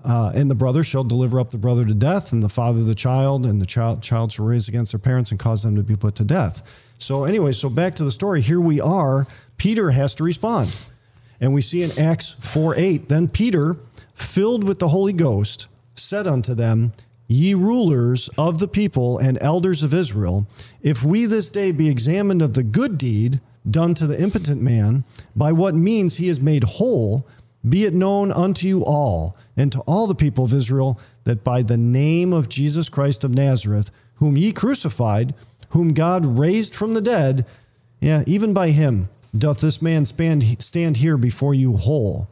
Uh, 0.03 0.33
and 0.35 0.51
the 0.51 0.55
brother 0.55 0.83
shall 0.83 1.05
deliver 1.05 1.39
up 1.39 1.51
the 1.51 1.59
brother 1.59 1.85
to 1.85 1.93
death, 1.93 2.33
and 2.33 2.43
the 2.43 2.49
father 2.49 2.83
the 2.83 2.95
child, 2.95 3.45
and 3.45 3.61
the 3.61 3.67
child, 3.67 4.03
child 4.03 4.33
shall 4.33 4.47
raise 4.47 4.67
against 4.67 4.93
their 4.93 4.99
parents 4.99 5.31
and 5.31 5.39
cause 5.39 5.63
them 5.63 5.77
to 5.77 5.83
be 5.83 5.95
put 5.95 6.15
to 6.15 6.25
death. 6.25 6.95
So, 6.97 7.25
anyway, 7.25 7.53
so 7.53 7.69
back 7.69 7.97
to 7.97 8.05
the 8.05 8.11
story. 8.11 8.41
Here 8.41 8.63
we 8.63 8.81
are. 8.81 9.27
Peter 9.59 9.91
has 9.91 10.15
to 10.15 10.25
respond. 10.25 10.75
And 11.39 11.53
we 11.53 11.61
see 11.61 11.83
in 11.83 11.91
Acts 11.99 12.35
4 12.41 12.77
8, 12.77 13.11
then 13.11 13.29
Peter, 13.29 13.77
filled 14.15 14.65
with 14.65 14.79
the 14.79 14.89
Holy 14.89 15.13
Ghost, 15.13 15.69
said 15.95 16.27
unto 16.27 16.55
them, 16.55 16.95
Ye 17.31 17.53
rulers 17.53 18.29
of 18.39 18.59
the 18.59 18.67
people 18.67 19.19
and 19.19 19.39
elders 19.43 19.83
of 19.83 19.93
Israel, 19.93 20.47
if 20.81 21.05
we 21.05 21.27
this 21.27 21.51
day 21.51 21.73
be 21.73 21.89
examined 21.89 22.41
of 22.41 22.55
the 22.55 22.63
good 22.63 22.97
deed 22.97 23.41
done 23.71 23.93
to 23.95 24.07
the 24.07 24.21
impotent 24.21 24.63
man, 24.63 25.05
by 25.37 25.53
what 25.53 25.75
means 25.75 26.17
he 26.17 26.31
is 26.31 26.41
made 26.41 26.65
whole, 26.65 27.27
be 27.69 27.85
it 27.85 27.93
known 27.93 28.33
unto 28.33 28.67
you 28.67 28.83
all 28.83 29.37
and 29.59 29.71
to 29.73 29.81
all 29.81 30.07
the 30.07 30.15
people 30.15 30.45
of 30.45 30.55
Israel 30.55 30.99
that 31.25 31.45
by 31.45 31.63
the 31.63 31.77
name 31.77 32.33
of 32.33 32.49
Jesus 32.49 32.89
Christ 32.89 33.25
of 33.25 33.35
Nazareth, 33.35 33.91
whom 34.15 34.39
ye 34.39 34.51
crucified, 34.51 35.35
whom 35.71 35.93
God 35.93 36.39
raised 36.39 36.75
from 36.75 36.95
the 36.95 37.03
dead, 37.03 37.45
yeah, 38.01 38.25
even 38.27 38.55
by 38.55 38.71
him 38.71 39.11
doth 39.37 39.61
this 39.61 39.83
man 39.83 40.07
stand, 40.07 40.63
stand 40.63 40.97
here 40.97 41.19
before 41.19 41.55
you 41.55 41.77
whole. 41.77 42.31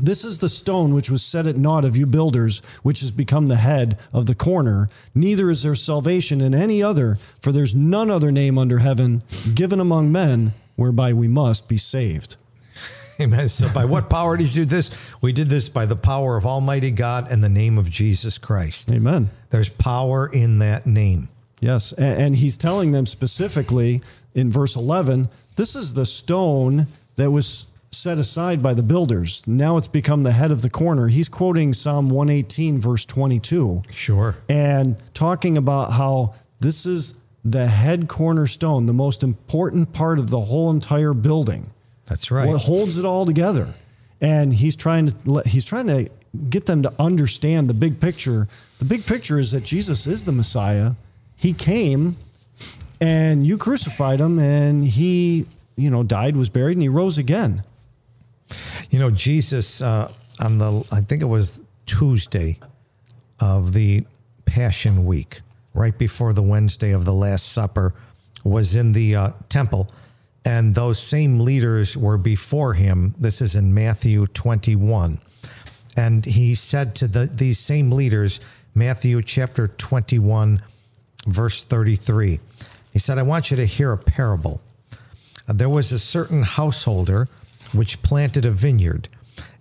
This 0.00 0.24
is 0.24 0.38
the 0.38 0.48
stone 0.48 0.94
which 0.94 1.10
was 1.10 1.22
set 1.22 1.46
at 1.46 1.56
naught 1.56 1.84
of 1.84 1.96
you 1.96 2.06
builders, 2.06 2.60
which 2.82 3.00
has 3.00 3.10
become 3.10 3.48
the 3.48 3.56
head 3.56 3.98
of 4.12 4.26
the 4.26 4.34
corner. 4.34 4.88
Neither 5.14 5.50
is 5.50 5.62
there 5.62 5.74
salvation 5.74 6.40
in 6.40 6.54
any 6.54 6.82
other, 6.82 7.18
for 7.40 7.52
there's 7.52 7.74
none 7.74 8.10
other 8.10 8.32
name 8.32 8.58
under 8.58 8.78
heaven 8.78 9.22
given 9.54 9.80
among 9.80 10.10
men 10.10 10.54
whereby 10.76 11.12
we 11.12 11.28
must 11.28 11.68
be 11.68 11.76
saved. 11.76 12.36
Amen. 13.20 13.48
So, 13.50 13.68
by 13.72 13.84
what 13.84 14.08
power 14.08 14.36
did 14.36 14.54
you 14.54 14.62
do 14.62 14.64
this? 14.64 15.12
We 15.20 15.32
did 15.32 15.48
this 15.48 15.68
by 15.68 15.84
the 15.84 15.96
power 15.96 16.36
of 16.36 16.46
Almighty 16.46 16.90
God 16.90 17.30
and 17.30 17.44
the 17.44 17.50
name 17.50 17.76
of 17.76 17.90
Jesus 17.90 18.38
Christ. 18.38 18.90
Amen. 18.90 19.30
There's 19.50 19.68
power 19.68 20.26
in 20.26 20.58
that 20.60 20.86
name. 20.86 21.28
Yes, 21.60 21.92
and 21.92 22.36
he's 22.36 22.56
telling 22.56 22.92
them 22.92 23.04
specifically 23.04 24.00
in 24.34 24.50
verse 24.50 24.76
11, 24.76 25.28
this 25.56 25.76
is 25.76 25.92
the 25.92 26.06
stone 26.06 26.86
that 27.16 27.30
was 27.30 27.66
set 28.00 28.18
aside 28.18 28.62
by 28.62 28.74
the 28.74 28.82
builders. 28.82 29.42
Now 29.46 29.76
it's 29.76 29.88
become 29.88 30.22
the 30.22 30.32
head 30.32 30.50
of 30.50 30.62
the 30.62 30.70
corner. 30.70 31.08
He's 31.08 31.28
quoting 31.28 31.72
Psalm 31.72 32.08
118, 32.10 32.80
verse 32.80 33.04
22, 33.04 33.82
Sure. 33.90 34.36
and 34.48 34.96
talking 35.14 35.56
about 35.56 35.92
how 35.92 36.34
this 36.58 36.86
is 36.86 37.14
the 37.44 37.66
head 37.68 38.08
cornerstone, 38.08 38.86
the 38.86 38.92
most 38.92 39.22
important 39.22 39.92
part 39.92 40.18
of 40.18 40.30
the 40.30 40.40
whole 40.40 40.70
entire 40.70 41.14
building. 41.14 41.70
That's 42.06 42.30
right. 42.30 42.48
What 42.48 42.62
holds 42.62 42.98
it 42.98 43.04
all 43.04 43.24
together. 43.24 43.74
And 44.20 44.52
he's 44.52 44.76
trying 44.76 45.06
to 45.08 45.42
he's 45.46 45.64
trying 45.64 45.86
to 45.86 46.10
get 46.50 46.66
them 46.66 46.82
to 46.82 46.92
understand 46.98 47.68
the 47.70 47.74
big 47.74 48.00
picture. 48.00 48.48
The 48.78 48.84
big 48.84 49.06
picture 49.06 49.38
is 49.38 49.52
that 49.52 49.64
Jesus 49.64 50.06
is 50.06 50.24
the 50.26 50.32
Messiah. 50.32 50.92
He 51.36 51.54
came 51.54 52.16
and 53.00 53.46
you 53.46 53.56
crucified 53.56 54.20
him 54.20 54.38
and 54.38 54.84
he, 54.84 55.46
you 55.76 55.90
know, 55.90 56.02
died, 56.02 56.36
was 56.36 56.50
buried 56.50 56.74
and 56.74 56.82
he 56.82 56.88
rose 56.90 57.16
again. 57.16 57.62
You 58.90 58.98
know, 58.98 59.10
Jesus 59.10 59.80
uh, 59.80 60.12
on 60.40 60.58
the 60.58 60.84
I 60.90 61.00
think 61.00 61.22
it 61.22 61.26
was 61.26 61.62
Tuesday 61.86 62.58
of 63.38 63.72
the 63.72 64.04
Passion 64.46 65.06
Week, 65.06 65.42
right 65.74 65.96
before 65.96 66.32
the 66.32 66.42
Wednesday 66.42 66.90
of 66.90 67.04
the 67.04 67.12
Last 67.12 67.52
Supper, 67.52 67.94
was 68.42 68.74
in 68.74 68.90
the 68.90 69.14
uh, 69.14 69.30
temple, 69.48 69.86
and 70.44 70.74
those 70.74 70.98
same 70.98 71.38
leaders 71.38 71.96
were 71.96 72.18
before 72.18 72.74
him. 72.74 73.14
This 73.16 73.40
is 73.40 73.54
in 73.54 73.72
Matthew 73.72 74.26
twenty-one, 74.26 75.20
and 75.96 76.24
he 76.24 76.56
said 76.56 76.96
to 76.96 77.06
the 77.06 77.26
these 77.26 77.60
same 77.60 77.92
leaders, 77.92 78.40
Matthew 78.74 79.22
chapter 79.22 79.68
twenty-one, 79.68 80.62
verse 81.28 81.62
thirty-three. 81.62 82.40
He 82.92 82.98
said, 82.98 83.18
"I 83.18 83.22
want 83.22 83.52
you 83.52 83.56
to 83.56 83.66
hear 83.66 83.92
a 83.92 83.98
parable." 83.98 84.60
There 85.46 85.68
was 85.68 85.92
a 85.92 85.98
certain 86.00 86.42
householder 86.42 87.28
which 87.74 88.02
planted 88.02 88.44
a 88.44 88.50
vineyard, 88.50 89.08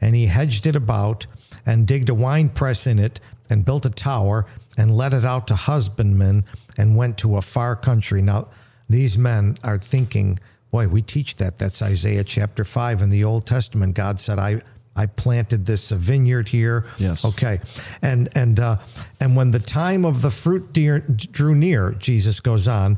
and 0.01 0.15
he 0.15 0.27
hedged 0.27 0.65
it 0.65 0.75
about, 0.75 1.25
and 1.65 1.87
digged 1.87 2.09
a 2.09 2.15
winepress 2.15 2.87
in 2.87 2.99
it, 2.99 3.19
and 3.49 3.65
built 3.65 3.85
a 3.85 3.89
tower, 3.89 4.45
and 4.77 4.95
let 4.95 5.13
it 5.13 5.25
out 5.25 5.47
to 5.47 5.55
husbandmen, 5.55 6.45
and 6.77 6.95
went 6.95 7.17
to 7.17 7.37
a 7.37 7.41
far 7.41 7.75
country. 7.75 8.21
Now, 8.21 8.49
these 8.87 9.17
men 9.17 9.57
are 9.63 9.77
thinking, 9.77 10.39
boy, 10.71 10.87
we 10.87 11.01
teach 11.01 11.35
that. 11.37 11.57
That's 11.59 11.81
Isaiah 11.81 12.23
chapter 12.23 12.63
5 12.63 13.01
in 13.01 13.09
the 13.09 13.23
Old 13.23 13.45
Testament. 13.45 13.95
God 13.95 14.19
said, 14.19 14.39
I. 14.39 14.61
I 14.95 15.05
planted 15.05 15.65
this 15.65 15.91
vineyard 15.91 16.49
here. 16.49 16.85
Yes. 16.97 17.23
Okay. 17.23 17.59
And 18.01 18.27
and 18.35 18.59
uh, 18.59 18.79
and 19.21 19.33
when 19.33 19.51
the 19.51 19.59
time 19.59 20.03
of 20.03 20.21
the 20.21 20.29
fruit 20.29 20.73
dear, 20.73 20.99
drew 20.99 21.55
near, 21.55 21.91
Jesus 21.91 22.41
goes 22.41 22.67
on, 22.67 22.97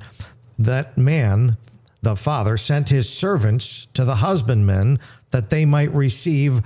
that 0.57 0.97
man, 0.97 1.57
the 2.01 2.15
father, 2.15 2.57
sent 2.57 2.89
his 2.89 3.09
servants 3.09 3.85
to 3.93 4.05
the 4.05 4.15
husbandmen 4.15 4.99
that 5.31 5.49
they 5.49 5.65
might 5.65 5.91
receive 5.91 6.61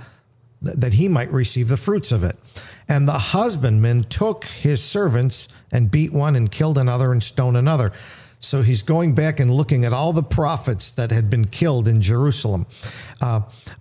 that 0.62 0.94
he 0.94 1.06
might 1.06 1.30
receive 1.30 1.68
the 1.68 1.76
fruits 1.76 2.10
of 2.10 2.24
it. 2.24 2.34
And 2.88 3.06
the 3.06 3.18
husbandman 3.18 4.04
took 4.04 4.44
his 4.44 4.82
servants 4.82 5.48
and 5.70 5.90
beat 5.90 6.12
one 6.12 6.34
and 6.34 6.50
killed 6.50 6.78
another 6.78 7.12
and 7.12 7.22
stoned 7.22 7.58
another. 7.58 7.92
So 8.38 8.62
he's 8.62 8.82
going 8.82 9.14
back 9.14 9.40
and 9.40 9.50
looking 9.50 9.84
at 9.84 9.92
all 9.92 10.12
the 10.12 10.22
prophets 10.22 10.92
that 10.92 11.10
had 11.10 11.30
been 11.30 11.46
killed 11.46 11.88
in 11.88 12.02
Jerusalem. 12.02 12.66
Uh, 13.20 13.40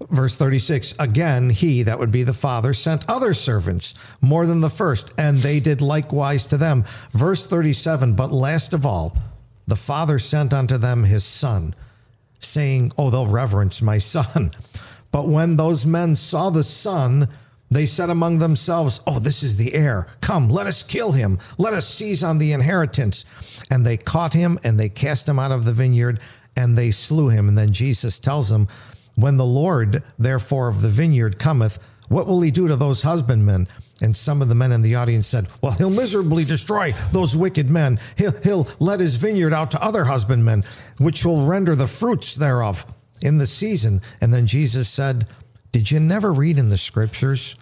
verse 0.10 0.38
36 0.38 0.95
Again, 0.97 1.49
he, 1.49 1.84
that 1.84 1.99
would 1.99 2.12
be 2.12 2.24
the 2.24 2.34
father, 2.34 2.74
sent 2.74 3.10
other 3.10 3.34
servants 3.34 3.93
more 4.22 4.45
than 4.45 4.62
the 4.62 4.70
first, 4.70 5.14
and 5.18 5.38
they 5.38 5.60
did 5.60 5.82
likewise 5.82 6.47
to 6.47 6.58
them. 6.58 6.84
Verse 7.12 7.47
37 7.47 8.14
But 8.14 8.32
last 8.32 8.74
of 8.74 8.86
all, 8.86 9.16
the 9.68 9.76
father 9.76 10.20
sent 10.20 10.53
unto 10.53 10.78
them 10.78 11.03
his 11.03 11.24
son, 11.24 11.74
saying, 12.39 12.91
Oh, 12.97 13.09
they'll 13.09 13.28
reverence 13.28 13.82
my 13.82 13.97
son. 13.97 14.51
But 15.11 15.30
when 15.30 15.55
those 15.55 15.86
men 15.86 16.16
saw 16.16 16.49
the 16.49 16.61
son, 16.61 17.30
they 17.72 17.86
said 17.86 18.09
among 18.09 18.39
themselves, 18.39 18.99
Oh, 19.07 19.18
this 19.18 19.43
is 19.43 19.55
the 19.55 19.74
heir. 19.74 20.07
Come, 20.20 20.49
let 20.49 20.68
us 20.68 20.84
kill 20.84 21.13
him. 21.13 21.39
Let 21.57 21.74
us 21.74 21.88
seize 21.88 22.22
on 22.22 22.38
the 22.38 22.51
inheritance. 22.51 23.24
And 23.72 23.86
they 23.86 23.95
caught 23.95 24.34
him 24.34 24.59
and 24.66 24.78
they 24.78 24.89
cast 24.89 25.30
him 25.30 25.39
out 25.39 25.51
of 25.51 25.63
the 25.63 25.72
vineyard 25.72 26.20
and 26.57 26.78
they 26.78 26.91
slew 26.91 27.30
him. 27.30 27.47
And 27.47 27.57
then 27.57 27.72
Jesus 27.72 28.20
tells 28.20 28.49
them, 28.49 28.68
When 29.16 29.38
the 29.38 29.45
Lord, 29.45 30.03
therefore, 30.20 30.68
of 30.68 30.82
the 30.82 30.89
vineyard 30.89 31.39
cometh, 31.39 31.80
what 32.09 32.28
will 32.28 32.41
he 32.41 32.51
do 32.51 32.68
to 32.68 32.76
those 32.76 33.03
husbandmen? 33.03 33.68
And 34.02 34.16
some 34.16 34.41
of 34.41 34.50
the 34.50 34.56
men 34.56 34.72
in 34.72 34.82
the 34.82 34.96
audience 34.96 35.28
said, 35.28 35.48
Well, 35.62 35.72
he'll 35.74 35.89
miserably 35.89 36.43
destroy 36.43 36.93
those 37.12 37.38
wicked 37.38 37.70
men. 37.70 38.00
He'll, 38.18 38.34
he'll 38.41 38.68
let 38.80 39.00
his 39.00 39.16
vineyard 39.16 39.54
out 39.54 39.72
to 39.72 39.84
other 39.84 40.06
husbandmen, 40.06 40.66
which 40.98 41.24
will 41.24 41.46
render 41.46 41.76
the 41.76 41.88
fruits 41.88 42.36
thereof 42.36 42.86
in 43.22 43.38
the 43.38 43.48
season. 43.48 44.02
And 44.20 44.34
then 44.34 44.48
Jesus 44.48 44.89
said, 44.89 45.26
Did 45.72 45.91
you 45.91 46.00
never 46.00 46.34
read 46.34 46.58
in 46.58 46.68
the 46.68 46.78
scriptures? 46.78 47.56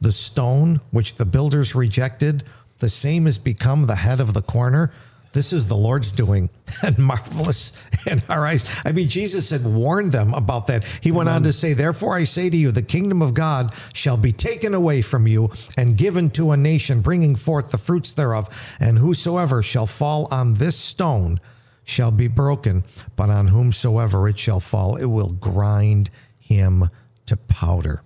The 0.00 0.12
stone 0.12 0.80
which 0.90 1.16
the 1.16 1.24
builders 1.24 1.74
rejected, 1.74 2.44
the 2.78 2.88
same 2.88 3.26
has 3.26 3.38
become 3.38 3.86
the 3.86 3.96
head 3.96 4.20
of 4.20 4.34
the 4.34 4.42
corner. 4.42 4.92
This 5.34 5.52
is 5.52 5.68
the 5.68 5.76
Lord's 5.76 6.12
doing 6.12 6.48
and 6.82 6.96
marvelous 6.96 7.72
in 8.06 8.22
our 8.28 8.46
eyes. 8.46 8.82
I 8.84 8.92
mean, 8.92 9.08
Jesus 9.08 9.50
had 9.50 9.64
warned 9.66 10.12
them 10.12 10.32
about 10.32 10.68
that. 10.68 10.84
He 11.02 11.12
went 11.12 11.28
on 11.28 11.42
to 11.42 11.52
say, 11.52 11.74
Therefore 11.74 12.16
I 12.16 12.24
say 12.24 12.48
to 12.48 12.56
you, 12.56 12.70
the 12.70 12.82
kingdom 12.82 13.20
of 13.20 13.34
God 13.34 13.74
shall 13.92 14.16
be 14.16 14.32
taken 14.32 14.74
away 14.74 15.02
from 15.02 15.26
you 15.26 15.50
and 15.76 15.96
given 15.96 16.30
to 16.30 16.52
a 16.52 16.56
nation, 16.56 17.02
bringing 17.02 17.36
forth 17.36 17.72
the 17.72 17.78
fruits 17.78 18.12
thereof. 18.12 18.76
And 18.80 18.98
whosoever 18.98 19.62
shall 19.62 19.86
fall 19.86 20.28
on 20.30 20.54
this 20.54 20.78
stone 20.78 21.40
shall 21.84 22.10
be 22.10 22.28
broken, 22.28 22.84
but 23.16 23.28
on 23.28 23.48
whomsoever 23.48 24.28
it 24.28 24.38
shall 24.38 24.60
fall, 24.60 24.96
it 24.96 25.06
will 25.06 25.32
grind 25.32 26.10
him 26.38 26.84
to 27.26 27.36
powder. 27.36 28.02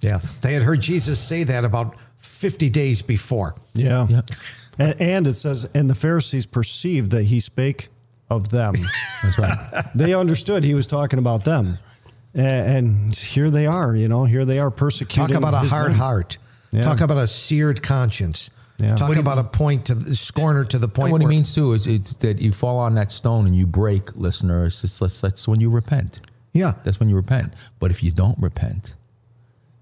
Yeah, 0.00 0.18
they 0.40 0.52
had 0.52 0.62
heard 0.62 0.80
Jesus 0.80 1.20
say 1.20 1.44
that 1.44 1.64
about 1.64 1.96
50 2.18 2.68
days 2.70 3.00
before. 3.00 3.54
Yeah. 3.74 4.06
Yeah. 4.08 4.22
A- 4.78 5.00
And 5.02 5.26
it 5.26 5.34
says, 5.34 5.70
and 5.74 5.88
the 5.88 5.94
Pharisees 5.94 6.46
perceived 6.46 7.10
that 7.12 7.24
he 7.24 7.40
spake 7.40 7.88
of 8.30 8.48
them. 8.48 8.74
That's 9.22 9.38
right. 9.38 9.84
they 9.94 10.14
understood 10.14 10.64
he 10.64 10.74
was 10.74 10.86
talking 10.86 11.18
about 11.18 11.44
them. 11.44 11.78
A- 12.34 12.40
And 12.40 13.14
here 13.14 13.50
they 13.50 13.66
are, 13.66 13.94
you 13.94 14.08
know, 14.08 14.24
here 14.24 14.44
they 14.44 14.58
are 14.58 14.70
persecuting. 14.70 15.28
Talk 15.34 15.36
about 15.36 15.54
a 15.54 15.68
hard 15.68 15.90
men. 15.90 15.98
heart. 15.98 16.38
Yeah. 16.72 16.82
Talk 16.82 17.00
about 17.00 17.18
a 17.18 17.26
seared 17.26 17.82
conscience. 17.82 18.50
Yeah. 18.78 18.96
Talk 18.96 19.08
What 19.10 19.14
do 19.14 19.20
about 19.20 19.38
a 19.38 19.44
point 19.44 19.86
to 19.86 19.94
the 19.94 20.16
scorner 20.16 20.64
to 20.64 20.78
the 20.78 20.88
point 20.88 21.10
point. 21.10 21.12
what 21.12 21.20
he 21.20 21.28
means 21.28 21.54
too 21.54 21.72
is 21.74 21.86
it's 21.86 22.14
that 22.16 22.40
you 22.40 22.50
fall 22.50 22.78
on 22.80 22.94
that 22.96 23.12
stone 23.12 23.46
and 23.46 23.54
you 23.54 23.66
break, 23.66 24.16
listeners. 24.16 24.82
It's, 24.82 24.98
that's, 24.98 25.20
that's 25.20 25.46
when 25.46 25.60
you 25.60 25.70
repent. 25.70 26.20
yeah. 26.52 26.72
That's 26.82 26.98
when 26.98 27.08
you 27.08 27.14
repent. 27.14 27.52
But 27.78 27.92
if 27.92 28.02
you 28.02 28.10
don't 28.10 28.36
repent, 28.40 28.96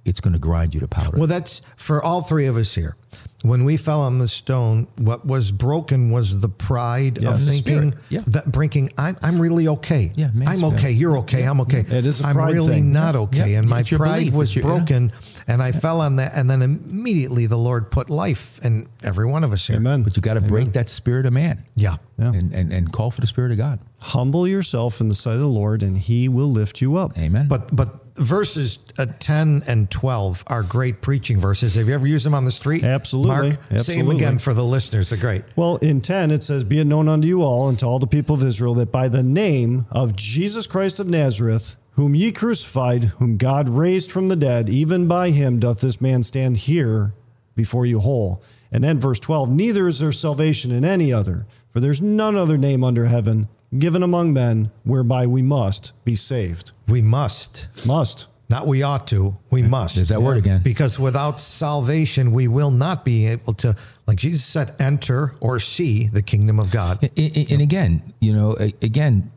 it's 0.04 0.20
going 0.20 0.32
to 0.32 0.38
grind 0.38 0.74
you 0.74 0.80
to 0.80 0.88
powder. 0.88 1.16
Well, 1.18 1.26
that's 1.26 1.62
for 1.76 2.02
all 2.02 2.22
three 2.22 2.46
of 2.46 2.56
us 2.56 2.74
here. 2.74 2.96
When 3.42 3.64
we 3.64 3.76
fell 3.76 4.00
on 4.02 4.18
the 4.20 4.28
stone, 4.28 4.86
what 4.96 5.26
was 5.26 5.50
broken 5.50 6.10
was 6.12 6.40
the 6.40 6.48
pride 6.48 7.24
of 7.24 7.40
thinking 7.42 7.94
yeah. 8.08 8.20
that 8.28 8.50
brinking, 8.50 8.90
I'm, 8.96 9.16
I'm 9.20 9.40
really 9.40 9.66
okay. 9.66 10.12
Yeah, 10.14 10.28
I'm 10.46 10.58
spirit. 10.58 10.74
okay. 10.74 10.90
You're 10.92 11.18
okay. 11.18 11.42
I'm 11.42 11.60
okay. 11.62 11.80
It 11.80 12.06
is 12.06 12.20
a 12.24 12.28
I'm 12.28 12.36
pride 12.36 12.54
really 12.54 12.74
thing. 12.74 12.92
not 12.92 13.16
okay. 13.16 13.50
Yeah. 13.50 13.58
And 13.58 13.68
my 13.68 13.82
pride 13.82 14.18
belief. 14.20 14.34
was 14.34 14.50
It's 14.50 14.56
your- 14.56 14.72
yeah. 14.72 14.78
broken 14.78 15.12
and 15.48 15.60
I 15.60 15.72
fell 15.72 16.00
on 16.00 16.16
that. 16.16 16.32
And 16.36 16.48
then 16.48 16.62
immediately 16.62 17.46
the 17.46 17.58
Lord 17.58 17.90
put 17.90 18.10
life 18.10 18.64
in 18.64 18.86
every 19.02 19.26
one 19.26 19.42
of 19.42 19.52
us 19.52 19.66
here. 19.66 19.76
Amen. 19.76 20.04
but 20.04 20.16
you 20.16 20.22
got 20.22 20.34
to 20.34 20.40
break 20.40 20.72
that 20.74 20.88
spirit 20.88 21.26
of 21.26 21.32
man 21.32 21.64
Yeah. 21.74 21.96
Yeah. 22.18 22.32
and, 22.32 22.52
and, 22.52 22.72
and 22.72 22.92
call 22.92 23.10
for 23.10 23.20
the 23.20 23.26
spirit 23.26 23.50
of 23.50 23.58
God. 23.58 23.80
Humble 24.00 24.46
yourself 24.46 25.00
in 25.00 25.08
the 25.08 25.14
sight 25.16 25.34
of 25.34 25.40
the 25.40 25.46
Lord, 25.46 25.82
and 25.82 25.96
he 25.98 26.28
will 26.28 26.50
lift 26.50 26.80
you 26.80 26.96
up. 26.96 27.16
Amen. 27.18 27.46
But 27.48 27.74
but 27.74 28.01
verses 28.14 28.78
uh, 28.98 29.06
10 29.18 29.62
and 29.66 29.90
12 29.90 30.44
are 30.46 30.62
great 30.62 31.00
preaching 31.00 31.40
verses. 31.40 31.74
Have 31.74 31.88
you 31.88 31.94
ever 31.94 32.06
used 32.06 32.26
them 32.26 32.34
on 32.34 32.44
the 32.44 32.52
street? 32.52 32.84
Absolutely. 32.84 33.50
Mark, 33.50 33.80
say 33.80 33.98
them 33.98 34.10
again 34.10 34.38
for 34.38 34.54
the 34.54 34.64
listeners. 34.64 35.10
They're 35.10 35.18
great. 35.18 35.44
Well, 35.56 35.76
in 35.76 36.00
10, 36.00 36.30
it 36.30 36.42
says, 36.42 36.64
Be 36.64 36.80
it 36.80 36.86
known 36.86 37.08
unto 37.08 37.26
you 37.26 37.42
all 37.42 37.68
and 37.68 37.78
to 37.80 37.86
all 37.86 37.98
the 37.98 38.06
people 38.06 38.34
of 38.34 38.42
Israel 38.44 38.74
that 38.74 38.92
by 38.92 39.08
the 39.08 39.22
name 39.22 39.86
of 39.90 40.16
Jesus 40.16 40.66
Christ 40.66 41.00
of 41.00 41.08
Nazareth, 41.08 41.76
whom 41.92 42.14
ye 42.14 42.32
crucified, 42.32 43.04
whom 43.04 43.36
God 43.36 43.68
raised 43.68 44.10
from 44.10 44.28
the 44.28 44.36
dead, 44.36 44.68
even 44.68 45.08
by 45.08 45.30
him 45.30 45.58
doth 45.58 45.80
this 45.80 46.00
man 46.00 46.22
stand 46.22 46.56
here 46.58 47.12
before 47.54 47.84
you 47.86 48.00
whole. 48.00 48.42
And 48.70 48.82
then 48.82 48.98
verse 48.98 49.20
12, 49.20 49.50
Neither 49.50 49.86
is 49.86 50.00
there 50.00 50.12
salvation 50.12 50.70
in 50.70 50.84
any 50.84 51.12
other, 51.12 51.46
for 51.68 51.80
there's 51.80 52.00
none 52.00 52.36
other 52.36 52.56
name 52.56 52.82
under 52.82 53.06
heaven 53.06 53.48
given 53.78 54.02
among 54.02 54.32
men 54.32 54.70
whereby 54.84 55.26
we 55.26 55.42
must 55.42 55.92
be 56.04 56.14
saved. 56.14 56.72
We 56.88 57.02
must. 57.02 57.68
Must. 57.86 58.28
Not 58.50 58.66
we 58.66 58.82
ought 58.82 59.06
to, 59.08 59.38
we 59.50 59.62
must. 59.62 59.94
There's 59.94 60.10
that 60.10 60.20
word 60.20 60.36
again. 60.36 60.60
Because 60.62 60.98
without 61.00 61.40
salvation, 61.40 62.32
we 62.32 62.48
will 62.48 62.70
not 62.70 63.02
be 63.02 63.26
able 63.28 63.54
to, 63.54 63.74
like 64.06 64.18
Jesus 64.18 64.44
said, 64.44 64.74
enter 64.78 65.34
or 65.40 65.58
see 65.58 66.08
the 66.08 66.20
kingdom 66.20 66.60
of 66.60 66.70
God. 66.70 66.98
And, 67.02 67.10
and- 67.36 67.52
and 67.52 67.62
again, 67.62 68.02
you 68.20 68.34
know, 68.34 68.52
again, 68.82 69.30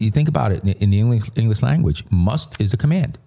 you 0.00 0.10
think 0.10 0.28
about 0.28 0.50
it 0.50 0.64
in- 0.64 0.70
in 0.82 0.90
the 0.90 0.98
English, 0.98 1.30
English 1.36 1.62
language, 1.62 2.02
must 2.10 2.60
is 2.60 2.74
a 2.74 2.76
command. 2.76 3.18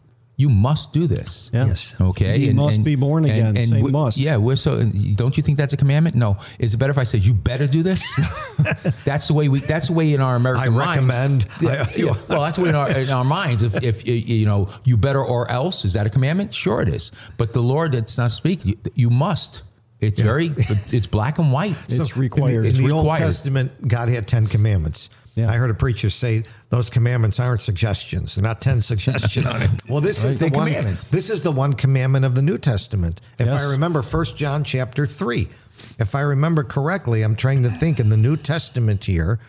You 0.42 0.50
must 0.50 0.92
do 0.92 1.06
this. 1.06 1.52
Yeah. 1.54 1.68
Yes. 1.68 1.94
Okay. 2.02 2.36
Ye 2.39 2.54
must 2.54 2.84
be 2.84 2.96
born 2.96 3.26
again. 3.26 3.56
Say 3.58 3.82
we- 3.82 3.92
must. 3.92 4.18
Yeah. 4.18 4.38
We're 4.38 4.56
so. 4.56 4.84
Don't 5.16 5.38
you 5.38 5.44
think 5.44 5.58
that's 5.60 5.74
a 5.74 5.78
commandment? 5.78 6.16
No. 6.16 6.38
Is 6.58 6.74
it 6.74 6.78
better 6.78 6.89
if 6.92 6.98
I 6.98 7.04
said 7.04 7.24
you 7.24 7.34
better 7.36 7.68
do 7.68 7.84
this? 7.84 8.02
that's 9.06 9.28
the 9.28 9.36
way 9.36 9.50
we. 9.50 9.60
That's 9.60 9.88
the 9.89 9.94
way 9.94 10.14
in 10.16 10.22
our 10.22 10.36
American 10.36 10.64
I 10.64 10.70
minds. 10.70 10.88
recommend. 10.88 11.48
Yeah, 11.62 11.86
I- 11.88 11.94
yeah. 11.96 12.06
Well, 12.28 12.44
that's 12.44 12.58
the 12.58 12.64
way 12.64 12.70
in 12.70 12.76
our, 12.76 12.89
in 12.98 13.10
our 13.12 13.24
minds. 13.24 13.62
If, 13.62 13.84
if 13.84 14.08
you- 14.08 14.16
you 14.16 14.46
know 14.48 14.70
you 14.84 14.98
better 14.98 15.24
or 15.24 15.50
else, 15.52 15.86
is 15.86 15.94
that 15.94 16.08
a 16.08 16.10
commandment? 16.10 16.54
Sure, 16.56 16.82
it 16.82 16.89
is. 16.89 17.12
But 17.38 17.54
the 17.54 17.62
Lord, 17.62 17.94
it's 17.94 18.18
not 18.18 18.32
speak. 18.32 18.66
You, 18.66 18.76
you 18.96 19.10
must. 19.12 19.62
It's 20.00 20.20
very. 20.20 20.52
It's 20.58 21.06
black 21.06 21.38
and 21.38 21.52
white. 21.52 21.76
It's 21.86 21.94
in 22.00 22.04
the- 22.04 22.14
required. 22.20 22.66
In 22.66 22.74
the, 22.74 22.89
Old. 22.92 23.16
Testament, 23.18 23.88
God 23.88 24.10
had 24.10 24.28
10 24.28 24.48
commandments. 24.48 25.12
Yeah. 25.36 25.50
I 25.50 25.54
heard 25.56 25.70
a 25.70 25.74
preacher 25.74 26.10
say 26.10 26.44
those 26.70 26.90
commandments 26.90 27.40
aren't 27.40 27.62
suggestions. 27.62 28.36
They're 28.36 28.44
not 28.44 28.60
10 28.62 28.82
suggestions. 28.92 29.54
well, 29.88 30.02
this 30.02 30.24
is 30.24 30.40
the 30.40 30.50
They're 30.50 30.58
one. 30.60 30.72
This 30.72 31.30
is 31.30 31.42
the 31.42 31.52
one 31.52 31.74
commandment 31.74 32.26
of 32.26 32.36
the 32.36 32.42
New 32.42 32.58
Testament. 32.58 33.22
If 33.40 33.48
Yes. 33.48 33.62
I 33.64 33.72
remember 33.72 34.02
1 34.02 34.26
John 34.36 34.64
chapter 34.64 35.06
3. 35.06 35.48
If 36.00 36.16
I 36.16 36.22
remember 36.22 36.64
correctly, 36.64 37.24
I'm 37.24 37.36
trying 37.36 37.64
to 37.64 37.70
think 37.70 38.00
in 38.00 38.10
the 38.10 38.18
New 38.18 38.36
Testament 38.36 39.06
here, 39.06 39.40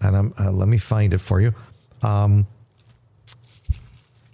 and 0.00 0.16
I'm, 0.16 0.32
uh, 0.40 0.50
let 0.50 0.66
me 0.68 0.78
find 0.78 1.12
it 1.12 1.18
for 1.18 1.40
you. 1.40 1.54
Um, 2.02 2.46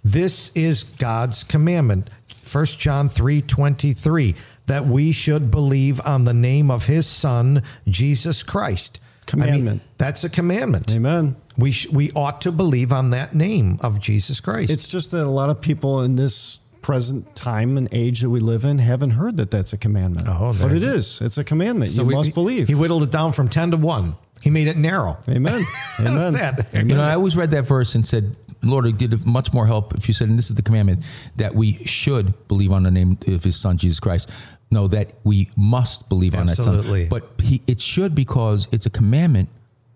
this 0.03 0.51
is 0.55 0.83
God's 0.83 1.43
commandment. 1.43 2.09
1 2.51 2.65
John 2.65 3.09
3 3.09 3.41
23, 3.41 4.35
that 4.67 4.85
we 4.85 5.11
should 5.11 5.51
believe 5.51 5.99
on 6.05 6.25
the 6.25 6.33
name 6.33 6.69
of 6.71 6.85
his 6.85 7.05
son, 7.07 7.63
Jesus 7.87 8.43
Christ. 8.43 8.99
I 9.33 9.35
mean, 9.37 9.45
Commandment. 9.45 9.81
that's 9.97 10.23
a 10.23 10.29
commandment. 10.29 10.93
Amen. 10.93 11.35
We, 11.57 11.71
sh- 11.71 11.89
we 11.89 12.11
ought 12.11 12.41
to 12.41 12.51
believe 12.51 12.91
on 12.91 13.09
that 13.11 13.33
name 13.33 13.77
of 13.81 13.99
Jesus 13.99 14.39
Christ. 14.39 14.69
It's 14.71 14.87
just 14.87 15.11
that 15.11 15.25
a 15.25 15.29
lot 15.31 15.49
of 15.49 15.61
people 15.61 16.01
in 16.01 16.15
this 16.15 16.59
present 16.81 17.35
time 17.35 17.77
and 17.77 17.87
age 17.91 18.21
that 18.21 18.29
we 18.29 18.39
live 18.39 18.63
in 18.63 18.77
haven't 18.77 19.11
heard 19.11 19.37
that 19.37 19.49
that's 19.49 19.73
a 19.73 19.77
commandment. 19.77 20.27
Oh, 20.29 20.49
but 20.53 20.67
there 20.67 20.75
it 20.75 20.81
you 20.81 20.87
go. 20.87 20.93
is. 20.93 21.21
It's 21.21 21.37
a 21.39 21.43
commandment. 21.43 21.95
you 21.97 22.05
we- 22.05 22.13
must 22.13 22.33
believe. 22.33 22.67
He 22.67 22.75
whittled 22.75 23.03
it 23.03 23.11
down 23.11 23.31
from 23.31 23.47
10 23.47 23.71
to 23.71 23.77
1. 23.77 24.15
He 24.43 24.51
made 24.51 24.67
it 24.67 24.77
narrow. 24.77 25.17
Amen. 25.27 25.63
Amen. 25.99 26.33
that? 26.33 26.67
Amen. 26.75 26.89
You 26.89 26.95
know, 26.95 27.01
I 27.03 27.15
always 27.15 27.35
read 27.35 27.49
that 27.51 27.63
verse 27.63 27.95
and 27.95 28.05
said, 28.05 28.35
Lord, 28.61 28.85
it 28.85 28.97
did 28.97 29.25
much 29.25 29.53
more 29.53 29.65
help 29.65 29.95
if 29.95 30.07
you 30.07 30.13
said, 30.13 30.29
and 30.29 30.37
this 30.37 30.49
is 30.49 30.55
the 30.55 30.61
commandment, 30.61 31.03
that 31.37 31.55
we 31.55 31.73
should 31.85 32.47
believe 32.47 32.71
on 32.71 32.83
the 32.83 32.91
name 32.91 33.17
of 33.27 33.43
his 33.43 33.55
son, 33.55 33.77
Jesus 33.77 33.99
Christ. 33.99 34.29
No, 34.71 34.87
that 34.87 35.11
we 35.23 35.49
must 35.55 36.09
believe 36.09 36.35
on 36.35 36.49
Absolutely. 36.49 37.05
that 37.05 37.11
son. 37.11 37.21
But 37.37 37.45
he, 37.45 37.61
it 37.67 37.79
should 37.79 38.13
because 38.15 38.67
it's 38.71 38.85
a 38.85 38.89
commandment, 38.89 39.49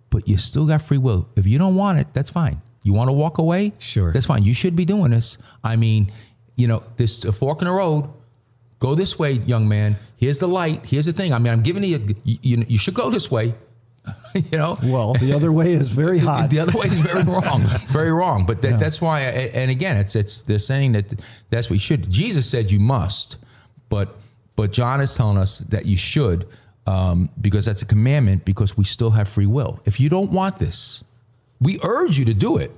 but 0.10 0.28
you 0.28 0.38
still 0.38 0.66
got 0.68 0.82
free 0.82 0.98
will. 0.98 1.28
If 1.36 1.46
you 1.48 1.58
don't 1.58 1.76
want 1.76 2.00
it, 2.00 2.08
that's 2.14 2.30
fine. 2.30 2.62
You 2.84 2.94
want 2.94 3.10
to 3.10 3.14
walk 3.14 3.40
away? 3.40 3.74
Sure. 3.80 4.14
That's 4.14 4.26
fine. 4.26 4.44
You 4.44 4.54
should 4.54 4.76
be 4.76 4.86
doing 4.86 5.12
this. 5.12 5.38
I 5.64 5.76
mean, 5.76 6.12
you 6.56 6.68
know, 6.68 6.84
this 6.98 7.26
a 7.26 7.32
fork 7.32 7.62
in 7.62 7.68
the 7.68 7.74
road. 7.74 8.10
Go 8.80 8.96
this 8.96 9.20
way, 9.20 9.34
young 9.34 9.68
man. 9.68 9.98
Here's 10.16 10.40
the 10.40 10.48
light. 10.48 10.86
Here's 10.86 11.06
the 11.06 11.12
thing. 11.12 11.34
I 11.34 11.40
mean, 11.40 11.52
I'm 11.52 11.62
giving 11.62 11.84
you, 11.84 12.00
you, 12.24 12.38
you, 12.42 12.66
you 12.70 12.78
should 12.78 12.94
go 12.94 13.10
this 13.10 13.30
way. 13.30 13.54
you 14.36 14.58
know, 14.58 14.78
Well, 14.82 15.14
the 15.16 15.34
other 15.34 15.52
way 15.52 15.74
is 15.74 15.92
very 15.92 16.20
hot. 16.30 16.50
the 16.50 16.60
other 16.62 16.72
way 16.78 16.86
is 16.88 17.02
very 17.02 17.24
wrong, 17.24 17.62
very 17.88 18.12
wrong. 18.14 18.46
But 18.46 18.62
that, 18.62 18.80
that's 18.80 19.02
why. 19.02 19.22
And 19.22 19.70
again, 19.70 19.98
it's 19.98 20.16
it's 20.16 20.44
they're 20.44 20.60
saying 20.60 20.94
that 20.94 21.22
that's 21.50 21.70
what 21.70 21.76
you 21.76 21.80
should. 21.80 22.10
Jesus 22.10 22.50
said 22.50 22.72
you 22.72 22.80
must, 22.80 23.38
but 23.90 24.16
but 24.60 24.74
John 24.74 25.00
is 25.00 25.16
telling 25.16 25.38
us 25.38 25.60
that 25.60 25.86
you 25.86 25.96
should 25.96 26.46
um, 26.86 27.30
because 27.40 27.64
that's 27.64 27.82
a 27.82 27.86
commandment. 27.86 28.44
Because 28.44 28.76
we 28.76 28.84
still 28.84 29.12
have 29.12 29.30
free 29.30 29.46
will. 29.46 29.80
If 29.86 30.02
you 30.02 30.10
don't 30.10 30.32
want 30.32 30.58
this, 30.58 31.02
we 31.62 31.80
urge 31.82 32.20
you 32.20 32.26
to 32.26 32.34
do 32.34 32.58
it. 32.58 32.70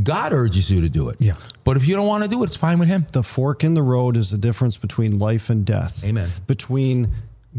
God 0.00 0.32
urges 0.32 0.70
you 0.70 0.82
to 0.82 0.88
do 0.88 1.08
it. 1.08 1.16
Yeah. 1.18 1.34
But 1.64 1.76
if 1.76 1.88
you 1.88 1.96
don't 1.96 2.06
want 2.06 2.22
to 2.22 2.30
do 2.30 2.44
it, 2.44 2.46
it's 2.46 2.56
fine 2.56 2.78
with 2.78 2.86
Him. 2.86 3.08
the 3.12 3.24
fork 3.24 3.64
in 3.64 3.74
the 3.74 3.82
road 3.82 4.16
is 4.16 4.30
the 4.30 4.38
difference 4.38 4.78
between 4.78 5.18
life 5.18 5.50
and 5.50 5.66
death. 5.66 6.06
Amen. 6.06 6.28
Between 6.46 7.10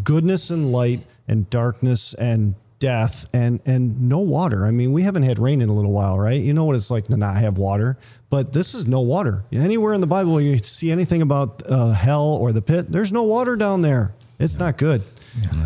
goodness 0.01 0.49
and 0.49 0.71
light 0.71 1.01
and 1.27 1.49
darkness 1.49 2.13
and 2.13 2.55
death 2.79 3.27
and 3.33 3.59
and 3.65 4.09
no 4.09 4.19
water. 4.19 4.65
I 4.65 4.71
mean, 4.71 4.91
we 4.91 5.03
haven't 5.03 5.23
had 5.23 5.39
rain 5.39 5.61
in 5.61 5.69
a 5.69 5.73
little 5.73 5.91
while, 5.91 6.19
right? 6.19 6.41
You 6.41 6.53
know 6.53 6.65
what 6.65 6.75
it's 6.75 6.91
like 6.91 7.05
to 7.05 7.17
not 7.17 7.37
have 7.37 7.57
water, 7.57 7.97
but 8.29 8.53
this 8.53 8.75
is 8.75 8.87
no 8.87 9.01
water. 9.01 9.43
Anywhere 9.51 9.93
in 9.93 10.01
the 10.01 10.07
Bible 10.07 10.39
you 10.39 10.57
see 10.57 10.91
anything 10.91 11.21
about 11.21 11.63
uh, 11.67 11.91
hell 11.91 12.25
or 12.25 12.51
the 12.51 12.61
pit, 12.61 12.91
there's 12.91 13.11
no 13.11 13.23
water 13.23 13.55
down 13.55 13.81
there. 13.81 14.13
It's 14.39 14.59
not 14.59 14.77
good. 14.77 15.01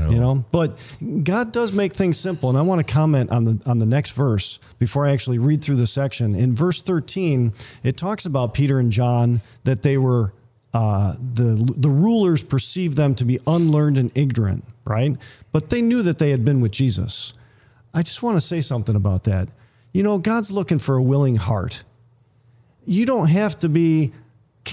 You 0.09 0.19
know, 0.19 0.43
but 0.51 0.77
God 1.23 1.53
does 1.53 1.71
make 1.71 1.93
things 1.93 2.19
simple, 2.19 2.49
and 2.49 2.57
I 2.57 2.61
want 2.61 2.85
to 2.85 2.93
comment 2.93 3.29
on 3.29 3.45
the 3.45 3.61
on 3.65 3.77
the 3.77 3.85
next 3.85 4.11
verse 4.11 4.59
before 4.79 5.05
I 5.05 5.11
actually 5.11 5.37
read 5.37 5.63
through 5.63 5.77
the 5.77 5.87
section. 5.87 6.35
In 6.35 6.53
verse 6.53 6.81
thirteen, 6.81 7.53
it 7.81 7.95
talks 7.95 8.25
about 8.25 8.53
Peter 8.53 8.79
and 8.79 8.91
John 8.91 9.41
that 9.63 9.83
they 9.83 9.97
were 9.97 10.33
uh, 10.73 11.13
the 11.19 11.73
the 11.77 11.89
rulers 11.89 12.43
perceived 12.43 12.95
them 12.95 13.13
to 13.15 13.25
be 13.25 13.39
unlearned 13.45 13.97
and 13.97 14.11
ignorant, 14.15 14.63
right? 14.85 15.17
But 15.51 15.69
they 15.69 15.81
knew 15.81 16.01
that 16.03 16.17
they 16.17 16.31
had 16.31 16.45
been 16.45 16.61
with 16.61 16.71
Jesus. 16.71 17.33
I 17.93 18.03
just 18.03 18.23
want 18.23 18.37
to 18.37 18.41
say 18.41 18.61
something 18.61 18.95
about 18.95 19.25
that. 19.25 19.49
You 19.93 20.03
know, 20.03 20.17
God's 20.17 20.51
looking 20.51 20.79
for 20.79 20.95
a 20.95 21.03
willing 21.03 21.35
heart. 21.35 21.83
You 22.85 23.05
don't 23.05 23.27
have 23.27 23.59
to 23.59 23.69
be, 23.69 24.13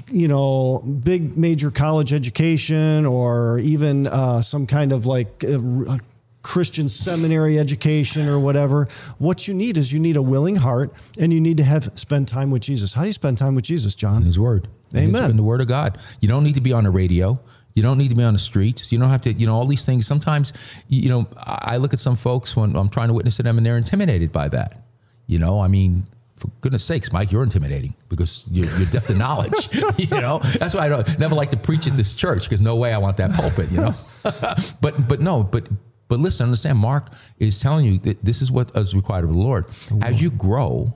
you 0.09 0.29
know, 0.29 0.79
big 0.79 1.37
major 1.37 1.73
college 1.73 2.13
education 2.13 3.05
or 3.05 3.59
even 3.59 4.07
uh, 4.07 4.41
some 4.41 4.67
kind 4.67 4.93
of 4.93 5.07
like 5.07 5.45
uh, 5.45 5.99
Christian 6.43 6.89
seminary 6.89 7.59
education 7.59 8.29
or 8.29 8.39
whatever. 8.39 8.87
What 9.19 9.49
you 9.49 9.55
need 9.55 9.77
is 9.77 9.93
you 9.93 9.99
need 9.99 10.17
a 10.17 10.23
willing 10.23 10.57
heart 10.57 10.93
and 11.21 11.33
you 11.33 11.41
need 11.41 11.57
to 11.57 11.65
have 11.65 11.85
spend 11.99 12.29
time 12.29 12.51
with 12.51 12.63
Jesus. 12.63 12.95
How 12.95 13.03
do 13.03 13.09
you 13.09 13.13
spend 13.13 13.37
time 13.37 13.57
with 13.57 13.65
Jesus, 13.65 13.97
John? 13.97 14.23
His 14.23 14.39
word. 14.39 14.69
And 14.95 15.05
it's 15.05 15.17
Amen. 15.17 15.29
been 15.29 15.37
the 15.37 15.43
word 15.43 15.61
of 15.61 15.69
God. 15.69 15.99
You 16.21 16.29
don't 16.29 16.45
need 16.45 16.55
to 16.55 16.61
be 16.61 16.73
on 16.73 16.85
the 16.85 16.91
radio. 16.91 17.41
You 17.75 17.83
don't 17.83 17.99
need 17.99 18.09
to 18.09 18.17
be 18.17 18.25
on 18.25 18.33
the 18.33 18.39
streets. 18.39 18.91
You 18.91 18.99
don't 18.99 19.11
have 19.11 19.21
to, 19.23 19.33
you 19.33 19.47
know, 19.47 19.55
all 19.55 19.67
these 19.67 19.87
things. 19.87 20.07
Sometimes, 20.07 20.53
you 20.89 21.09
know, 21.09 21.29
I 21.37 21.75
I 21.75 21.77
look 21.77 21.93
at 21.93 22.01
some 22.01 22.17
folks 22.17 22.57
when 22.57 22.75
I'm 22.77 22.89
trying 22.89 23.09
to 23.09 23.15
witness 23.15 23.37
to 23.37 23.43
them 23.43 23.57
and 23.57 23.65
they're 23.65 23.77
intimidated 23.77 24.33
by 24.33 24.49
that. 24.49 24.83
You 25.27 25.39
know, 25.39 25.61
I 25.61 25.69
mean, 25.69 26.05
for 26.39 26.49
goodness 26.61 26.85
sakes, 26.85 27.13
Mike, 27.13 27.31
you're 27.31 27.43
intimidating 27.43 27.95
because 28.09 28.49
you're, 28.51 28.67
you're 28.79 28.87
depth 28.87 29.11
of 29.11 29.19
knowledge. 29.19 29.69
you 29.99 30.09
know, 30.09 30.39
that's 30.39 30.75
why 30.75 30.87
I 30.87 30.89
don't 30.89 31.19
never 31.19 31.35
like 31.35 31.51
to 31.51 31.57
preach 31.57 31.87
at 31.87 31.95
this 31.95 32.15
church 32.15 32.45
because 32.45 32.63
no 32.63 32.77
way 32.77 32.93
I 32.93 32.99
want 32.99 33.17
that 33.19 33.33
pulpit. 33.33 33.71
You 33.71 33.79
know, 33.79 33.95
but 34.81 35.09
but 35.09 35.21
no, 35.21 35.43
but 35.43 35.69
but 36.09 36.19
listen, 36.19 36.45
understand. 36.45 36.79
Mark 36.79 37.09
is 37.39 37.61
telling 37.61 37.85
you 37.85 37.99
that 37.99 38.25
this 38.25 38.41
is 38.43 38.51
what 38.51 38.75
is 38.77 38.95
required 38.95 39.25
of 39.25 39.31
the 39.31 39.39
Lord. 39.39 39.67
As 40.03 40.23
you 40.23 40.31
grow, 40.31 40.95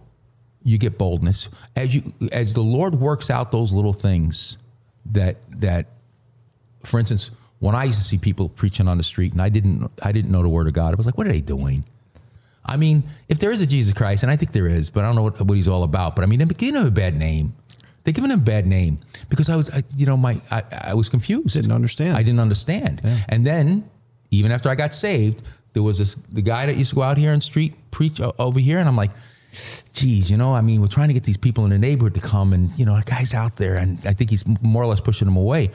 you 0.64 0.78
get 0.78 0.98
boldness. 0.98 1.48
As 1.76 1.94
you 1.94 2.02
as 2.32 2.54
the 2.54 2.62
Lord 2.62 2.94
works 2.96 3.30
out 3.30 3.52
those 3.52 3.72
little 3.72 3.92
things 3.92 4.58
that 5.06 5.36
that 5.60 5.86
for 6.84 6.98
instance 6.98 7.30
when 7.58 7.74
I 7.74 7.84
used 7.84 7.98
to 7.98 8.04
see 8.04 8.18
people 8.18 8.48
preaching 8.48 8.88
on 8.88 8.96
the 8.96 9.02
street 9.02 9.32
and 9.32 9.42
I 9.42 9.48
didn't 9.48 9.90
I 10.02 10.12
didn't 10.12 10.30
know 10.30 10.42
the 10.42 10.48
word 10.48 10.66
of 10.66 10.72
God 10.72 10.92
I 10.92 10.96
was 10.96 11.06
like 11.06 11.18
what 11.18 11.26
are 11.26 11.32
they 11.32 11.40
doing? 11.40 11.84
I 12.64 12.76
mean 12.76 13.04
if 13.28 13.38
there 13.38 13.50
is 13.50 13.60
a 13.60 13.66
Jesus 13.66 13.92
Christ 13.92 14.22
and 14.22 14.30
I 14.30 14.36
think 14.36 14.52
there 14.52 14.68
is 14.68 14.90
but 14.90 15.04
I 15.04 15.06
don't 15.06 15.16
know 15.16 15.22
what, 15.22 15.40
what 15.40 15.56
he's 15.56 15.68
all 15.68 15.82
about 15.82 16.14
but 16.16 16.24
I 16.24 16.26
mean 16.26 16.38
they're 16.38 16.48
giving 16.48 16.80
him 16.80 16.86
a 16.86 16.90
bad 16.90 17.16
name. 17.16 17.54
They're 18.04 18.12
giving 18.12 18.30
him 18.30 18.40
a 18.40 18.42
bad 18.42 18.66
name 18.66 18.98
because 19.28 19.48
I 19.48 19.56
was 19.56 19.70
I, 19.70 19.82
you 19.96 20.06
know 20.06 20.16
my 20.16 20.40
I, 20.50 20.62
I 20.86 20.94
was 20.94 21.08
confused. 21.08 21.54
Didn't 21.54 21.72
understand. 21.72 22.16
I 22.16 22.22
didn't 22.22 22.40
understand. 22.40 23.00
And 23.28 23.46
then 23.46 23.88
even 24.30 24.50
after 24.50 24.68
I 24.68 24.74
got 24.74 24.94
saved 24.94 25.42
there 25.72 25.82
was 25.82 25.98
this 25.98 26.14
the 26.14 26.42
guy 26.42 26.66
that 26.66 26.76
used 26.76 26.90
to 26.90 26.96
go 26.96 27.02
out 27.02 27.16
here 27.16 27.32
and 27.32 27.42
street 27.42 27.74
preach 27.90 28.20
over 28.20 28.60
here 28.60 28.78
and 28.78 28.88
I'm 28.88 28.96
like 28.96 29.10
geez, 29.92 30.30
you 30.30 30.36
know, 30.36 30.54
I 30.54 30.60
mean, 30.60 30.80
we're 30.80 30.86
trying 30.86 31.08
to 31.08 31.14
get 31.14 31.24
these 31.24 31.36
people 31.36 31.64
in 31.64 31.70
the 31.70 31.78
neighborhood 31.78 32.14
to 32.14 32.20
come, 32.20 32.52
and 32.52 32.70
you 32.78 32.86
know, 32.86 32.96
the 32.96 33.04
guy's 33.04 33.34
out 33.34 33.56
there, 33.56 33.76
and 33.76 33.98
I 34.06 34.12
think 34.12 34.30
he's 34.30 34.44
more 34.62 34.82
or 34.82 34.86
less 34.86 35.00
pushing 35.00 35.26
them 35.26 35.36
away. 35.36 35.70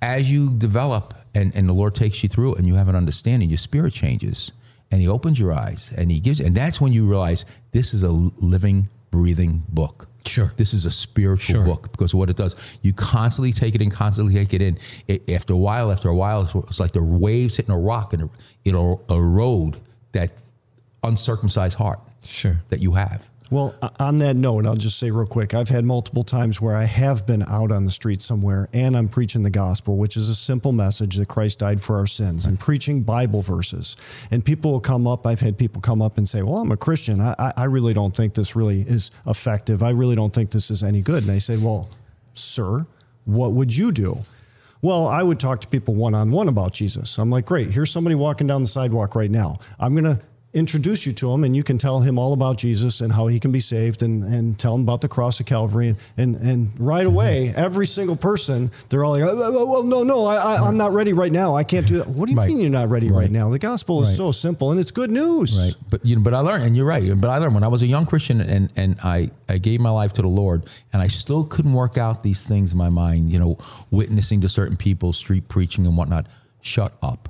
As 0.00 0.30
you 0.32 0.52
develop, 0.54 1.14
and 1.34 1.54
and 1.54 1.68
the 1.68 1.72
Lord 1.72 1.94
takes 1.94 2.22
you 2.22 2.28
through, 2.28 2.54
and 2.54 2.66
you 2.66 2.74
have 2.74 2.88
an 2.88 2.96
understanding, 2.96 3.48
your 3.50 3.58
spirit 3.58 3.92
changes, 3.92 4.52
and 4.90 5.00
He 5.00 5.08
opens 5.08 5.38
your 5.38 5.52
eyes, 5.52 5.92
and 5.96 6.10
He 6.10 6.18
gives, 6.20 6.40
and 6.40 6.56
that's 6.56 6.80
when 6.80 6.92
you 6.92 7.06
realize 7.08 7.44
this 7.72 7.94
is 7.94 8.02
a 8.02 8.10
living, 8.10 8.88
breathing 9.10 9.62
book. 9.68 10.08
Sure. 10.24 10.52
This 10.56 10.72
is 10.72 10.86
a 10.86 10.90
spiritual 10.90 11.56
Sure. 11.56 11.64
book 11.64 11.90
because 11.92 12.12
of 12.14 12.18
what 12.18 12.30
it 12.30 12.36
does. 12.36 12.54
You 12.82 12.92
constantly 12.92 13.52
take 13.52 13.74
it 13.74 13.82
in, 13.82 13.90
constantly 13.90 14.34
take 14.34 14.54
it 14.54 14.62
in. 14.62 14.78
It, 15.08 15.28
after 15.28 15.52
a 15.52 15.56
while, 15.56 15.90
after 15.90 16.08
a 16.08 16.14
while, 16.14 16.42
it's, 16.42 16.54
it's 16.54 16.78
like 16.80 16.92
the 16.92 17.02
waves 17.02 17.56
hitting 17.56 17.74
a 17.74 17.78
rock 17.78 18.12
and 18.12 18.30
it'll 18.64 19.04
erode 19.10 19.78
that 20.12 20.30
uncircumcised 21.02 21.76
heart 21.76 21.98
Sure. 22.32 22.62
that 22.70 22.80
you 22.80 22.92
have. 22.94 23.28
Well, 23.50 23.74
uh, 23.82 23.90
on 24.00 24.16
that 24.18 24.34
note, 24.34 24.64
I'll 24.64 24.76
just 24.76 24.98
say 24.98 25.10
real 25.10 25.26
quick 25.26 25.52
I've 25.52 25.68
had 25.68 25.84
multiple 25.84 26.22
times 26.22 26.58
where 26.62 26.74
I 26.74 26.84
have 26.84 27.26
been 27.26 27.42
out 27.42 27.70
on 27.70 27.84
the 27.84 27.90
street 27.90 28.22
somewhere 28.22 28.66
and 28.72 28.96
I'm 28.96 29.10
preaching 29.10 29.42
the 29.42 29.50
gospel, 29.50 29.98
which 29.98 30.16
is 30.16 30.30
a 30.30 30.34
simple 30.34 30.72
message 30.72 31.16
that 31.16 31.28
Christ 31.28 31.58
died 31.58 31.78
for 31.82 31.96
our 31.98 32.06
sins, 32.06 32.46
and 32.46 32.58
preaching 32.58 33.02
Bible 33.02 33.42
verses. 33.42 33.94
And 34.30 34.42
people 34.42 34.72
will 34.72 34.80
come 34.80 35.06
up, 35.06 35.26
I've 35.26 35.40
had 35.40 35.58
people 35.58 35.82
come 35.82 36.00
up 36.00 36.16
and 36.16 36.26
say, 36.26 36.40
Well, 36.42 36.56
I'm 36.58 36.72
a 36.72 36.78
Christian. 36.78 37.20
I, 37.20 37.34
I- 37.38 37.52
I 37.58 37.64
really 37.64 37.92
don't 37.92 38.16
think 38.16 38.32
this 38.32 38.56
really 38.56 38.80
is 38.80 39.10
effective. 39.26 39.82
I 39.82 39.90
really 39.90 40.16
don't 40.16 40.32
think 40.32 40.50
this 40.50 40.70
is 40.70 40.82
any 40.82 41.02
good. 41.02 41.24
And 41.24 41.32
I 41.32 41.38
say, 41.38 41.58
Well, 41.58 41.90
sir, 42.32 42.86
what 43.26 43.52
would 43.52 43.76
you 43.76 43.92
do? 43.92 44.20
Well, 44.80 45.06
I 45.06 45.22
would 45.22 45.38
talk 45.38 45.60
to 45.60 45.68
people 45.68 45.94
one 45.94 46.14
on 46.14 46.30
one 46.30 46.48
about 46.48 46.72
Jesus. 46.72 47.18
I'm 47.18 47.30
like, 47.30 47.44
great, 47.44 47.70
here's 47.70 47.90
somebody 47.92 48.16
walking 48.16 48.46
down 48.48 48.62
the 48.62 48.66
sidewalk 48.66 49.14
right 49.14 49.30
now. 49.30 49.58
I'm 49.78 49.92
going 49.94 50.16
to 50.16 50.20
introduce 50.54 51.06
you 51.06 51.12
to 51.14 51.32
him 51.32 51.44
and 51.44 51.56
you 51.56 51.62
can 51.62 51.78
tell 51.78 52.00
him 52.00 52.18
all 52.18 52.32
about 52.34 52.58
Jesus 52.58 53.00
and 53.00 53.12
how 53.12 53.26
he 53.26 53.40
can 53.40 53.52
be 53.52 53.60
saved 53.60 54.02
and, 54.02 54.22
and 54.22 54.58
tell 54.58 54.74
him 54.74 54.82
about 54.82 55.00
the 55.00 55.08
cross 55.08 55.40
of 55.40 55.46
Calvary. 55.46 55.88
And, 55.88 55.96
and, 56.16 56.36
and 56.36 56.80
right 56.80 57.06
mm-hmm. 57.06 57.14
away, 57.14 57.52
every 57.56 57.86
single 57.86 58.16
person, 58.16 58.70
they're 58.88 59.04
all 59.04 59.12
like, 59.12 59.22
oh, 59.22 59.34
oh, 59.34 59.76
oh, 59.78 59.82
no, 59.82 60.02
no, 60.02 60.26
I, 60.26 60.36
I, 60.36 60.66
I'm 60.66 60.76
not 60.76 60.92
ready 60.92 61.14
right 61.14 61.32
now. 61.32 61.56
I 61.56 61.64
can't 61.64 61.86
do 61.86 61.98
that. 61.98 62.08
What 62.08 62.26
do 62.26 62.32
you 62.32 62.38
Right. 62.38 62.48
mean 62.48 62.60
you're 62.60 62.70
not 62.70 62.90
ready 62.90 63.10
right, 63.10 63.22
Right. 63.22 63.30
now? 63.30 63.48
The 63.48 63.58
gospel 63.58 64.02
is 64.02 64.08
Right. 64.08 64.16
so 64.16 64.30
simple 64.30 64.70
and 64.70 64.78
it's 64.78 64.90
good 64.90 65.10
news. 65.10 65.56
Right. 65.58 65.74
But 65.88 66.04
you 66.04 66.16
know, 66.16 66.22
but 66.22 66.34
I 66.34 66.40
learned, 66.40 66.64
and 66.64 66.76
you're 66.76 66.86
right. 66.86 67.02
But 67.18 67.30
I 67.30 67.38
learned 67.38 67.54
when 67.54 67.64
I 67.64 67.68
was 67.68 67.82
a 67.82 67.86
young 67.86 68.04
Christian, 68.04 68.40
and 68.40 68.70
and 68.76 68.96
I 69.02 69.30
I 69.48 69.58
gave 69.58 69.80
my 69.80 69.90
life 69.90 70.12
to 70.14 70.22
the 70.22 70.28
Lord, 70.28 70.66
and 70.92 71.00
I 71.00 71.06
still 71.06 71.44
couldn't 71.44 71.72
work 71.72 71.96
out 71.96 72.22
these 72.22 72.46
things 72.46 72.72
in 72.72 72.78
my 72.78 72.88
mind. 72.90 73.32
You 73.32 73.38
know, 73.38 73.58
witnessing 73.90 74.40
to 74.42 74.48
certain 74.48 74.76
people, 74.76 75.12
street 75.12 75.48
preaching 75.48 75.86
and 75.86 75.96
whatnot. 75.96 76.26
Shut 76.60 76.92
up. 77.02 77.28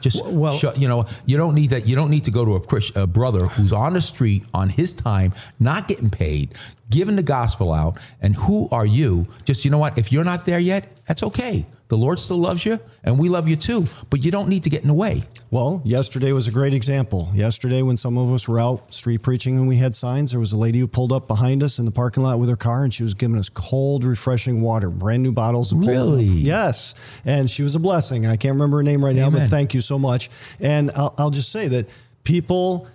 Just 0.00 0.24
Well- 0.26 0.54
shut. 0.54 0.78
You 0.78 0.88
know, 0.88 1.06
you 1.26 1.36
don't 1.36 1.54
need 1.54 1.70
that. 1.70 1.86
You 1.86 1.96
don't 1.96 2.10
need 2.10 2.24
to 2.24 2.30
go 2.30 2.44
to 2.44 2.56
a, 2.96 3.02
a 3.02 3.06
brother 3.06 3.46
who's 3.46 3.72
on 3.72 3.92
the 3.94 4.00
street 4.00 4.44
on 4.54 4.68
his 4.68 4.94
time, 4.94 5.32
not 5.58 5.88
getting 5.88 6.10
paid, 6.10 6.54
giving 6.90 7.16
the 7.16 7.22
gospel 7.22 7.72
out. 7.72 7.98
And 8.20 8.34
who 8.34 8.68
are 8.70 8.86
you? 8.86 9.26
Just 9.44 9.64
you 9.64 9.70
know 9.70 9.78
what? 9.78 9.98
If 9.98 10.12
you're 10.12 10.24
not 10.24 10.46
there 10.46 10.58
yet, 10.58 10.88
that's 11.06 11.22
okay. 11.22 11.66
The 11.88 11.96
Lord 11.96 12.18
still 12.18 12.36
loves 12.36 12.66
you, 12.66 12.78
and 13.02 13.18
we 13.18 13.30
love 13.30 13.48
you 13.48 13.56
too. 13.56 13.86
But 14.10 14.22
you 14.22 14.30
don't 14.30 14.48
need 14.50 14.62
to 14.64 14.70
get 14.70 14.82
in 14.82 14.88
the 14.88 14.94
way. 14.94 15.22
Well, 15.50 15.80
yesterday 15.86 16.32
was 16.32 16.46
a 16.46 16.52
great 16.52 16.74
example. 16.74 17.30
Yesterday, 17.32 17.80
when 17.80 17.96
some 17.96 18.18
of 18.18 18.30
us 18.30 18.46
were 18.46 18.60
out 18.60 18.92
street 18.92 19.22
preaching 19.22 19.56
and 19.56 19.66
we 19.66 19.76
had 19.76 19.94
signs, 19.94 20.32
there 20.32 20.40
was 20.40 20.52
a 20.52 20.58
lady 20.58 20.80
who 20.80 20.86
pulled 20.86 21.12
up 21.12 21.26
behind 21.26 21.62
us 21.62 21.78
in 21.78 21.86
the 21.86 21.90
parking 21.90 22.22
lot 22.22 22.38
with 22.38 22.50
her 22.50 22.56
car 22.56 22.84
and 22.84 22.92
she 22.92 23.02
was 23.02 23.14
giving 23.14 23.38
us 23.38 23.48
cold, 23.48 24.04
refreshing 24.04 24.60
water, 24.60 24.90
brand 24.90 25.22
new 25.22 25.32
bottles 25.32 25.72
of 25.72 25.78
cold- 25.78 25.88
Really? 25.90 26.24
Yes. 26.26 26.94
And 27.24 27.48
she 27.48 27.62
was 27.62 27.74
a 27.74 27.78
blessing. 27.80 28.26
I 28.26 28.36
can't 28.36 28.52
remember 28.52 28.76
her 28.76 28.82
name 28.82 29.02
right 29.02 29.16
now, 29.16 29.30
but 29.30 29.40
thank 29.48 29.72
you 29.72 29.80
so 29.80 29.98
much. 29.98 30.28
And 30.60 30.90
I'll, 30.94 31.14
I'll 31.16 31.30
just 31.30 31.50
say 31.50 31.68
that 31.68 31.88
people, 32.24 32.86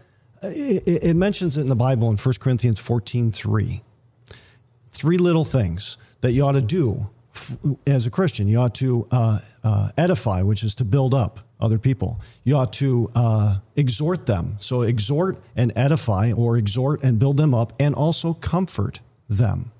it, 0.43 0.83
it- 1.03 1.15
mentions 1.15 1.57
it 1.57 1.61
in 1.61 1.67
the 1.67 1.75
Bible 1.75 2.11
in 2.11 2.17
1 2.17 2.33
Corinthians 2.39 2.79
14 2.79 3.31
3 3.31 3.81
three 4.91 5.17
little 5.17 5.43
things 5.45 5.97
that 6.21 6.33
you 6.33 6.43
ought 6.43 6.51
to 6.51 6.61
do 6.61 7.09
as 7.88 8.05
a 8.07 8.11
Christian. 8.11 8.47
You 8.47 8.59
ought 8.59 8.75
to 8.75 9.07
uh, 9.11 9.39
uh, 9.63 9.89
edify, 9.97 10.41
which 10.43 10.63
is 10.63 10.75
to 10.75 10.86
build 10.86 11.13
up 11.13 11.39
other 11.59 11.77
people. 11.79 12.19
You 12.43 12.57
ought 12.57 12.73
to 12.73 13.09
uh, 13.15 13.57
exhort 13.75 14.25
them. 14.25 14.55
So 14.59 14.81
exhort 14.81 15.38
and 15.55 15.71
edify, 15.75 16.31
or 16.31 16.57
exhort 16.57 17.03
and 17.03 17.17
build 17.19 17.38
them 17.38 17.53
up, 17.53 17.73
and 17.79 17.95
also 17.95 18.34
comfort 18.34 18.99
them. 19.29 19.71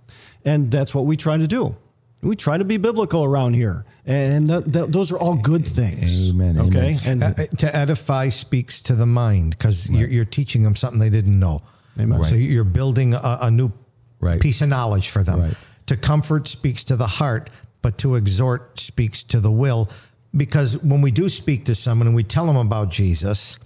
And 0.46 0.72
that's 0.72 0.94
what 0.96 1.06
we 1.06 1.16
try 1.18 1.38
to 1.38 1.48
do. 1.48 1.76
We 2.22 2.38
try 2.38 2.58
to 2.58 2.64
be 2.64 2.78
biblical 2.78 3.26
around 3.26 3.54
here, 3.56 3.84
and 4.06 4.48
th- 4.48 4.64
th- 4.72 4.88
those 4.88 5.12
are 5.12 5.18
all 5.20 5.36
good 5.36 5.66
things. 5.68 6.30
Amen, 6.30 6.58
Okay, 6.58 6.96
amen. 7.06 7.24
and 7.24 7.24
Uh, 7.24 7.34
to 7.58 7.76
edify 7.76 8.30
speaks 8.30 8.82
to 8.84 8.96
the 8.96 9.06
mind 9.06 9.50
because 9.58 9.90
you're, 9.90 10.08
you're 10.08 10.24
teaching 10.24 10.64
them 10.64 10.74
something 10.74 11.00
they 11.02 11.10
didn't 11.10 11.38
know. 11.38 11.62
Amen. 12.00 12.24
So 12.24 12.36
you're 12.36 12.64
building 12.64 13.14
a, 13.14 13.38
a 13.42 13.52
new 13.52 13.72
Right. 14.22 14.40
piece 14.40 14.62
of 14.62 14.70
knowledge 14.70 15.10
for 15.10 15.22
them. 15.22 15.54
To 15.88 15.98
comfort 15.98 16.48
speaks 16.48 16.84
to 16.86 16.96
the 16.96 17.08
heart, 17.08 17.50
but 17.82 17.98
to 18.00 18.16
exhort 18.16 18.80
speaks 18.80 19.24
to 19.24 19.40
the 19.40 19.52
will. 19.52 19.90
because 20.36 20.78
when 20.84 21.02
we 21.02 21.12
do 21.12 21.30
speak 21.30 21.66
to 21.66 21.76
someone 21.76 22.08
and 22.08 22.16
we 22.16 22.24
tell 22.24 22.48
them 22.48 22.58
about 22.58 22.90
Jesus 22.90 23.60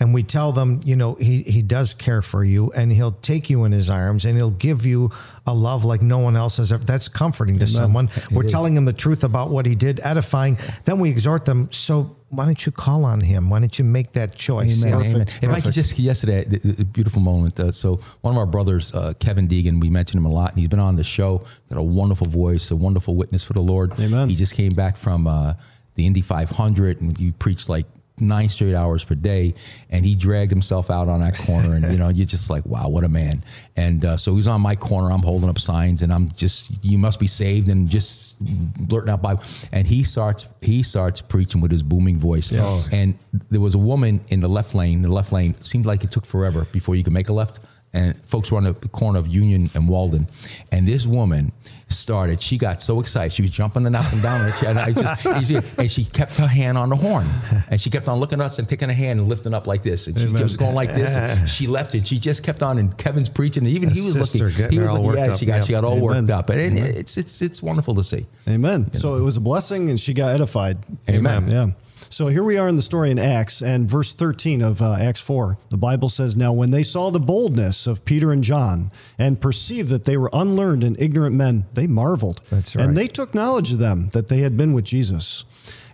and 0.00 0.14
we 0.14 0.22
tell 0.22 0.52
them, 0.52 0.80
you 0.84 0.94
know, 0.94 1.14
he, 1.14 1.42
he 1.42 1.62
does 1.62 1.92
care 1.94 2.22
for 2.22 2.44
you 2.44 2.70
and 2.76 2.92
he'll 2.92 3.12
take 3.12 3.50
you 3.50 3.64
in 3.64 3.72
his 3.72 3.90
arms 3.90 4.24
and 4.24 4.36
he'll 4.36 4.50
give 4.50 4.86
you 4.86 5.10
a 5.46 5.54
love 5.54 5.84
like 5.84 6.02
no 6.02 6.18
one 6.18 6.36
else 6.36 6.58
has 6.58 6.70
ever. 6.70 6.84
That's 6.84 7.08
comforting 7.08 7.58
to 7.58 7.66
someone. 7.66 8.10
We're 8.30 8.44
is. 8.44 8.52
telling 8.52 8.74
them 8.74 8.84
the 8.84 8.92
truth 8.92 9.24
about 9.24 9.50
what 9.50 9.66
he 9.66 9.74
did, 9.74 10.00
edifying. 10.04 10.56
Then 10.84 11.00
we 11.00 11.10
exhort 11.10 11.46
them. 11.46 11.72
So 11.72 12.16
why 12.36 12.44
don't 12.44 12.64
you 12.66 12.72
call 12.72 13.04
on 13.04 13.20
him? 13.20 13.50
Why 13.50 13.58
don't 13.60 13.78
you 13.78 13.84
make 13.84 14.12
that 14.12 14.34
choice? 14.34 14.82
Amen. 14.84 15.00
Yeah. 15.00 15.10
amen. 15.10 15.26
If 15.42 15.50
I 15.50 15.60
could 15.60 15.72
just 15.72 15.98
yesterday, 15.98 16.44
the- 16.44 16.72
the 16.72 16.84
beautiful 16.84 17.20
moment. 17.22 17.58
Uh, 17.58 17.72
so 17.72 18.00
one 18.20 18.34
of 18.34 18.38
our 18.38 18.46
brothers, 18.46 18.92
uh, 18.94 19.12
Kevin 19.18 19.48
Deegan, 19.48 19.80
we 19.80 19.90
mentioned 19.90 20.18
him 20.20 20.26
a 20.26 20.30
lot, 20.34 20.50
and 20.50 20.58
he's 20.60 20.68
been 20.68 20.80
on 20.80 20.96
the 20.96 21.04
show. 21.04 21.42
Got 21.70 21.78
a 21.78 21.82
wonderful 21.82 22.26
voice, 22.26 22.70
a 22.70 22.76
wonderful 22.76 23.14
witness 23.16 23.44
for 23.44 23.52
the 23.52 23.62
Lord. 23.62 23.98
Amen. 24.00 24.28
He 24.28 24.34
just 24.36 24.54
came 24.54 24.72
back 24.72 24.96
from 24.96 25.26
uh, 25.26 25.54
the 25.94 26.06
Indy 26.06 26.20
500, 26.22 27.00
and 27.00 27.16
he 27.16 27.30
preached 27.32 27.68
like 27.68 27.86
nine 28.18 28.48
straight 28.48 28.74
hours 28.74 29.04
per 29.04 29.14
day, 29.14 29.54
and 29.90 30.04
he 30.04 30.14
dragged 30.14 30.50
himself 30.50 30.90
out 30.90 31.08
on 31.08 31.20
that 31.20 31.36
corner, 31.36 31.74
and 31.74 31.90
you 31.90 31.98
know, 31.98 32.08
you're 32.08 32.26
just 32.26 32.48
like, 32.48 32.64
wow, 32.64 32.88
what 32.88 33.04
a 33.04 33.08
man. 33.08 33.42
And 33.76 34.04
uh, 34.04 34.16
so 34.16 34.36
he's 34.36 34.46
on 34.46 34.60
my 34.60 34.76
corner. 34.76 35.10
I'm 35.10 35.22
holding 35.22 35.48
up 35.48 35.58
signs, 35.58 36.02
and 36.02 36.12
I'm 36.12 36.30
just, 36.32 36.84
you 36.84 36.96
must 36.96 37.18
be 37.18 37.26
saved, 37.26 37.68
and 37.68 37.88
just 37.88 38.36
blurting 38.40 39.10
out 39.10 39.22
Bible. 39.22 39.42
And 39.72 39.86
he 39.86 40.04
starts, 40.04 40.46
he 40.60 40.82
starts 40.82 41.22
preaching 41.22 41.60
with 41.60 41.70
his 41.70 41.82
booming 41.82 42.18
voice. 42.18 42.52
Yes. 42.52 42.88
And 42.92 43.18
there 43.50 43.60
was 43.60 43.74
a 43.74 43.78
woman 43.78 44.20
in 44.28 44.40
the 44.40 44.48
left 44.48 44.74
lane. 44.74 45.02
The 45.02 45.12
left 45.12 45.32
lane 45.32 45.54
seemed 45.60 45.86
like 45.86 46.04
it 46.04 46.10
took 46.10 46.26
forever 46.26 46.66
before 46.72 46.94
you 46.94 47.02
could 47.02 47.12
make 47.12 47.28
a 47.28 47.32
left. 47.32 47.60
And 47.92 48.16
folks 48.22 48.50
were 48.50 48.58
on 48.58 48.64
the 48.64 48.74
corner 48.88 49.20
of 49.20 49.28
Union 49.28 49.70
and 49.74 49.88
Walden. 49.88 50.26
And 50.72 50.86
this 50.86 51.06
woman 51.06 51.52
started, 51.94 52.40
she 52.40 52.58
got 52.58 52.82
so 52.82 53.00
excited. 53.00 53.32
She 53.32 53.42
was 53.42 53.50
jumping 53.50 53.86
and 53.86 53.96
up 53.96 54.10
and 54.12 54.22
down. 54.22 54.40
And, 54.66 54.78
I 54.78 54.92
just, 54.92 55.24
you 55.50 55.60
and 55.78 55.90
she 55.90 56.04
kept 56.04 56.36
her 56.38 56.46
hand 56.46 56.76
on 56.78 56.88
the 56.90 56.96
horn. 56.96 57.26
And 57.70 57.80
she 57.80 57.90
kept 57.90 58.08
on 58.08 58.18
looking 58.18 58.40
at 58.40 58.46
us 58.46 58.58
and 58.58 58.68
taking 58.68 58.88
her 58.88 58.94
hand 58.94 59.20
and 59.20 59.28
lifting 59.28 59.54
up 59.54 59.66
like 59.66 59.82
this. 59.82 60.06
And 60.06 60.18
she 60.18 60.28
was 60.28 60.56
going 60.56 60.74
like 60.74 60.92
this. 60.92 61.14
And 61.14 61.48
she 61.48 61.66
left 61.66 61.94
it. 61.94 62.06
She 62.06 62.18
just 62.18 62.44
kept 62.44 62.62
on. 62.62 62.78
And 62.78 62.96
Kevin's 62.96 63.28
preaching. 63.28 63.64
And 63.64 63.72
even 63.72 63.90
he 63.90 64.00
was 64.00 64.16
looking. 64.16 64.70
He 64.70 64.78
was 64.78 64.92
looking. 64.92 65.14
Yeah, 65.14 65.36
she 65.36 65.46
got, 65.46 65.56
yeah. 65.56 65.64
she 65.64 65.72
got 65.72 65.84
all 65.84 66.00
worked 66.00 66.30
up. 66.30 66.50
And 66.50 66.78
it, 66.78 66.96
it's, 66.96 67.16
it's, 67.16 67.42
it's 67.42 67.62
wonderful 67.62 67.94
to 67.94 68.04
see. 68.04 68.26
Amen. 68.48 68.92
So 68.92 69.16
it 69.16 69.22
was 69.22 69.36
a 69.36 69.40
blessing 69.40 69.88
and 69.88 69.98
she 69.98 70.14
got 70.14 70.32
edified. 70.32 70.78
Amen. 71.08 71.48
Yeah. 71.48 71.70
So 72.14 72.28
here 72.28 72.44
we 72.44 72.56
are 72.58 72.68
in 72.68 72.76
the 72.76 72.82
story 72.82 73.10
in 73.10 73.18
Acts 73.18 73.60
and 73.60 73.90
verse 73.90 74.14
13 74.14 74.62
of 74.62 74.80
uh, 74.80 74.92
Acts 74.92 75.20
4. 75.20 75.58
The 75.70 75.76
Bible 75.76 76.08
says, 76.08 76.36
Now 76.36 76.52
when 76.52 76.70
they 76.70 76.84
saw 76.84 77.10
the 77.10 77.18
boldness 77.18 77.88
of 77.88 78.04
Peter 78.04 78.30
and 78.30 78.44
John 78.44 78.92
and 79.18 79.40
perceived 79.40 79.90
that 79.90 80.04
they 80.04 80.16
were 80.16 80.30
unlearned 80.32 80.84
and 80.84 80.94
ignorant 81.00 81.34
men, 81.34 81.64
they 81.72 81.88
marveled. 81.88 82.40
That's 82.50 82.76
right. 82.76 82.86
And 82.86 82.96
they 82.96 83.08
took 83.08 83.34
knowledge 83.34 83.72
of 83.72 83.80
them 83.80 84.10
that 84.10 84.28
they 84.28 84.38
had 84.38 84.56
been 84.56 84.72
with 84.72 84.84
Jesus. 84.84 85.44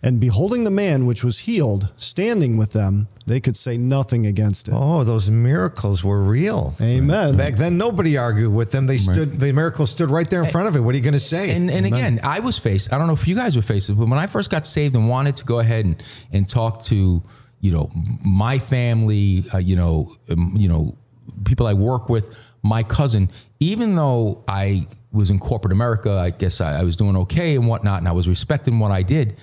And 0.03 0.18
beholding 0.18 0.64
the 0.64 0.70
man 0.70 1.05
which 1.05 1.22
was 1.22 1.40
healed 1.40 1.92
standing 1.96 2.57
with 2.57 2.72
them, 2.72 3.09
they 3.26 3.38
could 3.38 3.55
say 3.55 3.76
nothing 3.76 4.24
against 4.24 4.68
it. 4.68 4.74
Oh, 4.74 5.05
those 5.05 5.30
miracles 5.30 6.03
were 6.03 6.22
real. 6.22 6.74
Amen. 6.80 7.36
Back 7.36 7.57
then, 7.57 7.76
nobody 7.76 8.16
argued 8.16 8.53
with 8.53 8.72
them. 8.72 8.86
They 8.86 8.96
stood. 8.96 9.38
The 9.40 9.53
miracle 9.53 9.86
stood 9.86 10.11
right 10.11 10.28
there 10.28 10.42
in 10.42 10.48
front 10.48 10.68
of 10.68 10.76
it. 10.76 10.80
What 10.80 10.94
are 10.94 10.96
you 10.96 11.05
going 11.05 11.12
to 11.12 11.20
say? 11.20 11.55
And 11.55 11.70
and 11.70 11.84
again, 11.84 12.20
I 12.22 12.40
was 12.40 12.59
faced. 12.59 12.92
I 12.94 12.98
don't 12.98 13.09
know 13.09 13.12
if 13.12 13.28
you 13.28 13.34
guys 13.34 13.57
were 13.57 13.62
faced, 13.62 13.94
but 13.94 14.09
when 14.09 14.18
I 14.18 14.26
first 14.26 14.51
got 14.51 14.66
saved 14.66 14.94
and 14.94 15.09
wanted 15.09 15.36
to 15.36 15.44
go 15.44 15.59
ahead 15.59 15.84
and 15.84 16.03
and 16.32 16.48
talk 16.48 16.82
to 16.84 17.22
you 17.61 17.70
know 17.70 17.90
my 18.24 18.59
family, 18.59 19.44
uh, 19.53 19.59
you 19.59 19.76
know, 19.76 20.14
um, 20.30 20.55
you 20.57 20.68
know, 20.68 20.96
people 21.44 21.66
I 21.66 21.74
work 21.74 22.09
with, 22.09 22.34
my 22.62 22.82
cousin, 22.82 23.30
even 23.61 23.96
though 23.96 24.44
I 24.48 24.86
was 25.12 25.30
in 25.30 25.38
corporate 25.38 25.72
America, 25.72 26.18
I 26.18 26.30
guess 26.30 26.62
I, 26.62 26.80
I 26.80 26.84
was 26.84 26.96
doing 26.96 27.16
okay 27.18 27.55
and 27.55 27.66
whatnot, 27.66 27.98
and 27.98 28.09
I 28.09 28.12
was 28.12 28.28
respecting 28.28 28.78
what 28.78 28.90
I 28.90 29.03
did. 29.03 29.36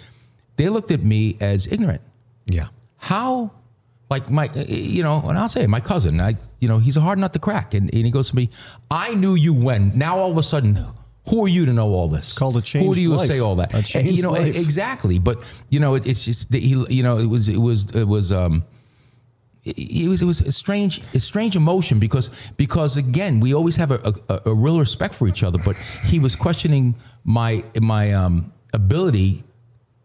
They 0.58 0.70
looked 0.70 0.92
at 0.92 1.04
me 1.04 1.38
as 1.40 1.68
ignorant. 1.68 2.02
yeah. 2.48 2.68
How, 2.98 3.52
like 4.10 4.30
my, 4.30 4.50
you 4.68 5.04
know, 5.04 5.22
and 5.28 5.38
I'll 5.38 5.50
say 5.50 5.66
my 5.68 5.80
cousin, 5.80 6.20
I, 6.20 6.34
you 6.60 6.68
know, 6.68 6.80
he's 6.80 6.98
a 6.98 7.02
hard 7.02 7.20
nut 7.20 7.32
to 7.34 7.40
crack, 7.40 7.74
and, 7.74 7.94
and 7.94 8.06
he 8.06 8.12
goes 8.12 8.30
to 8.32 8.36
me, 8.36 8.50
I 8.90 9.14
knew 9.14 9.36
you 9.36 9.54
when. 9.54 9.98
Now 9.98 10.18
all 10.18 10.32
of 10.32 10.38
a 10.38 10.44
sudden, 10.44 10.80
who 11.30 11.46
are 11.46 11.48
you 11.48 11.66
to 11.66 11.74
know 11.74 11.90
all 11.90 12.08
this? 12.08 12.38
Called 12.38 12.58
a 12.58 12.62
change. 12.62 12.86
Who 12.86 12.96
do 12.96 13.02
you 13.02 13.12
life. 13.16 13.28
say 13.28 13.40
all 13.40 13.56
that? 13.56 13.74
A 13.74 13.84
changed 13.84 14.18
you 14.18 14.24
know, 14.24 14.32
life. 14.32 14.58
exactly. 14.58 15.20
But 15.20 15.44
you 15.70 15.80
know, 15.80 15.96
it, 15.96 16.08
it's 16.08 16.26
just 16.26 16.52
that 16.52 16.62
he, 16.62 16.84
you 16.90 17.04
know, 17.04 17.18
it 17.18 17.28
was, 17.28 17.50
it 17.50 17.58
was, 17.58 17.96
it 17.96 18.06
was. 18.06 18.32
um 18.32 18.64
it 19.66 20.08
was 20.08 20.22
it 20.22 20.26
was 20.26 20.40
a 20.40 20.52
strange 20.52 21.00
a 21.14 21.20
strange 21.20 21.58
emotion 21.58 22.00
because 22.00 22.30
because 22.56 22.96
again 22.96 23.42
we 23.42 23.54
always 23.54 23.76
have 23.76 23.92
a, 23.92 24.14
a, 24.30 24.42
a 24.46 24.54
real 24.54 24.80
respect 24.80 25.14
for 25.14 25.28
each 25.28 25.44
other 25.44 25.60
but 25.60 25.76
he 26.06 26.20
was 26.20 26.38
questioning 26.38 26.96
my 27.26 27.62
my 27.82 28.14
um, 28.14 28.54
ability 28.74 29.44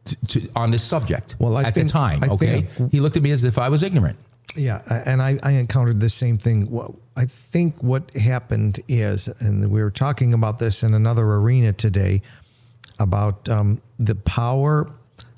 to, 0.05 0.17
to 0.27 0.49
on 0.57 0.71
this 0.71 0.83
subject 0.83 1.37
Well, 1.39 1.57
I 1.57 1.63
at 1.65 1.75
think- 1.75 1.87
the 1.89 1.93
time 1.93 2.19
I 2.23 2.29
okay 2.29 2.63
think- 2.63 2.93
he 2.93 3.01
looked 3.01 3.17
at 3.17 3.23
me 3.23 3.31
as 3.31 3.45
if 3.45 3.59
I 3.59 3.69
was 3.69 3.83
ignorant 3.83 4.19
Yeah, 4.57 4.83
and 5.07 5.23
I, 5.23 5.39
I 5.43 5.53
encountered 5.53 6.01
the 6.01 6.11
same 6.11 6.37
thing. 6.39 6.69
I 7.17 7.25
think 7.27 7.83
what 7.83 8.13
happened 8.15 8.81
is, 8.89 9.29
and 9.41 9.71
we 9.71 9.81
were 9.83 9.91
talking 9.91 10.35
about 10.35 10.59
this 10.59 10.83
in 10.83 10.93
another 10.95 11.25
arena 11.25 11.73
today, 11.73 12.21
about 12.99 13.49
um, 13.49 13.81
the 13.99 14.15
power 14.15 14.91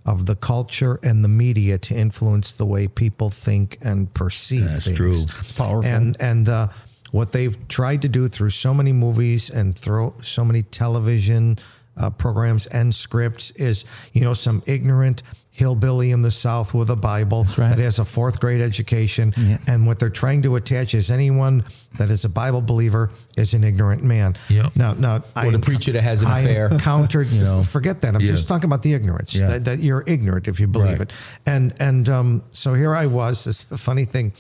of 0.04 0.26
the 0.26 0.34
culture 0.34 0.98
and 1.02 1.24
the 1.24 1.28
media 1.28 1.78
to 1.78 1.94
influence 1.94 2.54
the 2.56 2.66
way 2.66 2.88
people 2.88 3.30
think 3.30 3.78
and 3.82 4.12
perceive 4.14 4.64
That's 4.64 4.84
things. 4.84 4.96
true. 4.96 5.10
It's 5.12 5.52
powerful. 5.52 5.88
And 5.90 6.16
and 6.20 6.48
uh, 6.48 6.68
what 7.12 7.30
they've 7.32 7.56
tried 7.68 8.02
to 8.02 8.08
do 8.08 8.28
through 8.28 8.50
so 8.50 8.74
many 8.74 8.92
movies 8.92 9.48
and 9.48 9.78
through 9.78 10.14
so 10.22 10.44
many 10.44 10.62
television 10.64 11.56
uh, 11.97 12.11
programs 12.11 12.66
and 12.66 12.95
scripts 12.95 13.51
is, 13.53 13.84
you 14.12 14.22
know, 14.22 14.34
some 14.34 14.62
ignorant 14.66 15.22
hillbilly 15.51 16.11
in 16.11 16.20
the 16.22 16.32
South 16.32 16.74
with 16.74 16.90
a 16.90 16.97
Bible 16.97 17.45
right. 17.57 17.76
that 17.76 17.78
has 17.78 18.01
a 18.01 18.05
fourth 18.05 18.40
grade 18.40 18.61
education, 18.61 19.32
and 19.68 19.86
what 19.86 20.01
they're 20.01 20.11
trying 20.11 20.42
to 20.42 20.57
attach 20.57 20.95
is 20.95 21.12
anyone 21.12 21.62
that 21.97 22.11
is 22.11 22.24
a 22.24 22.28
Bible 22.28 22.61
believer 22.61 23.11
is 23.36 23.55
an 23.55 23.62
ignorant 23.62 24.03
man. 24.03 24.34
Yep. 24.49 24.74
Now, 24.74 24.95
now, 24.95 25.22
Or 25.36 25.53
the 25.53 25.61
preacher 25.61 25.92
that 25.92 26.03
has 26.03 26.22
an 26.22 26.28
I 26.28 26.40
affair. 26.40 26.70
Countered. 26.80 27.28
You 27.28 27.45
know. 27.45 27.62
forget 27.62 28.01
that. 28.01 28.16
I'm 28.16 28.20
Yeah. 28.20 28.26
just 28.26 28.49
talking 28.49 28.64
about 28.64 28.82
the 28.82 28.95
ignorance 28.95 29.32
Yeah. 29.32 29.47
that, 29.47 29.64
that 29.66 29.78
you're 29.78 30.03
ignorant 30.09 30.49
if 30.49 30.59
you 30.59 30.66
believe 30.66 30.99
Right. 30.99 31.03
it. 31.03 31.12
And 31.47 31.72
and 31.78 32.09
um, 32.09 32.42
so 32.51 32.74
here 32.74 32.92
I 32.97 33.07
was. 33.07 33.45
This 33.45 33.62
funny 33.62 34.07
thing. 34.07 34.32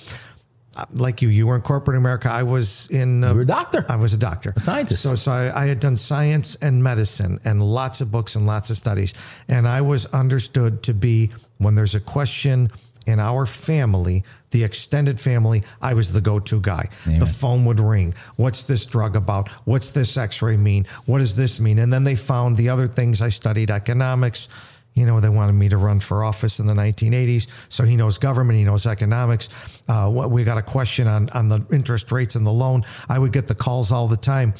Uh, 0.76 0.84
Like 0.92 1.22
you, 1.22 1.28
you 1.28 1.46
were 1.46 1.54
in 1.56 1.62
corporate 1.62 1.96
America. 1.96 2.30
I 2.30 2.42
was 2.42 2.88
in. 2.90 3.24
Uh, 3.24 3.28
You 3.30 3.34
were 3.36 3.42
a 3.42 3.46
doctor. 3.46 3.84
I 3.88 3.96
was 3.96 4.12
a 4.14 4.18
doctor, 4.18 4.52
A 4.56 4.60
scientist. 4.60 5.02
So, 5.02 5.14
so 5.14 5.32
I, 5.32 5.62
I 5.62 5.66
had 5.66 5.80
done 5.80 5.96
science 5.96 6.56
and 6.56 6.82
medicine, 6.82 7.38
and 7.44 7.62
lots 7.62 8.00
of 8.00 8.10
books 8.10 8.36
and 8.36 8.46
lots 8.46 8.70
of 8.70 8.76
studies. 8.76 9.14
And 9.48 9.66
I 9.66 9.80
was 9.80 10.06
understood 10.06 10.82
to 10.84 10.94
be 10.94 11.30
when 11.58 11.74
there's 11.74 11.94
a 11.94 12.00
question 12.00 12.68
in 13.06 13.20
our 13.20 13.44
family, 13.44 14.24
the 14.50 14.64
extended 14.64 15.20
family, 15.20 15.62
I 15.82 15.92
was 15.92 16.12
the 16.12 16.22
go-to 16.22 16.58
guy. 16.60 16.88
The 17.04 17.26
phone 17.26 17.66
would 17.66 17.78
ring. 17.78 18.14
What's 18.36 18.62
this 18.62 18.86
drug 18.86 19.14
about? 19.14 19.50
What's 19.66 19.90
this 19.90 20.16
X-ray 20.16 20.56
mean? 20.56 20.86
What 21.04 21.18
does 21.18 21.36
this 21.36 21.60
mean? 21.60 21.78
And 21.78 21.92
then 21.92 22.04
they 22.04 22.16
found 22.16 22.56
the 22.56 22.70
other 22.70 22.86
things. 22.88 23.20
I 23.20 23.28
studied 23.28 23.70
economics. 23.70 24.48
You 24.94 25.06
know, 25.06 25.20
they 25.20 25.28
wanted 25.28 25.54
me 25.54 25.68
to 25.68 25.76
run 25.76 26.00
for 26.00 26.22
office 26.22 26.60
in 26.60 26.66
the 26.66 26.74
1980s. 26.74 27.48
So 27.68 27.84
he 27.84 27.96
knows 27.96 28.18
government, 28.18 28.58
he 28.58 28.64
knows 28.64 28.86
economics. 28.86 29.48
Uh, 29.88 30.08
what 30.08 30.30
we 30.30 30.44
got 30.44 30.56
a 30.56 30.62
question 30.62 31.08
on 31.08 31.28
on 31.30 31.48
the 31.48 31.66
interest 31.72 32.12
rates 32.12 32.36
and 32.36 32.46
the 32.46 32.52
loan. 32.52 32.84
I 33.08 33.18
would 33.18 33.32
get 33.32 33.48
the 33.48 33.54
calls 33.54 33.90
all 33.90 34.08
the 34.08 34.16
time, 34.16 34.54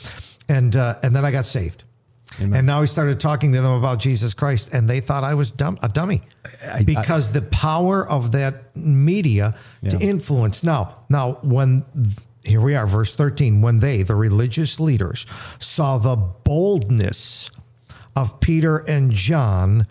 and 0.49 0.75
uh, 0.75 0.97
and 1.03 1.15
then 1.15 1.25
I 1.25 1.31
got 1.31 1.47
saved. 1.47 1.85
And 2.41 2.67
now 2.67 2.81
he 2.81 2.87
started 2.89 3.21
talking 3.21 3.53
to 3.53 3.61
them 3.61 3.73
about 3.73 4.01
Jesus 4.01 4.35
Christ, 4.35 4.75
and 4.75 4.89
they 4.91 5.01
thought 5.01 5.23
I 5.23 5.35
was 5.35 5.53
dumb, 5.53 5.79
a 5.83 5.89
dummy, 5.89 6.23
because 6.85 7.33
the 7.33 7.43
power 7.43 8.05
of 8.07 8.33
that 8.33 8.75
media 8.77 9.55
to 9.89 9.99
influence. 10.01 10.65
Now, 10.65 11.05
now 11.09 11.35
when 11.43 11.85
here 12.45 12.61
we 12.61 12.75
are, 12.75 12.87
verse 12.87 13.15
thirteen, 13.15 13.63
when 13.63 13.79
they, 13.79 14.03
the 14.03 14.17
religious 14.17 14.81
leaders, 14.81 15.27
saw 15.61 15.99
the 15.99 16.17
boldness 16.17 17.51
of 18.17 18.41
Peter 18.41 18.79
and 18.79 19.13
John, 19.13 19.87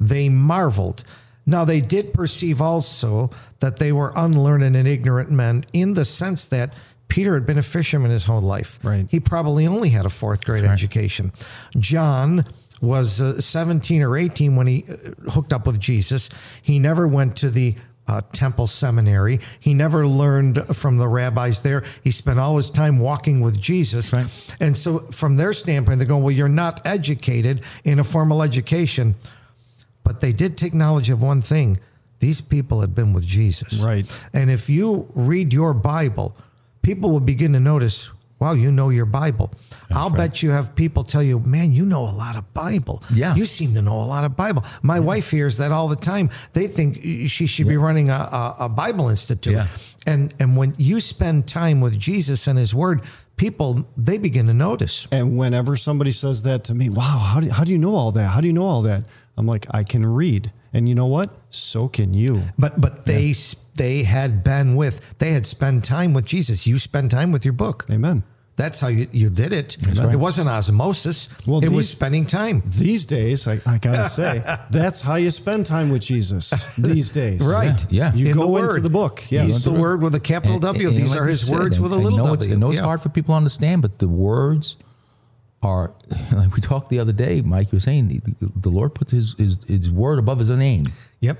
they 0.00 0.28
marveled. 0.28 1.04
Now 1.46 1.64
they 1.64 1.80
did 1.80 2.14
perceive 2.14 2.60
also 2.60 3.30
that 3.60 3.78
they 3.78 3.92
were 3.92 4.12
unlearned 4.16 4.76
and 4.76 4.88
ignorant 4.88 5.30
men 5.30 5.64
in 5.72 5.94
the 5.94 6.04
sense 6.04 6.46
that 6.46 6.78
Peter 7.08 7.34
had 7.34 7.44
been 7.44 7.58
a 7.58 7.62
fisherman 7.62 8.10
his 8.10 8.24
whole 8.24 8.40
life. 8.40 8.78
Right. 8.82 9.06
He 9.10 9.20
probably 9.20 9.66
only 9.66 9.90
had 9.90 10.06
a 10.06 10.10
fourth 10.10 10.44
grade 10.44 10.64
education. 10.64 11.32
John 11.78 12.44
was 12.80 13.20
uh, 13.20 13.34
17 13.34 14.02
or 14.02 14.16
18 14.16 14.56
when 14.56 14.66
he 14.66 14.84
uh, 14.88 15.30
hooked 15.32 15.52
up 15.52 15.66
with 15.66 15.78
Jesus. 15.78 16.30
He 16.62 16.78
never 16.78 17.06
went 17.06 17.36
to 17.38 17.50
the 17.50 17.74
uh, 18.08 18.22
temple 18.32 18.66
seminary. 18.66 19.38
He 19.58 19.74
never 19.74 20.06
learned 20.06 20.64
from 20.76 20.96
the 20.96 21.06
rabbis 21.06 21.62
there. 21.62 21.84
He 22.02 22.10
spent 22.10 22.38
all 22.38 22.56
his 22.56 22.70
time 22.70 22.98
walking 22.98 23.40
with 23.40 23.60
Jesus. 23.60 24.12
And 24.60 24.76
so, 24.76 25.00
from 25.10 25.36
their 25.36 25.52
standpoint, 25.52 25.98
they're 25.98 26.08
going, 26.08 26.22
Well, 26.22 26.32
you're 26.32 26.48
not 26.48 26.80
educated 26.84 27.62
in 27.84 27.98
a 27.98 28.04
formal 28.04 28.42
education. 28.42 29.14
But 30.10 30.18
they 30.18 30.32
did 30.32 30.56
take 30.56 30.74
knowledge 30.74 31.08
of 31.08 31.22
one 31.22 31.40
thing 31.40 31.78
these 32.18 32.40
people 32.40 32.80
had 32.80 32.96
been 32.96 33.12
with 33.12 33.24
Jesus. 33.24 33.80
Right. 33.80 34.24
And 34.34 34.50
if 34.50 34.68
you 34.68 35.06
read 35.14 35.52
your 35.52 35.72
Bible, 35.72 36.36
people 36.82 37.12
will 37.12 37.20
begin 37.20 37.52
to 37.52 37.60
notice 37.60 38.10
wow, 38.40 38.52
you 38.52 38.72
know 38.72 38.88
your 38.88 39.04
Bible. 39.04 39.52
I'll 39.92 40.10
bet 40.10 40.42
you 40.42 40.50
have 40.50 40.74
people 40.74 41.04
tell 41.04 41.22
you, 41.22 41.38
man, 41.40 41.72
you 41.72 41.84
know 41.84 42.00
a 42.00 42.10
lot 42.10 42.36
of 42.36 42.54
Bible. 42.54 43.02
Yeah. 43.12 43.34
You 43.34 43.44
seem 43.44 43.74
to 43.74 43.82
know 43.82 43.96
a 43.96 44.08
lot 44.08 44.24
of 44.24 44.34
Bible. 44.34 44.64
My 44.82 44.98
wife 44.98 45.30
hears 45.30 45.58
that 45.58 45.72
all 45.72 45.88
the 45.88 45.96
time. 45.96 46.30
They 46.54 46.66
think 46.66 46.96
she 47.28 47.46
should 47.46 47.68
be 47.68 47.76
running 47.76 48.08
a, 48.08 48.14
a, 48.14 48.56
a 48.60 48.68
Bible 48.68 49.10
Institute. 49.10 49.52
Yeah. 49.52 49.68
And, 50.06 50.34
and 50.40 50.56
when 50.56 50.72
you 50.78 51.00
spend 51.00 51.46
time 51.46 51.82
with 51.82 52.00
Jesus 52.00 52.46
and 52.46 52.58
his 52.58 52.74
word, 52.74 53.02
people, 53.36 53.86
they 53.96 54.16
begin 54.16 54.46
to 54.46 54.54
notice. 54.54 55.06
And 55.12 55.38
whenever 55.38 55.76
somebody 55.76 56.10
says 56.10 56.42
that 56.42 56.64
to 56.64 56.74
me, 56.74 56.88
wow, 56.88 57.18
how 57.18 57.40
do, 57.40 57.50
how 57.50 57.64
do 57.64 57.72
you 57.72 57.78
know 57.78 57.94
all 57.94 58.12
that? 58.12 58.28
How 58.28 58.40
do 58.40 58.46
you 58.46 58.52
know 58.52 58.66
all 58.66 58.82
that? 58.82 59.04
I'm 59.36 59.46
like, 59.46 59.66
I 59.70 59.84
can 59.84 60.04
read. 60.04 60.52
And 60.72 60.88
you 60.88 60.94
know 60.94 61.06
what? 61.06 61.30
So 61.50 61.88
can 61.88 62.14
you. 62.14 62.42
But 62.58 62.80
but 62.80 63.04
they 63.06 63.34
they 63.76 64.04
had 64.04 64.44
been 64.44 64.76
with 64.76 65.18
they 65.18 65.32
had 65.32 65.46
spent 65.46 65.84
time 65.84 66.12
with 66.14 66.24
Jesus. 66.26 66.66
You 66.66 66.78
spend 66.78 67.10
time 67.10 67.32
with 67.32 67.44
your 67.44 67.54
book. 67.54 67.86
Amen. 67.90 68.22
That's 68.56 68.78
how 68.78 68.88
you, 68.88 69.06
you 69.10 69.30
did 69.30 69.54
it. 69.54 69.78
right. 69.96 70.12
It 70.12 70.18
wasn't 70.18 70.48
osmosis. 70.50 71.30
Well, 71.46 71.64
it 71.64 71.70
was 71.70 71.86
these- 71.86 71.90
spending 71.90 72.26
time. 72.26 72.62
These 72.66 73.06
days, 73.06 73.48
I, 73.48 73.58
I 73.66 73.78
gotta 73.78 74.04
say, 74.04 74.42
that's 74.70 75.00
how 75.00 75.14
you 75.14 75.30
spend 75.30 75.64
time 75.64 75.88
with 75.88 76.02
Jesus. 76.02 76.50
These 76.76 77.10
days, 77.10 77.40
Right. 77.44 77.82
Yeah. 77.90 78.12
You 78.14 78.26
In 78.26 78.36
go 78.36 78.54
the 78.58 78.64
into 78.64 78.80
the 78.82 78.90
book. 78.90 79.24
Yeah, 79.30 79.44
He's 79.44 79.64
the 79.64 79.72
word 79.72 80.02
with 80.02 80.14
a 80.14 80.20
capital 80.20 80.54
And- 80.56 80.62
W. 80.62 80.88
and 80.88 80.96
These 80.96 81.10
like 81.12 81.20
are 81.20 81.24
you 81.24 81.30
his 81.30 81.46
said, 81.46 81.58
words 81.58 81.78
and- 81.78 81.84
with 81.84 81.92
a 81.92 81.96
and 81.96 82.04
little 82.04 82.18
know 82.18 82.24
w. 82.26 82.44
It's, 82.44 82.52
I 82.52 82.56
know 82.56 82.68
it's 82.68 82.76
Yeah. 82.78 82.84
hard 82.84 83.00
for 83.00 83.08
people 83.08 83.32
to 83.32 83.36
understand, 83.38 83.80
but 83.80 83.98
the 83.98 84.08
words 84.08 84.76
are 85.62 85.94
like 86.32 86.54
we 86.54 86.60
talked 86.60 86.88
the 86.88 86.98
other 86.98 87.12
day. 87.12 87.42
Mike, 87.42 87.72
you 87.72 87.76
were 87.76 87.80
saying 87.80 88.08
the, 88.08 88.20
the 88.56 88.70
Lord 88.70 88.94
puts 88.94 89.12
his, 89.12 89.34
his 89.38 89.58
his 89.66 89.90
word 89.90 90.18
above 90.18 90.38
his 90.38 90.50
name. 90.50 90.84
Yep. 91.20 91.38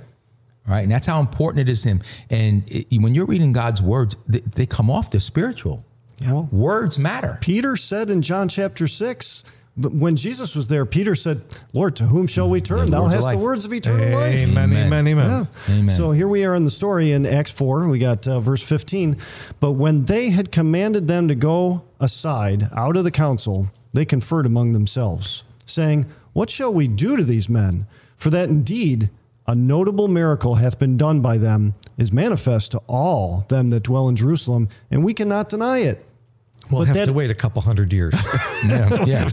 All 0.68 0.74
right, 0.74 0.82
and 0.82 0.92
that's 0.92 1.06
how 1.06 1.20
important 1.20 1.68
it 1.68 1.72
is 1.72 1.82
to 1.82 1.88
him. 1.88 2.00
And 2.28 2.62
it, 2.66 3.00
when 3.00 3.14
you're 3.14 3.26
reading 3.26 3.52
God's 3.52 3.80
words, 3.82 4.16
they, 4.28 4.40
they 4.40 4.66
come 4.66 4.90
off. 4.90 5.10
They're 5.10 5.20
spiritual. 5.20 5.84
Well, 6.26 6.48
Words 6.52 6.98
matter. 6.98 7.38
Peter 7.40 7.76
said 7.76 8.10
in 8.10 8.20
John 8.20 8.48
chapter 8.48 8.86
six, 8.86 9.42
when 9.76 10.16
Jesus 10.16 10.54
was 10.54 10.68
there, 10.68 10.84
Peter 10.84 11.14
said, 11.14 11.40
"Lord, 11.72 11.96
to 11.96 12.04
whom 12.04 12.26
shall 12.26 12.50
we 12.50 12.60
turn? 12.60 12.90
The 12.90 12.98
Thou 12.98 13.06
hast 13.06 13.30
the 13.30 13.38
words 13.38 13.64
of 13.64 13.72
eternal 13.72 14.18
life." 14.18 14.34
Amen. 14.34 14.70
Amen. 14.70 14.86
Amen. 14.86 15.06
Amen. 15.06 15.48
Yeah. 15.68 15.74
Amen. 15.74 15.90
So 15.90 16.10
here 16.10 16.28
we 16.28 16.44
are 16.44 16.54
in 16.54 16.64
the 16.64 16.70
story 16.70 17.12
in 17.12 17.24
Acts 17.24 17.52
4. 17.52 17.88
We 17.88 17.98
got 17.98 18.28
uh, 18.28 18.40
verse 18.40 18.62
15. 18.62 19.16
But 19.60 19.72
when 19.72 20.04
they 20.04 20.30
had 20.30 20.52
commanded 20.52 21.08
them 21.08 21.28
to 21.28 21.34
go 21.34 21.84
aside 21.98 22.64
out 22.76 22.96
of 22.96 23.04
the 23.04 23.10
council, 23.10 23.70
they 23.92 24.04
conferred 24.04 24.46
among 24.46 24.72
themselves, 24.72 25.44
saying, 25.64 26.06
What 26.32 26.50
shall 26.50 26.72
we 26.72 26.88
do 26.88 27.16
to 27.16 27.24
these 27.24 27.48
men? 27.48 27.86
For 28.16 28.30
that 28.30 28.48
indeed 28.48 29.10
a 29.46 29.54
notable 29.54 30.06
miracle 30.08 30.56
hath 30.56 30.78
been 30.78 30.96
done 30.96 31.20
by 31.20 31.38
them, 31.38 31.74
is 31.98 32.12
manifest 32.12 32.70
to 32.72 32.78
all 32.86 33.44
them 33.48 33.70
that 33.70 33.82
dwell 33.82 34.08
in 34.08 34.14
Jerusalem, 34.16 34.68
and 34.90 35.04
we 35.04 35.12
cannot 35.14 35.48
deny 35.48 35.78
it. 35.78 36.06
We'll 36.70 36.82
But 36.82 36.86
have 36.88 36.96
that- 36.96 37.04
to 37.06 37.12
wait 37.12 37.30
a 37.30 37.34
couple 37.34 37.62
hundred 37.62 37.92
years. 37.92 38.14
Yeah, 38.68 39.04
yeah. 39.06 39.28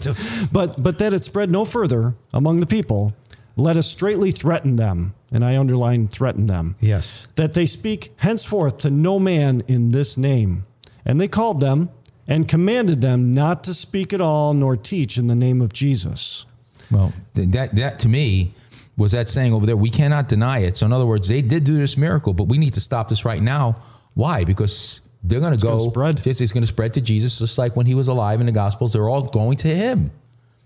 But 0.53 0.82
but 0.82 0.97
that 0.99 1.14
it 1.14 1.24
spread 1.26 1.51
no 1.51 1.66
further 1.66 2.16
among 2.34 2.62
the 2.62 2.66
people, 2.66 3.14
let 3.58 3.76
us 3.76 3.86
straightly 3.86 4.32
threaten 4.32 4.78
them. 4.78 5.14
And 5.34 5.43
I 5.43 5.58
underline 5.58 6.08
threaten 6.08 6.45
them. 6.45 6.78
yes. 6.80 7.28
that 7.36 7.51
they 7.51 7.66
speak 7.66 8.14
henceforth 8.18 8.78
to 8.80 8.89
no 8.89 9.20
man 9.20 9.62
in 9.68 9.89
this 9.89 10.18
name. 10.18 10.66
And 11.05 11.20
they 11.20 11.28
called 11.28 11.60
them 11.60 11.89
and 12.28 12.47
commanded 12.47 13.01
them 13.01 13.34
not 13.34 13.63
to 13.63 13.73
speak 13.73 14.13
at 14.13 14.21
all 14.21 14.53
nor 14.53 14.75
teach 14.75 15.17
in 15.17 15.28
the 15.28 15.36
name 15.36 15.61
of 15.61 15.71
Jesus. 15.73 16.45
Well, 16.91 17.13
that 17.34 17.75
that 17.75 17.99
to 17.99 18.09
me 18.09 18.53
was 18.97 19.11
that 19.11 19.30
saying 19.30 19.53
over 19.53 19.65
there. 19.65 19.78
We 19.78 19.89
cannot 19.89 20.28
deny 20.28 20.59
it. 20.59 20.78
So 20.78 20.86
in 20.86 20.93
other 20.93 21.05
words, 21.05 21.28
they 21.28 21.41
did 21.41 21.63
do 21.63 21.78
this 21.78 21.97
miracle, 21.97 22.34
but 22.34 22.45
we 22.45 22.57
need 22.57 22.73
to 22.73 22.82
stop 22.82 23.09
this 23.09 23.23
right 23.23 23.41
now. 23.41 23.78
Why? 24.15 24.43
Because 24.43 25.01
they're 25.23 25.39
going 25.39 25.53
to 25.53 25.59
go. 25.59 25.78
gonna 25.78 25.91
spread. 25.91 26.23
Just, 26.23 26.41
it's 26.41 26.53
going 26.53 26.63
to 26.63 26.67
spread 26.67 26.93
to 26.95 27.01
Jesus, 27.01 27.38
just 27.38 27.57
like 27.57 27.75
when 27.75 27.86
he 27.86 27.93
was 27.93 28.07
alive 28.07 28.39
in 28.39 28.47
the 28.47 28.51
Gospels. 28.51 28.93
They're 28.93 29.07
all 29.07 29.23
going 29.28 29.57
to 29.57 29.67
him. 29.67 30.11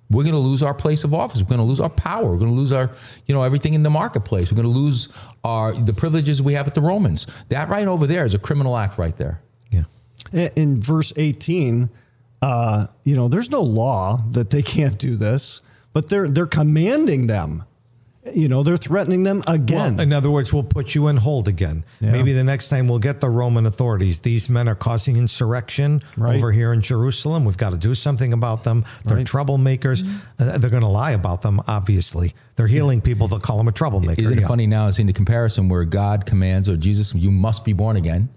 We're 0.10 0.24
going 0.24 0.36
to 0.36 0.40
lose 0.40 0.62
our 0.62 0.74
place 0.74 1.06
of 1.06 1.14
office. 1.14 1.42
We're 1.42 1.48
going 1.48 1.60
to 1.60 1.66
lose 1.66 1.80
our 1.80 1.90
power. 1.90 2.30
We're 2.32 2.38
going 2.38 2.52
to 2.52 2.58
lose 2.58 2.74
our, 2.74 2.92
you 3.28 3.34
know, 3.34 3.44
everything 3.44 3.74
in 3.74 3.84
the 3.84 3.90
marketplace. 3.90 4.52
We're 4.52 4.62
going 4.62 4.74
to 4.74 4.80
lose 4.80 5.08
our 5.44 5.74
the 5.74 5.94
privileges 5.94 6.42
we 6.42 6.54
have 6.54 6.66
with 6.66 6.76
the 6.76 6.82
Romans. 6.82 7.28
That 7.50 7.70
right 7.70 7.88
over 7.88 8.06
there 8.08 8.26
is 8.26 8.34
a 8.34 8.40
criminal 8.40 8.78
act 8.78 8.98
right 8.98 9.16
there. 9.16 9.42
Yeah. 10.32 10.50
In 10.56 10.80
verse 10.82 11.12
18, 11.16 11.90
uh, 12.42 12.86
you 13.04 13.16
know, 13.16 13.28
there's 13.28 13.50
no 13.52 13.62
law 13.62 14.18
that 14.32 14.50
they 14.50 14.62
can't 14.62 14.98
do 14.98 15.16
this, 15.16 15.62
but 15.94 16.10
they're 16.10 16.28
they're 16.28 16.46
commanding 16.48 17.28
them. 17.28 17.64
You 18.36 18.48
know, 18.50 18.62
they're 18.62 18.78
threatening 18.78 19.24
them 19.24 19.42
again. 19.48 19.96
Well, 19.96 20.02
in 20.02 20.14
other 20.14 20.30
words, 20.30 20.54
we'll 20.54 20.62
put 20.62 20.94
you 20.94 21.08
in 21.08 21.18
hold 21.18 21.48
again. 21.48 21.84
Yeah. 22.00 22.12
Maybe 22.12 22.34
the 22.34 22.44
next 22.44 22.70
time 22.70 22.88
we'll 22.88 23.00
get 23.00 23.20
the 23.20 23.32
Roman 23.32 23.66
authorities. 23.66 24.20
These 24.20 24.48
men 24.48 24.68
are 24.70 24.76
causing 24.76 25.18
insurrection 25.18 26.02
Right. 26.16 26.36
over 26.36 26.52
here 26.52 26.72
in 26.72 26.82
Jerusalem. 26.82 27.46
We've 27.46 27.58
got 27.58 27.72
to 27.72 27.80
do 27.80 27.96
something 27.96 28.32
about 28.32 28.64
them. 28.64 28.86
They're 29.06 29.18
Right. 29.18 29.26
troublemakers. 29.26 30.08
Uh, 30.38 30.60
they're 30.60 30.70
going 30.70 30.84
to 30.84 30.88
lie 30.88 31.12
about 31.14 31.42
them, 31.42 31.62
obviously. 31.68 32.36
They're 32.58 32.68
healing 32.68 33.02
people. 33.02 33.28
They'll 33.28 33.40
call 33.40 33.58
them 33.58 33.68
a 33.68 33.72
troublemaker. 33.72 34.22
Isn't 34.22 34.38
it 34.38 34.42
Yeah. 34.42 34.48
funny 34.48 34.68
now 34.68 34.88
seeing 34.92 35.08
the 35.08 35.14
comparison 35.14 35.68
where 35.68 35.84
God 35.84 36.28
commands 36.28 36.70
or 36.70 36.78
Jesus, 36.78 37.16
you 37.16 37.32
must 37.32 37.66
be 37.66 37.74
born 37.74 37.96
again. 37.96 38.30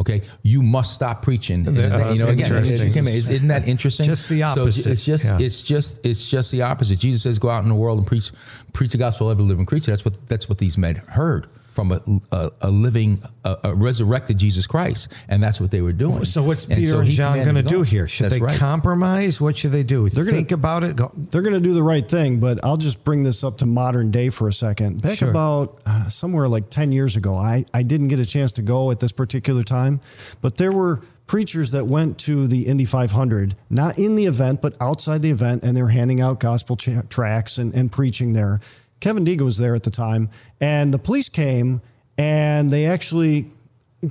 Okay, 0.00 0.22
you 0.42 0.62
must 0.62 0.94
stop 0.94 1.22
preaching. 1.22 1.62
The- 1.64 1.72
you 2.12 2.18
know, 2.18 2.26
uh, 2.28 2.30
again, 2.32 2.52
it's- 2.52 2.70
interesting. 2.70 3.02
it's- 3.06 3.28
isn't 3.28 3.48
that 3.48 3.68
interesting? 3.68 4.06
Just 4.06 4.28
the 4.30 4.40
So 4.40 4.44
it's- 4.44 4.58
opposite, 4.58 4.90
it's 4.92 5.04
just, 5.04 5.24
yeah. 5.26 5.38
it's 5.38 5.60
just, 5.62 6.00
it's 6.04 6.28
just 6.30 6.50
the 6.52 6.62
opposite. 6.62 6.98
Jesus 6.98 7.22
says, 7.22 7.38
"Go 7.38 7.50
out 7.50 7.62
in 7.62 7.68
the 7.68 7.74
world 7.74 7.98
and 7.98 8.06
preach, 8.06 8.32
preach 8.72 8.92
the 8.92 8.98
gospel 8.98 9.30
every 9.30 9.44
living 9.44 9.66
creature." 9.66 9.90
That's 9.92 10.04
what 10.04 10.14
that's 10.26 10.48
what 10.48 10.58
these 10.58 10.78
men 10.78 10.96
heard 11.08 11.46
from 11.80 11.92
a, 11.92 12.36
a, 12.36 12.50
a 12.62 12.70
living, 12.70 13.22
a, 13.44 13.56
a 13.64 13.74
resurrected 13.74 14.36
Jesus 14.36 14.66
Christ, 14.66 15.10
and 15.28 15.42
that's 15.42 15.60
what 15.60 15.70
they 15.70 15.80
were 15.80 15.94
doing. 15.94 16.24
So 16.26 16.42
what's 16.42 16.66
Peter 16.66 16.90
so 16.90 17.00
and 17.00 17.10
John 17.10 17.42
going 17.42 17.54
to 17.54 17.62
do 17.62 17.82
here? 17.82 18.06
Should 18.06 18.24
That's 18.26 18.34
they 18.34 18.40
right. 18.40 18.58
compromise? 18.58 19.40
What 19.40 19.56
should 19.56 19.72
they 19.72 19.82
do? 19.82 20.08
They're 20.10 20.24
gonna- 20.24 20.36
Think 20.36 20.52
about 20.52 20.84
it. 20.84 20.96
Go. 20.96 21.10
they're 21.16 21.42
going 21.42 21.54
to 21.54 21.60
do 21.60 21.72
the 21.72 21.82
right 21.82 22.06
thing, 22.06 22.38
but 22.38 22.62
I'll 22.62 22.76
just 22.76 23.02
bring 23.02 23.22
this 23.22 23.42
up 23.42 23.58
to 23.58 23.66
modern 23.66 24.10
day 24.10 24.28
for 24.28 24.46
a 24.48 24.52
second. 24.52 25.00
Back 25.02 25.16
Sure. 25.18 25.30
about 25.30 25.80
uh, 25.86 26.08
somewhere 26.08 26.48
like 26.48 26.68
10 26.70 26.92
years 26.92 27.16
ago, 27.16 27.34
I, 27.34 27.64
I 27.72 27.82
didn't 27.82 28.08
get 28.08 28.20
a 28.20 28.26
chance 28.26 28.52
to 28.52 28.62
go 28.62 28.90
at 28.90 29.00
this 29.00 29.12
particular 29.12 29.62
time, 29.62 30.00
but 30.42 30.56
there 30.56 30.72
were 30.72 31.00
preachers 31.26 31.70
that 31.70 31.86
went 31.86 32.18
to 32.18 32.46
the 32.46 32.66
Indy 32.66 32.84
500, 32.84 33.54
not 33.70 33.98
in 33.98 34.16
the 34.16 34.26
event, 34.26 34.60
but 34.60 34.74
outside 34.80 35.22
the 35.22 35.30
event, 35.30 35.62
and 35.62 35.76
they 35.76 35.82
were 35.82 35.88
handing 35.88 36.20
out 36.20 36.40
gospel 36.40 36.76
cha- 36.76 37.02
tracts 37.08 37.56
and, 37.56 37.72
and 37.74 37.90
preaching 37.92 38.32
there. 38.34 38.60
Kevin 39.00 39.24
Deegan 39.24 39.42
was 39.42 39.58
there 39.58 39.74
at 39.74 39.82
the 39.82 39.90
time, 39.90 40.30
and 40.60 40.92
the 40.94 40.98
police 40.98 41.28
came 41.28 41.80
and 42.18 42.70
they 42.70 42.86
actually 42.86 43.50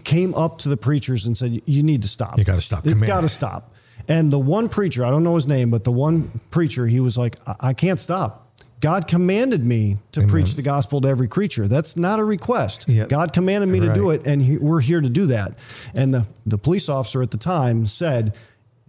came 0.03 0.33
up 0.35 0.59
to 0.59 0.69
the 0.69 0.77
preachers 0.77 1.25
and 1.25 1.37
said, 1.37 1.61
You 1.65 1.83
need 1.83 2.01
to 2.01 2.07
stop. 2.07 2.37
You 2.37 2.43
gotta 2.43 2.61
stop. 2.61 2.85
It's 2.85 3.01
got 3.01 3.21
to 3.21 3.29
stop. 3.29 3.73
And 4.07 4.31
the 4.31 4.39
one 4.39 4.69
preacher, 4.69 5.05
I 5.05 5.11
don't 5.11 5.23
know 5.23 5.35
his 5.35 5.47
name, 5.47 5.69
but 5.69 5.83
the 5.83 5.91
one 5.91 6.41
preacher, 6.49 6.87
he 6.87 6.99
was 6.99 7.17
like, 7.17 7.35
I, 7.45 7.55
I 7.59 7.73
can't 7.73 7.99
stop. 7.99 8.47
God 8.81 9.07
commanded 9.07 9.63
me 9.63 9.97
to 10.13 10.25
preach 10.25 10.55
the 10.55 10.61
gospel 10.61 11.01
to 11.01 11.07
every 11.09 11.27
creature. 11.27 11.67
That's 11.67 11.97
not 11.97 12.17
a 12.17 12.23
request. 12.23 12.87
Yeah. 12.87 13.07
God 13.07 13.33
commanded 13.33 13.67
me 13.67 13.81
to 13.81 13.93
do 13.93 14.11
it, 14.11 14.25
and 14.25 14.41
he, 14.41 14.57
we're 14.57 14.79
here 14.79 15.01
to 15.01 15.09
do 15.09 15.25
that. 15.27 15.59
And 15.93 16.13
the, 16.13 16.27
the 16.45 16.57
police 16.57 16.87
officer 16.87 17.21
at 17.21 17.31
the 17.31 17.37
time 17.37 17.85
said, 17.85 18.37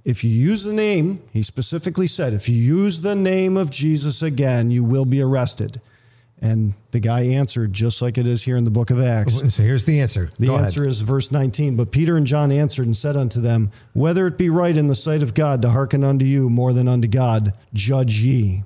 if 0.05 0.23
you 0.23 0.31
use 0.31 0.63
the 0.63 0.73
name, 0.73 1.23
he 1.33 1.43
specifically 1.43 2.07
said, 2.07 2.35
if 2.35 2.49
you 2.49 2.55
use 2.55 3.01
the 3.01 3.17
name 3.17 3.57
of 3.57 3.71
Jesus 3.71 4.23
again, 4.23 4.71
you 4.71 4.85
will 4.85 5.05
be 5.05 5.21
arrested. 5.21 5.81
And 6.43 6.73
the 6.91 7.01
guy 7.01 7.23
answered 7.23 7.73
just 7.73 8.01
like 8.01 8.17
it 8.17 8.27
is 8.27 8.45
here 8.45 8.57
in 8.57 8.65
the 8.65 8.71
book 8.71 8.91
of 8.91 9.01
Acts. 9.01 9.41
So 9.51 9.63
here's 9.63 9.85
the 9.85 10.01
answer. 10.01 10.31
The 10.39 10.47
Go 10.47 10.55
ahead. 10.55 10.67
answer 10.67 10.87
is 10.87 11.03
verse 11.03 11.31
19. 11.31 11.77
But 11.77 11.93
Peter 11.93 12.17
and 12.17 12.27
John 12.27 12.51
answered 12.51 12.87
and 12.87 12.97
said 12.97 13.17
unto 13.17 13.41
them, 13.41 13.71
Whether 13.93 14.27
it 14.27 14.39
be 14.39 14.49
right 14.49 14.77
in 14.77 14.87
the 14.87 14.95
sight 14.95 15.23
of 15.23 15.35
God 15.35 15.61
to 15.63 15.71
hearken 15.71 16.03
unto 16.03 16.25
you 16.25 16.49
more 16.49 16.73
than 16.73 16.89
unto 16.89 17.09
God, 17.09 17.53
judge 17.75 18.21
ye. 18.21 18.63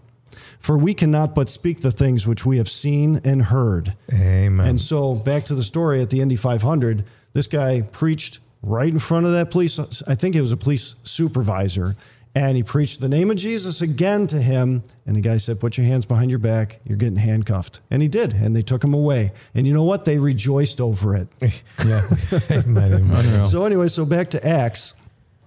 For 0.59 0.79
we 0.79 0.95
cannot 0.95 1.35
but 1.35 1.49
speak 1.49 1.81
the 1.81 1.91
things 1.91 2.27
which 2.27 2.47
we 2.47 2.59
have 2.59 2.68
seen 2.68 3.20
and 3.25 3.43
heard. 3.43 3.95
Amen. 4.12 4.66
And 4.66 4.81
so 4.81 5.14
back 5.14 5.45
to 5.47 5.55
the 5.55 5.62
story 5.62 6.01
at 6.01 6.11
the 6.11 6.20
Indy 6.20 6.37
500, 6.37 7.05
this 7.33 7.47
guy 7.47 7.83
preached 7.83 8.41
right 8.62 8.89
in 8.91 8.99
front 8.99 9.27
of 9.27 9.33
that 9.33 9.51
police. 9.51 9.79
I 10.07 10.14
think 10.14 10.35
it 10.35 10.41
was 10.41 10.53
a 10.53 10.57
police 10.57 10.97
supervisor. 11.03 11.97
And 12.37 12.57
he 12.57 12.64
preached 12.64 13.01
the 13.01 13.09
name 13.09 13.30
of 13.30 13.37
Jesus 13.37 13.80
again 13.80 14.26
to 14.26 14.41
him. 14.43 14.82
And 15.07 15.14
the 15.14 15.20
guy 15.20 15.37
said, 15.37 15.61
Put 15.61 15.78
your 15.78 15.87
hands 15.87 16.05
behind 16.05 16.30
your 16.30 16.41
back. 16.41 16.80
You're 16.85 16.99
getting 16.99 17.16
handcuffed. 17.16 17.80
And 17.91 18.03
he 18.03 18.09
did. 18.09 18.32
And 18.32 18.57
they 18.57 18.62
took 18.62 18.82
him 18.82 18.93
away. 18.93 19.32
And 19.55 19.68
you 19.68 19.72
know 19.72 19.85
what? 19.85 20.05
They 20.05 20.18
rejoiced 20.18 20.80
over 20.80 21.14
it. 21.14 21.28
Yeah, 21.85 22.01
Amen, 22.51 22.93
amen. 22.95 23.26
Unreal. 23.26 23.45
So 23.45 23.64
anyway, 23.64 23.89
so 23.89 24.07
back 24.07 24.30
to 24.30 24.47
Acts, 24.47 24.95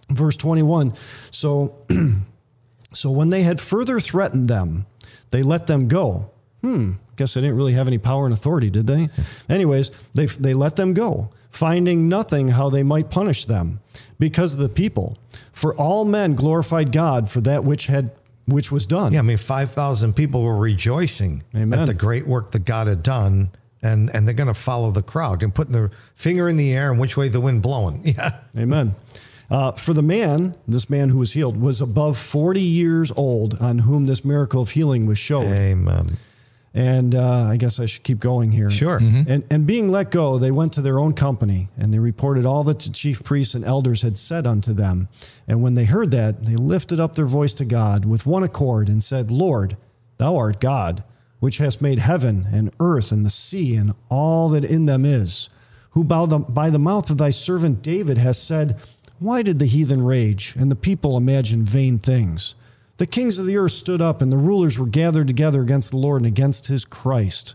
verse 0.10 0.38
21. 0.38 0.94
So 1.32 1.76
so 2.94 3.12
when 3.12 3.30
they 3.30 3.42
had 3.44 3.60
further 3.60 4.00
threatened 4.00 4.48
them, 4.48 4.86
they 5.32 5.42
let 5.42 5.68
them 5.68 5.88
go. 5.88 6.32
Hmm, 6.62 6.94
guess 7.16 7.34
they 7.34 7.42
didn't 7.42 7.58
really 7.58 7.74
have 7.74 7.88
any 7.88 7.98
power 7.98 8.26
and 8.26 8.34
authority, 8.34 8.70
did 8.70 8.88
they? 8.88 9.10
Anyways, 9.50 9.90
they 10.14 10.26
they 10.28 10.54
let 10.54 10.76
them 10.76 10.94
go, 10.94 11.32
finding 11.50 12.08
nothing 12.08 12.50
how 12.50 12.70
they 12.70 12.84
might 12.84 13.10
punish 13.10 13.46
them 13.46 13.80
because 14.20 14.54
of 14.54 14.60
the 14.60 14.70
people. 14.70 15.18
For 15.58 15.74
all 15.74 16.06
men 16.06 16.36
glorified 16.36 16.92
God 16.92 17.32
for 17.32 17.42
that 17.42 17.64
which 17.64 17.88
had 17.88 18.12
which 18.46 18.72
was 18.72 18.86
done. 18.86 19.12
Yeah, 19.12 19.20
I 19.20 19.24
mean, 19.24 19.38
5,000 19.38 20.14
people 20.14 20.44
were 20.44 20.56
rejoicing 20.56 21.44
Amen. 21.56 21.80
at 21.80 21.88
the 21.88 21.96
great 21.96 22.28
work 22.28 22.52
that 22.52 22.64
God 22.64 22.86
had 22.86 23.02
done. 23.02 23.50
And, 23.82 24.10
and 24.14 24.28
they're 24.28 24.36
going 24.36 24.48
to 24.48 24.54
follow 24.54 24.92
the 24.92 25.02
crowd 25.02 25.44
and 25.44 25.54
putting 25.54 25.74
their 25.74 25.90
finger 26.14 26.48
in 26.48 26.58
the 26.58 26.74
air 26.74 26.92
and 26.92 27.00
which 27.00 27.18
way 27.18 27.28
the 27.28 27.42
wind 27.42 27.64
blowing. 27.64 28.04
Yeah. 28.06 28.40
Amen. 28.58 28.96
Uh, 29.50 29.72
for 29.72 29.94
the 29.94 30.04
man, 30.04 30.56
this 30.68 30.90
man 30.90 31.10
who 31.10 31.18
was 31.18 31.34
healed 31.34 31.60
was 31.60 31.82
above 31.82 32.18
40 32.18 32.62
years 32.62 33.12
old 33.18 33.60
on 33.60 33.80
whom 33.80 34.06
this 34.06 34.24
miracle 34.24 34.62
of 34.62 34.72
healing 34.72 35.08
was 35.08 35.18
shown. 35.18 35.46
Amen. 35.46 36.18
And 36.78 37.16
uh, 37.16 37.42
I 37.42 37.58
guess 37.58 37.80
I 37.80 37.88
should 37.88 38.04
keep 38.04 38.20
going 38.20 38.52
here. 38.52 38.70
Sure. 38.70 39.00
And, 39.00 39.44
and 39.50 39.66
being 39.66 39.90
let 39.90 40.12
go, 40.12 40.38
they 40.38 40.52
went 40.52 40.74
to 40.74 40.82
their 40.82 41.00
own 41.00 41.14
company 41.14 41.70
and 41.76 41.92
they 41.92 41.98
reported 41.98 42.46
all 42.46 42.64
that 42.66 42.82
the 42.82 42.92
chief 42.92 43.24
priests 43.24 43.56
and 43.56 43.66
elders 43.66 44.04
had 44.04 44.16
said 44.16 44.46
unto 44.46 44.74
them. 44.74 45.08
And 45.48 45.64
when 45.64 45.74
they 45.74 45.86
heard 45.86 46.12
that, 46.12 46.44
they 46.44 46.56
lifted 46.56 47.00
up 47.00 47.16
their 47.16 47.26
voice 47.26 47.56
to 47.56 47.66
God 47.66 48.06
with 48.06 48.28
one 48.28 48.44
accord 48.44 48.90
and 48.90 49.04
said, 49.04 49.32
Lord, 49.32 49.76
thou 50.20 50.36
art 50.36 50.60
God, 50.60 51.04
which 51.40 51.58
hast 51.58 51.82
made 51.82 51.98
heaven 51.98 52.46
and 52.54 52.72
earth 52.80 53.12
and 53.12 53.26
the 53.26 53.32
sea 53.32 53.76
and 53.76 53.96
all 54.10 54.50
that 54.50 54.64
in 54.64 54.86
them 54.86 55.04
is, 55.04 55.50
who 55.92 56.04
by 56.04 56.28
the, 56.28 56.38
by 56.38 56.70
the 56.70 56.78
mouth 56.78 57.10
of 57.10 57.18
thy 57.18 57.32
servant 57.32 57.82
David 57.82 58.20
has 58.20 58.40
said, 58.40 58.80
Why 59.18 59.42
did 59.42 59.58
the 59.58 59.66
heathen 59.66 60.04
rage 60.04 60.56
and 60.56 60.70
the 60.70 60.76
people 60.76 61.18
imagine 61.18 61.64
vain 61.64 61.98
things? 61.98 62.54
The 62.98 63.06
kings 63.06 63.38
of 63.38 63.46
the 63.46 63.58
earth 63.58 63.72
stood 63.72 64.02
up, 64.02 64.22
and 64.22 64.32
the 64.32 64.38
rulers 64.38 64.80
were 64.80 64.88
gathered 64.88 65.28
together 65.28 65.62
against 65.62 65.92
the 65.92 65.98
Lord 65.98 66.22
and 66.22 66.28
against 66.28 66.68
his 66.68 66.84
Christ. 66.84 67.54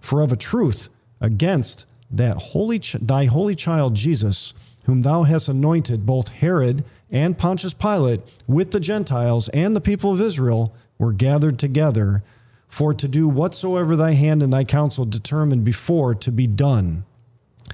For 0.00 0.20
of 0.20 0.32
a 0.32 0.36
truth, 0.36 0.88
against 1.20 1.86
that 2.10 2.36
holy 2.36 2.78
ch- 2.78 2.92
thy 2.92 3.24
holy 3.24 3.56
child 3.56 3.94
Jesus, 3.94 4.54
whom 4.84 5.02
thou 5.02 5.24
hast 5.24 5.48
anointed, 5.48 6.06
both 6.06 6.28
Herod 6.28 6.84
and 7.10 7.36
Pontius 7.36 7.74
Pilate, 7.74 8.20
with 8.46 8.70
the 8.70 8.80
Gentiles 8.80 9.48
and 9.48 9.74
the 9.74 9.80
people 9.80 10.12
of 10.12 10.20
Israel, 10.20 10.74
were 10.98 11.12
gathered 11.12 11.58
together, 11.58 12.22
for 12.68 12.94
to 12.94 13.08
do 13.08 13.28
whatsoever 13.28 13.96
thy 13.96 14.12
hand 14.12 14.42
and 14.42 14.52
thy 14.52 14.64
counsel 14.64 15.04
determined 15.04 15.64
before 15.64 16.14
to 16.14 16.30
be 16.30 16.46
done. 16.46 17.04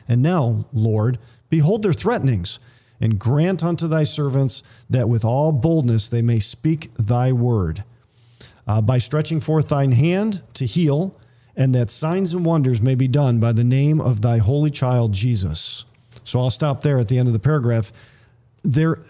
And 0.08 0.22
now, 0.22 0.66
Lord, 0.72 1.18
behold 1.48 1.82
their 1.82 1.92
threatenings, 1.92 2.60
and 3.00 3.18
grant 3.18 3.64
unto 3.64 3.88
thy 3.88 4.02
servants 4.02 4.62
that 4.88 5.08
with 5.08 5.24
all 5.24 5.52
boldness 5.52 6.08
they 6.08 6.22
may 6.22 6.38
speak 6.38 6.92
thy 6.94 7.32
word. 7.32 7.84
Uh, 8.66 8.80
by 8.80 8.98
stretching 8.98 9.40
forth 9.40 9.68
thine 9.68 9.92
hand 9.92 10.42
to 10.54 10.64
heal, 10.64 11.18
and 11.56 11.74
that 11.74 11.90
signs 11.90 12.32
and 12.32 12.46
wonders 12.46 12.80
may 12.80 12.94
be 12.94 13.08
done 13.08 13.40
by 13.40 13.52
the 13.52 13.64
name 13.64 14.00
of 14.00 14.20
thy 14.20 14.38
holy 14.38 14.70
child 14.70 15.12
Jesus. 15.12 15.84
So 16.22 16.38
I'll 16.40 16.50
stop 16.50 16.82
there 16.82 16.98
at 16.98 17.08
the 17.08 17.18
end 17.18 17.26
of 17.26 17.32
the 17.32 17.40
paragraph. 17.40 17.92
They're 18.62 19.00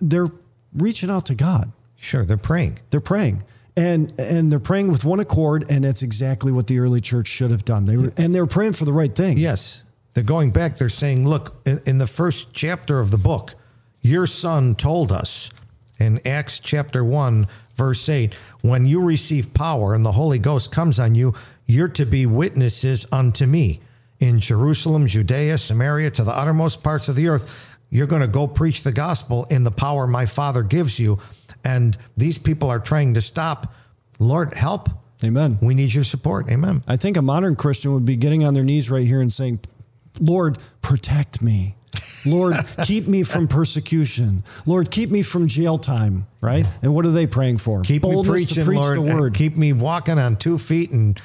they're 0.00 0.28
reaching 0.74 1.10
out 1.10 1.26
to 1.26 1.34
God. 1.36 1.70
Sure. 1.96 2.24
They're 2.24 2.36
praying. 2.36 2.80
They're 2.90 3.00
praying. 3.00 3.44
And 3.76 4.12
and 4.18 4.50
they're 4.50 4.58
praying 4.58 4.90
with 4.90 5.04
one 5.04 5.20
accord, 5.20 5.64
and 5.70 5.84
that's 5.84 6.02
exactly 6.02 6.50
what 6.50 6.66
the 6.66 6.80
early 6.80 7.00
church 7.00 7.28
should 7.28 7.50
have 7.52 7.64
done. 7.64 7.84
They 7.84 7.96
were 7.96 8.12
and 8.16 8.34
they 8.34 8.40
were 8.40 8.46
praying 8.46 8.72
for 8.72 8.84
the 8.84 8.92
right 8.92 9.14
thing. 9.14 9.38
Yes. 9.38 9.83
They're 10.14 10.24
going 10.24 10.50
back. 10.50 10.76
They're 10.76 10.88
saying, 10.88 11.28
look, 11.28 11.56
in, 11.66 11.80
in 11.86 11.98
the 11.98 12.06
first 12.06 12.52
chapter 12.52 13.00
of 13.00 13.10
the 13.10 13.18
book, 13.18 13.54
your 14.00 14.26
son 14.26 14.74
told 14.74 15.12
us 15.12 15.50
in 15.98 16.20
Acts 16.26 16.58
chapter 16.58 17.04
1, 17.04 17.46
verse 17.74 18.08
8, 18.08 18.34
when 18.62 18.86
you 18.86 19.02
receive 19.02 19.54
power 19.54 19.94
and 19.94 20.04
the 20.04 20.12
Holy 20.12 20.38
Ghost 20.38 20.72
comes 20.72 20.98
on 20.98 21.14
you, 21.14 21.34
you're 21.66 21.88
to 21.88 22.04
be 22.04 22.26
witnesses 22.26 23.06
unto 23.10 23.46
me 23.46 23.80
in 24.20 24.38
Jerusalem, 24.38 25.06
Judea, 25.06 25.58
Samaria, 25.58 26.10
to 26.12 26.24
the 26.24 26.36
uttermost 26.36 26.82
parts 26.82 27.08
of 27.08 27.16
the 27.16 27.28
earth. 27.28 27.78
You're 27.90 28.06
going 28.06 28.22
to 28.22 28.28
go 28.28 28.46
preach 28.46 28.82
the 28.82 28.92
gospel 28.92 29.46
in 29.50 29.64
the 29.64 29.70
power 29.70 30.06
my 30.06 30.26
Father 30.26 30.62
gives 30.62 30.98
you. 30.98 31.18
And 31.64 31.96
these 32.16 32.38
people 32.38 32.70
are 32.70 32.78
trying 32.78 33.14
to 33.14 33.20
stop. 33.20 33.72
Lord, 34.18 34.54
help. 34.54 34.88
Amen. 35.22 35.58
We 35.62 35.74
need 35.74 35.94
your 35.94 36.04
support. 36.04 36.50
Amen. 36.50 36.82
I 36.86 36.96
think 36.96 37.16
a 37.16 37.22
modern 37.22 37.56
Christian 37.56 37.92
would 37.94 38.04
be 38.04 38.16
getting 38.16 38.44
on 38.44 38.54
their 38.54 38.64
knees 38.64 38.90
right 38.90 39.06
here 39.06 39.20
and 39.20 39.32
saying, 39.32 39.60
Lord, 40.20 40.58
protect 40.82 41.42
me. 41.42 41.76
Lord, 42.26 42.54
keep 42.84 43.06
me 43.06 43.22
from 43.22 43.48
persecution. 43.48 44.44
Lord, 44.66 44.90
keep 44.90 45.10
me 45.10 45.22
from 45.22 45.46
jail 45.46 45.78
time, 45.78 46.26
right? 46.40 46.66
And 46.82 46.94
what 46.94 47.06
are 47.06 47.10
they 47.10 47.26
praying 47.26 47.58
for? 47.58 47.82
Keep 47.82 48.02
Boldness 48.02 48.26
me 48.26 48.32
preaching, 48.32 48.64
preach 48.64 48.78
Lord. 48.78 48.96
the 48.96 49.02
word. 49.02 49.34
Keep 49.34 49.56
me 49.56 49.72
walking 49.72 50.18
on 50.18 50.36
two 50.36 50.58
feet 50.58 50.90
and 50.90 51.20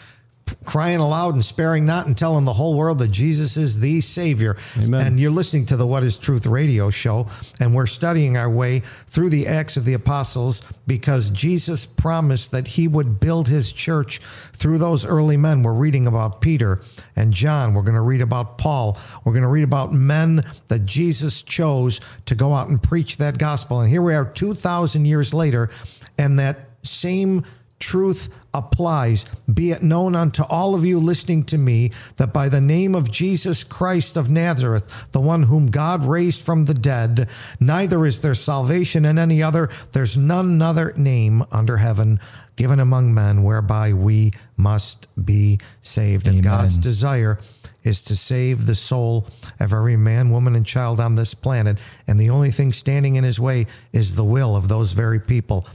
crying 0.66 1.00
aloud 1.00 1.34
and 1.34 1.44
sparing 1.44 1.86
not 1.86 2.08
and 2.08 2.18
telling 2.18 2.46
the 2.46 2.54
whole 2.54 2.76
world 2.76 3.00
that 3.00 3.12
Jesus 3.12 3.58
is 3.58 3.80
the 3.80 4.02
Savior. 4.02 4.58
Amen. 4.78 5.06
And 5.06 5.20
you're 5.20 5.32
listening 5.32 5.66
to 5.68 5.78
the 5.78 5.88
What 5.88 6.04
is 6.04 6.18
Truth 6.18 6.46
radio 6.46 6.90
show, 6.90 7.28
and 7.60 7.74
we're 7.74 7.86
studying 7.86 8.38
our 8.38 8.50
way 8.50 8.80
through 8.80 9.30
the 9.30 9.48
Acts 9.48 9.78
of 9.78 9.86
the 9.86 9.94
Apostles 9.94 10.62
because 10.88 11.30
Jesus 11.30 11.86
promised 11.86 12.52
that 12.52 12.70
he 12.70 12.88
would 12.88 13.20
build 13.20 13.48
his 13.48 13.72
church 13.72 14.20
through 14.20 14.78
those 14.78 15.06
early 15.06 15.38
men. 15.38 15.64
We're 15.64 15.74
reading 15.74 16.08
about 16.08 16.42
Peter 16.42 16.82
and 17.16 17.34
John. 17.34 17.74
We're 17.74 17.84
going 17.84 17.96
to 17.96 18.02
read 18.02 18.22
about 18.22 18.58
Paul. 18.58 18.98
We're 19.24 19.34
going 19.34 19.44
to 19.44 19.50
read 19.50 19.64
about 19.64 19.94
men 19.94 20.44
that 20.68 20.86
Jesus 20.86 21.42
chose 21.42 22.02
to 22.26 22.36
go 22.36 22.54
out 22.54 22.70
and 22.70 22.82
preach 22.82 23.18
that 23.18 23.38
gospel. 23.38 23.82
And 23.82 23.90
here 23.90 24.02
we 24.02 24.16
are 24.16 24.26
2,000 24.26 25.06
years 25.06 25.34
later, 25.34 25.70
and 26.18 26.40
that 26.40 26.70
same 26.82 27.44
truth 27.80 28.30
applies. 28.54 29.26
Be 29.52 29.72
it 29.72 29.82
known 29.82 30.16
unto 30.16 30.44
all 30.44 30.76
of 30.76 30.86
you 30.86 31.00
listening 31.00 31.44
to 31.46 31.58
me 31.58 31.92
that 32.18 32.34
by 32.34 32.50
the 32.50 32.62
name 32.62 32.96
of 32.96 33.12
Jesus 33.12 33.64
Christ 33.64 34.18
of 34.18 34.30
Nazareth, 34.30 35.12
the 35.12 35.22
one 35.22 35.44
whom 35.44 35.72
God 35.72 36.04
raised 36.04 36.46
from 36.46 36.66
the 36.66 36.74
dead, 36.74 37.30
neither 37.60 38.06
is 38.06 38.22
there 38.22 38.36
salvation 38.36 39.06
in 39.06 39.18
any 39.18 39.42
other. 39.42 39.70
There's 39.92 40.18
none 40.18 40.62
other 40.62 40.94
name 40.98 41.44
under 41.52 41.78
heaven 41.78 42.20
given 42.56 42.80
among 42.80 43.14
men 43.14 43.44
whereby 43.44 43.94
we 43.94 44.32
must 44.58 45.08
be 45.24 45.58
saved. 45.82 46.28
And 46.28 46.44
God's 46.44 46.78
desire 46.78 47.40
is 47.84 48.04
to 48.04 48.16
save 48.16 48.66
the 48.66 48.76
soul 48.76 49.28
of 49.60 49.74
every 49.74 49.96
man, 49.96 50.30
woman, 50.30 50.56
and 50.56 50.66
child 50.66 51.00
on 51.00 51.16
this 51.16 51.34
planet. 51.34 51.80
And 52.08 52.20
the 52.20 52.30
only 52.30 52.52
thing 52.52 52.74
standing 52.74 53.16
in 53.16 53.24
his 53.24 53.40
way 53.40 53.68
is 53.94 54.16
the 54.16 54.26
will 54.26 54.56
of 54.58 54.68
those 54.68 54.92
very 54.92 55.20
people. 55.20 55.66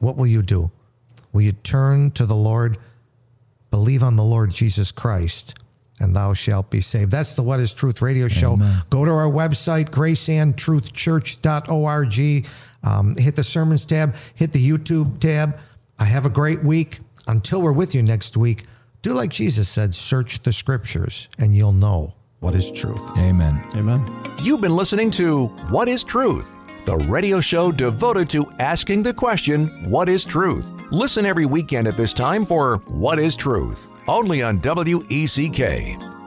What 0.00 0.16
will 0.16 0.26
you 0.26 0.42
do? 0.42 0.72
Will 1.32 1.42
you 1.42 1.52
turn 1.52 2.10
to 2.12 2.26
the 2.26 2.34
Lord, 2.34 2.78
believe 3.70 4.02
on 4.02 4.16
the 4.16 4.24
Lord 4.24 4.50
Jesus 4.50 4.92
Christ, 4.92 5.58
and 6.00 6.16
thou 6.16 6.34
shalt 6.34 6.70
be 6.70 6.80
saved? 6.80 7.10
That's 7.10 7.34
the 7.34 7.42
What 7.42 7.60
is 7.60 7.72
Truth 7.72 8.02
radio 8.02 8.28
show. 8.28 8.58
Go 8.90 9.04
to 9.04 9.10
our 9.10 9.30
website, 9.30 9.90
graceandtruthchurch.org. 9.90 12.46
Um, 12.84 13.16
hit 13.16 13.36
the 13.36 13.44
sermons 13.44 13.84
tab, 13.84 14.14
hit 14.34 14.52
the 14.52 14.66
YouTube 14.66 15.20
tab. 15.20 15.58
I 15.98 16.04
have 16.04 16.26
a 16.26 16.30
great 16.30 16.62
week. 16.62 17.00
Until 17.26 17.60
we're 17.60 17.72
with 17.72 17.94
you 17.94 18.02
next 18.02 18.38
week, 18.38 18.64
do 19.02 19.12
like 19.12 19.30
Jesus 19.30 19.68
said 19.68 19.94
search 19.94 20.42
the 20.42 20.52
scriptures, 20.52 21.28
and 21.38 21.54
you'll 21.54 21.72
know 21.72 22.14
what 22.40 22.54
is 22.54 22.70
truth. 22.70 23.18
Amen. 23.18 23.62
Amen. 23.74 24.36
You've 24.40 24.60
been 24.60 24.76
listening 24.76 25.10
to 25.12 25.46
What 25.68 25.88
is 25.88 26.04
Truth, 26.04 26.48
the 26.86 26.96
radio 26.96 27.40
show 27.40 27.70
devoted 27.70 28.30
to 28.30 28.46
asking 28.60 29.02
the 29.02 29.12
question, 29.12 29.90
What 29.90 30.08
is 30.08 30.24
truth? 30.24 30.72
Listen 30.90 31.26
every 31.26 31.44
weekend 31.44 31.86
at 31.86 31.98
this 31.98 32.14
time 32.14 32.46
for 32.46 32.78
What 32.86 33.18
is 33.18 33.36
Truth, 33.36 33.92
only 34.08 34.40
on 34.40 34.58
WECK. 34.58 36.17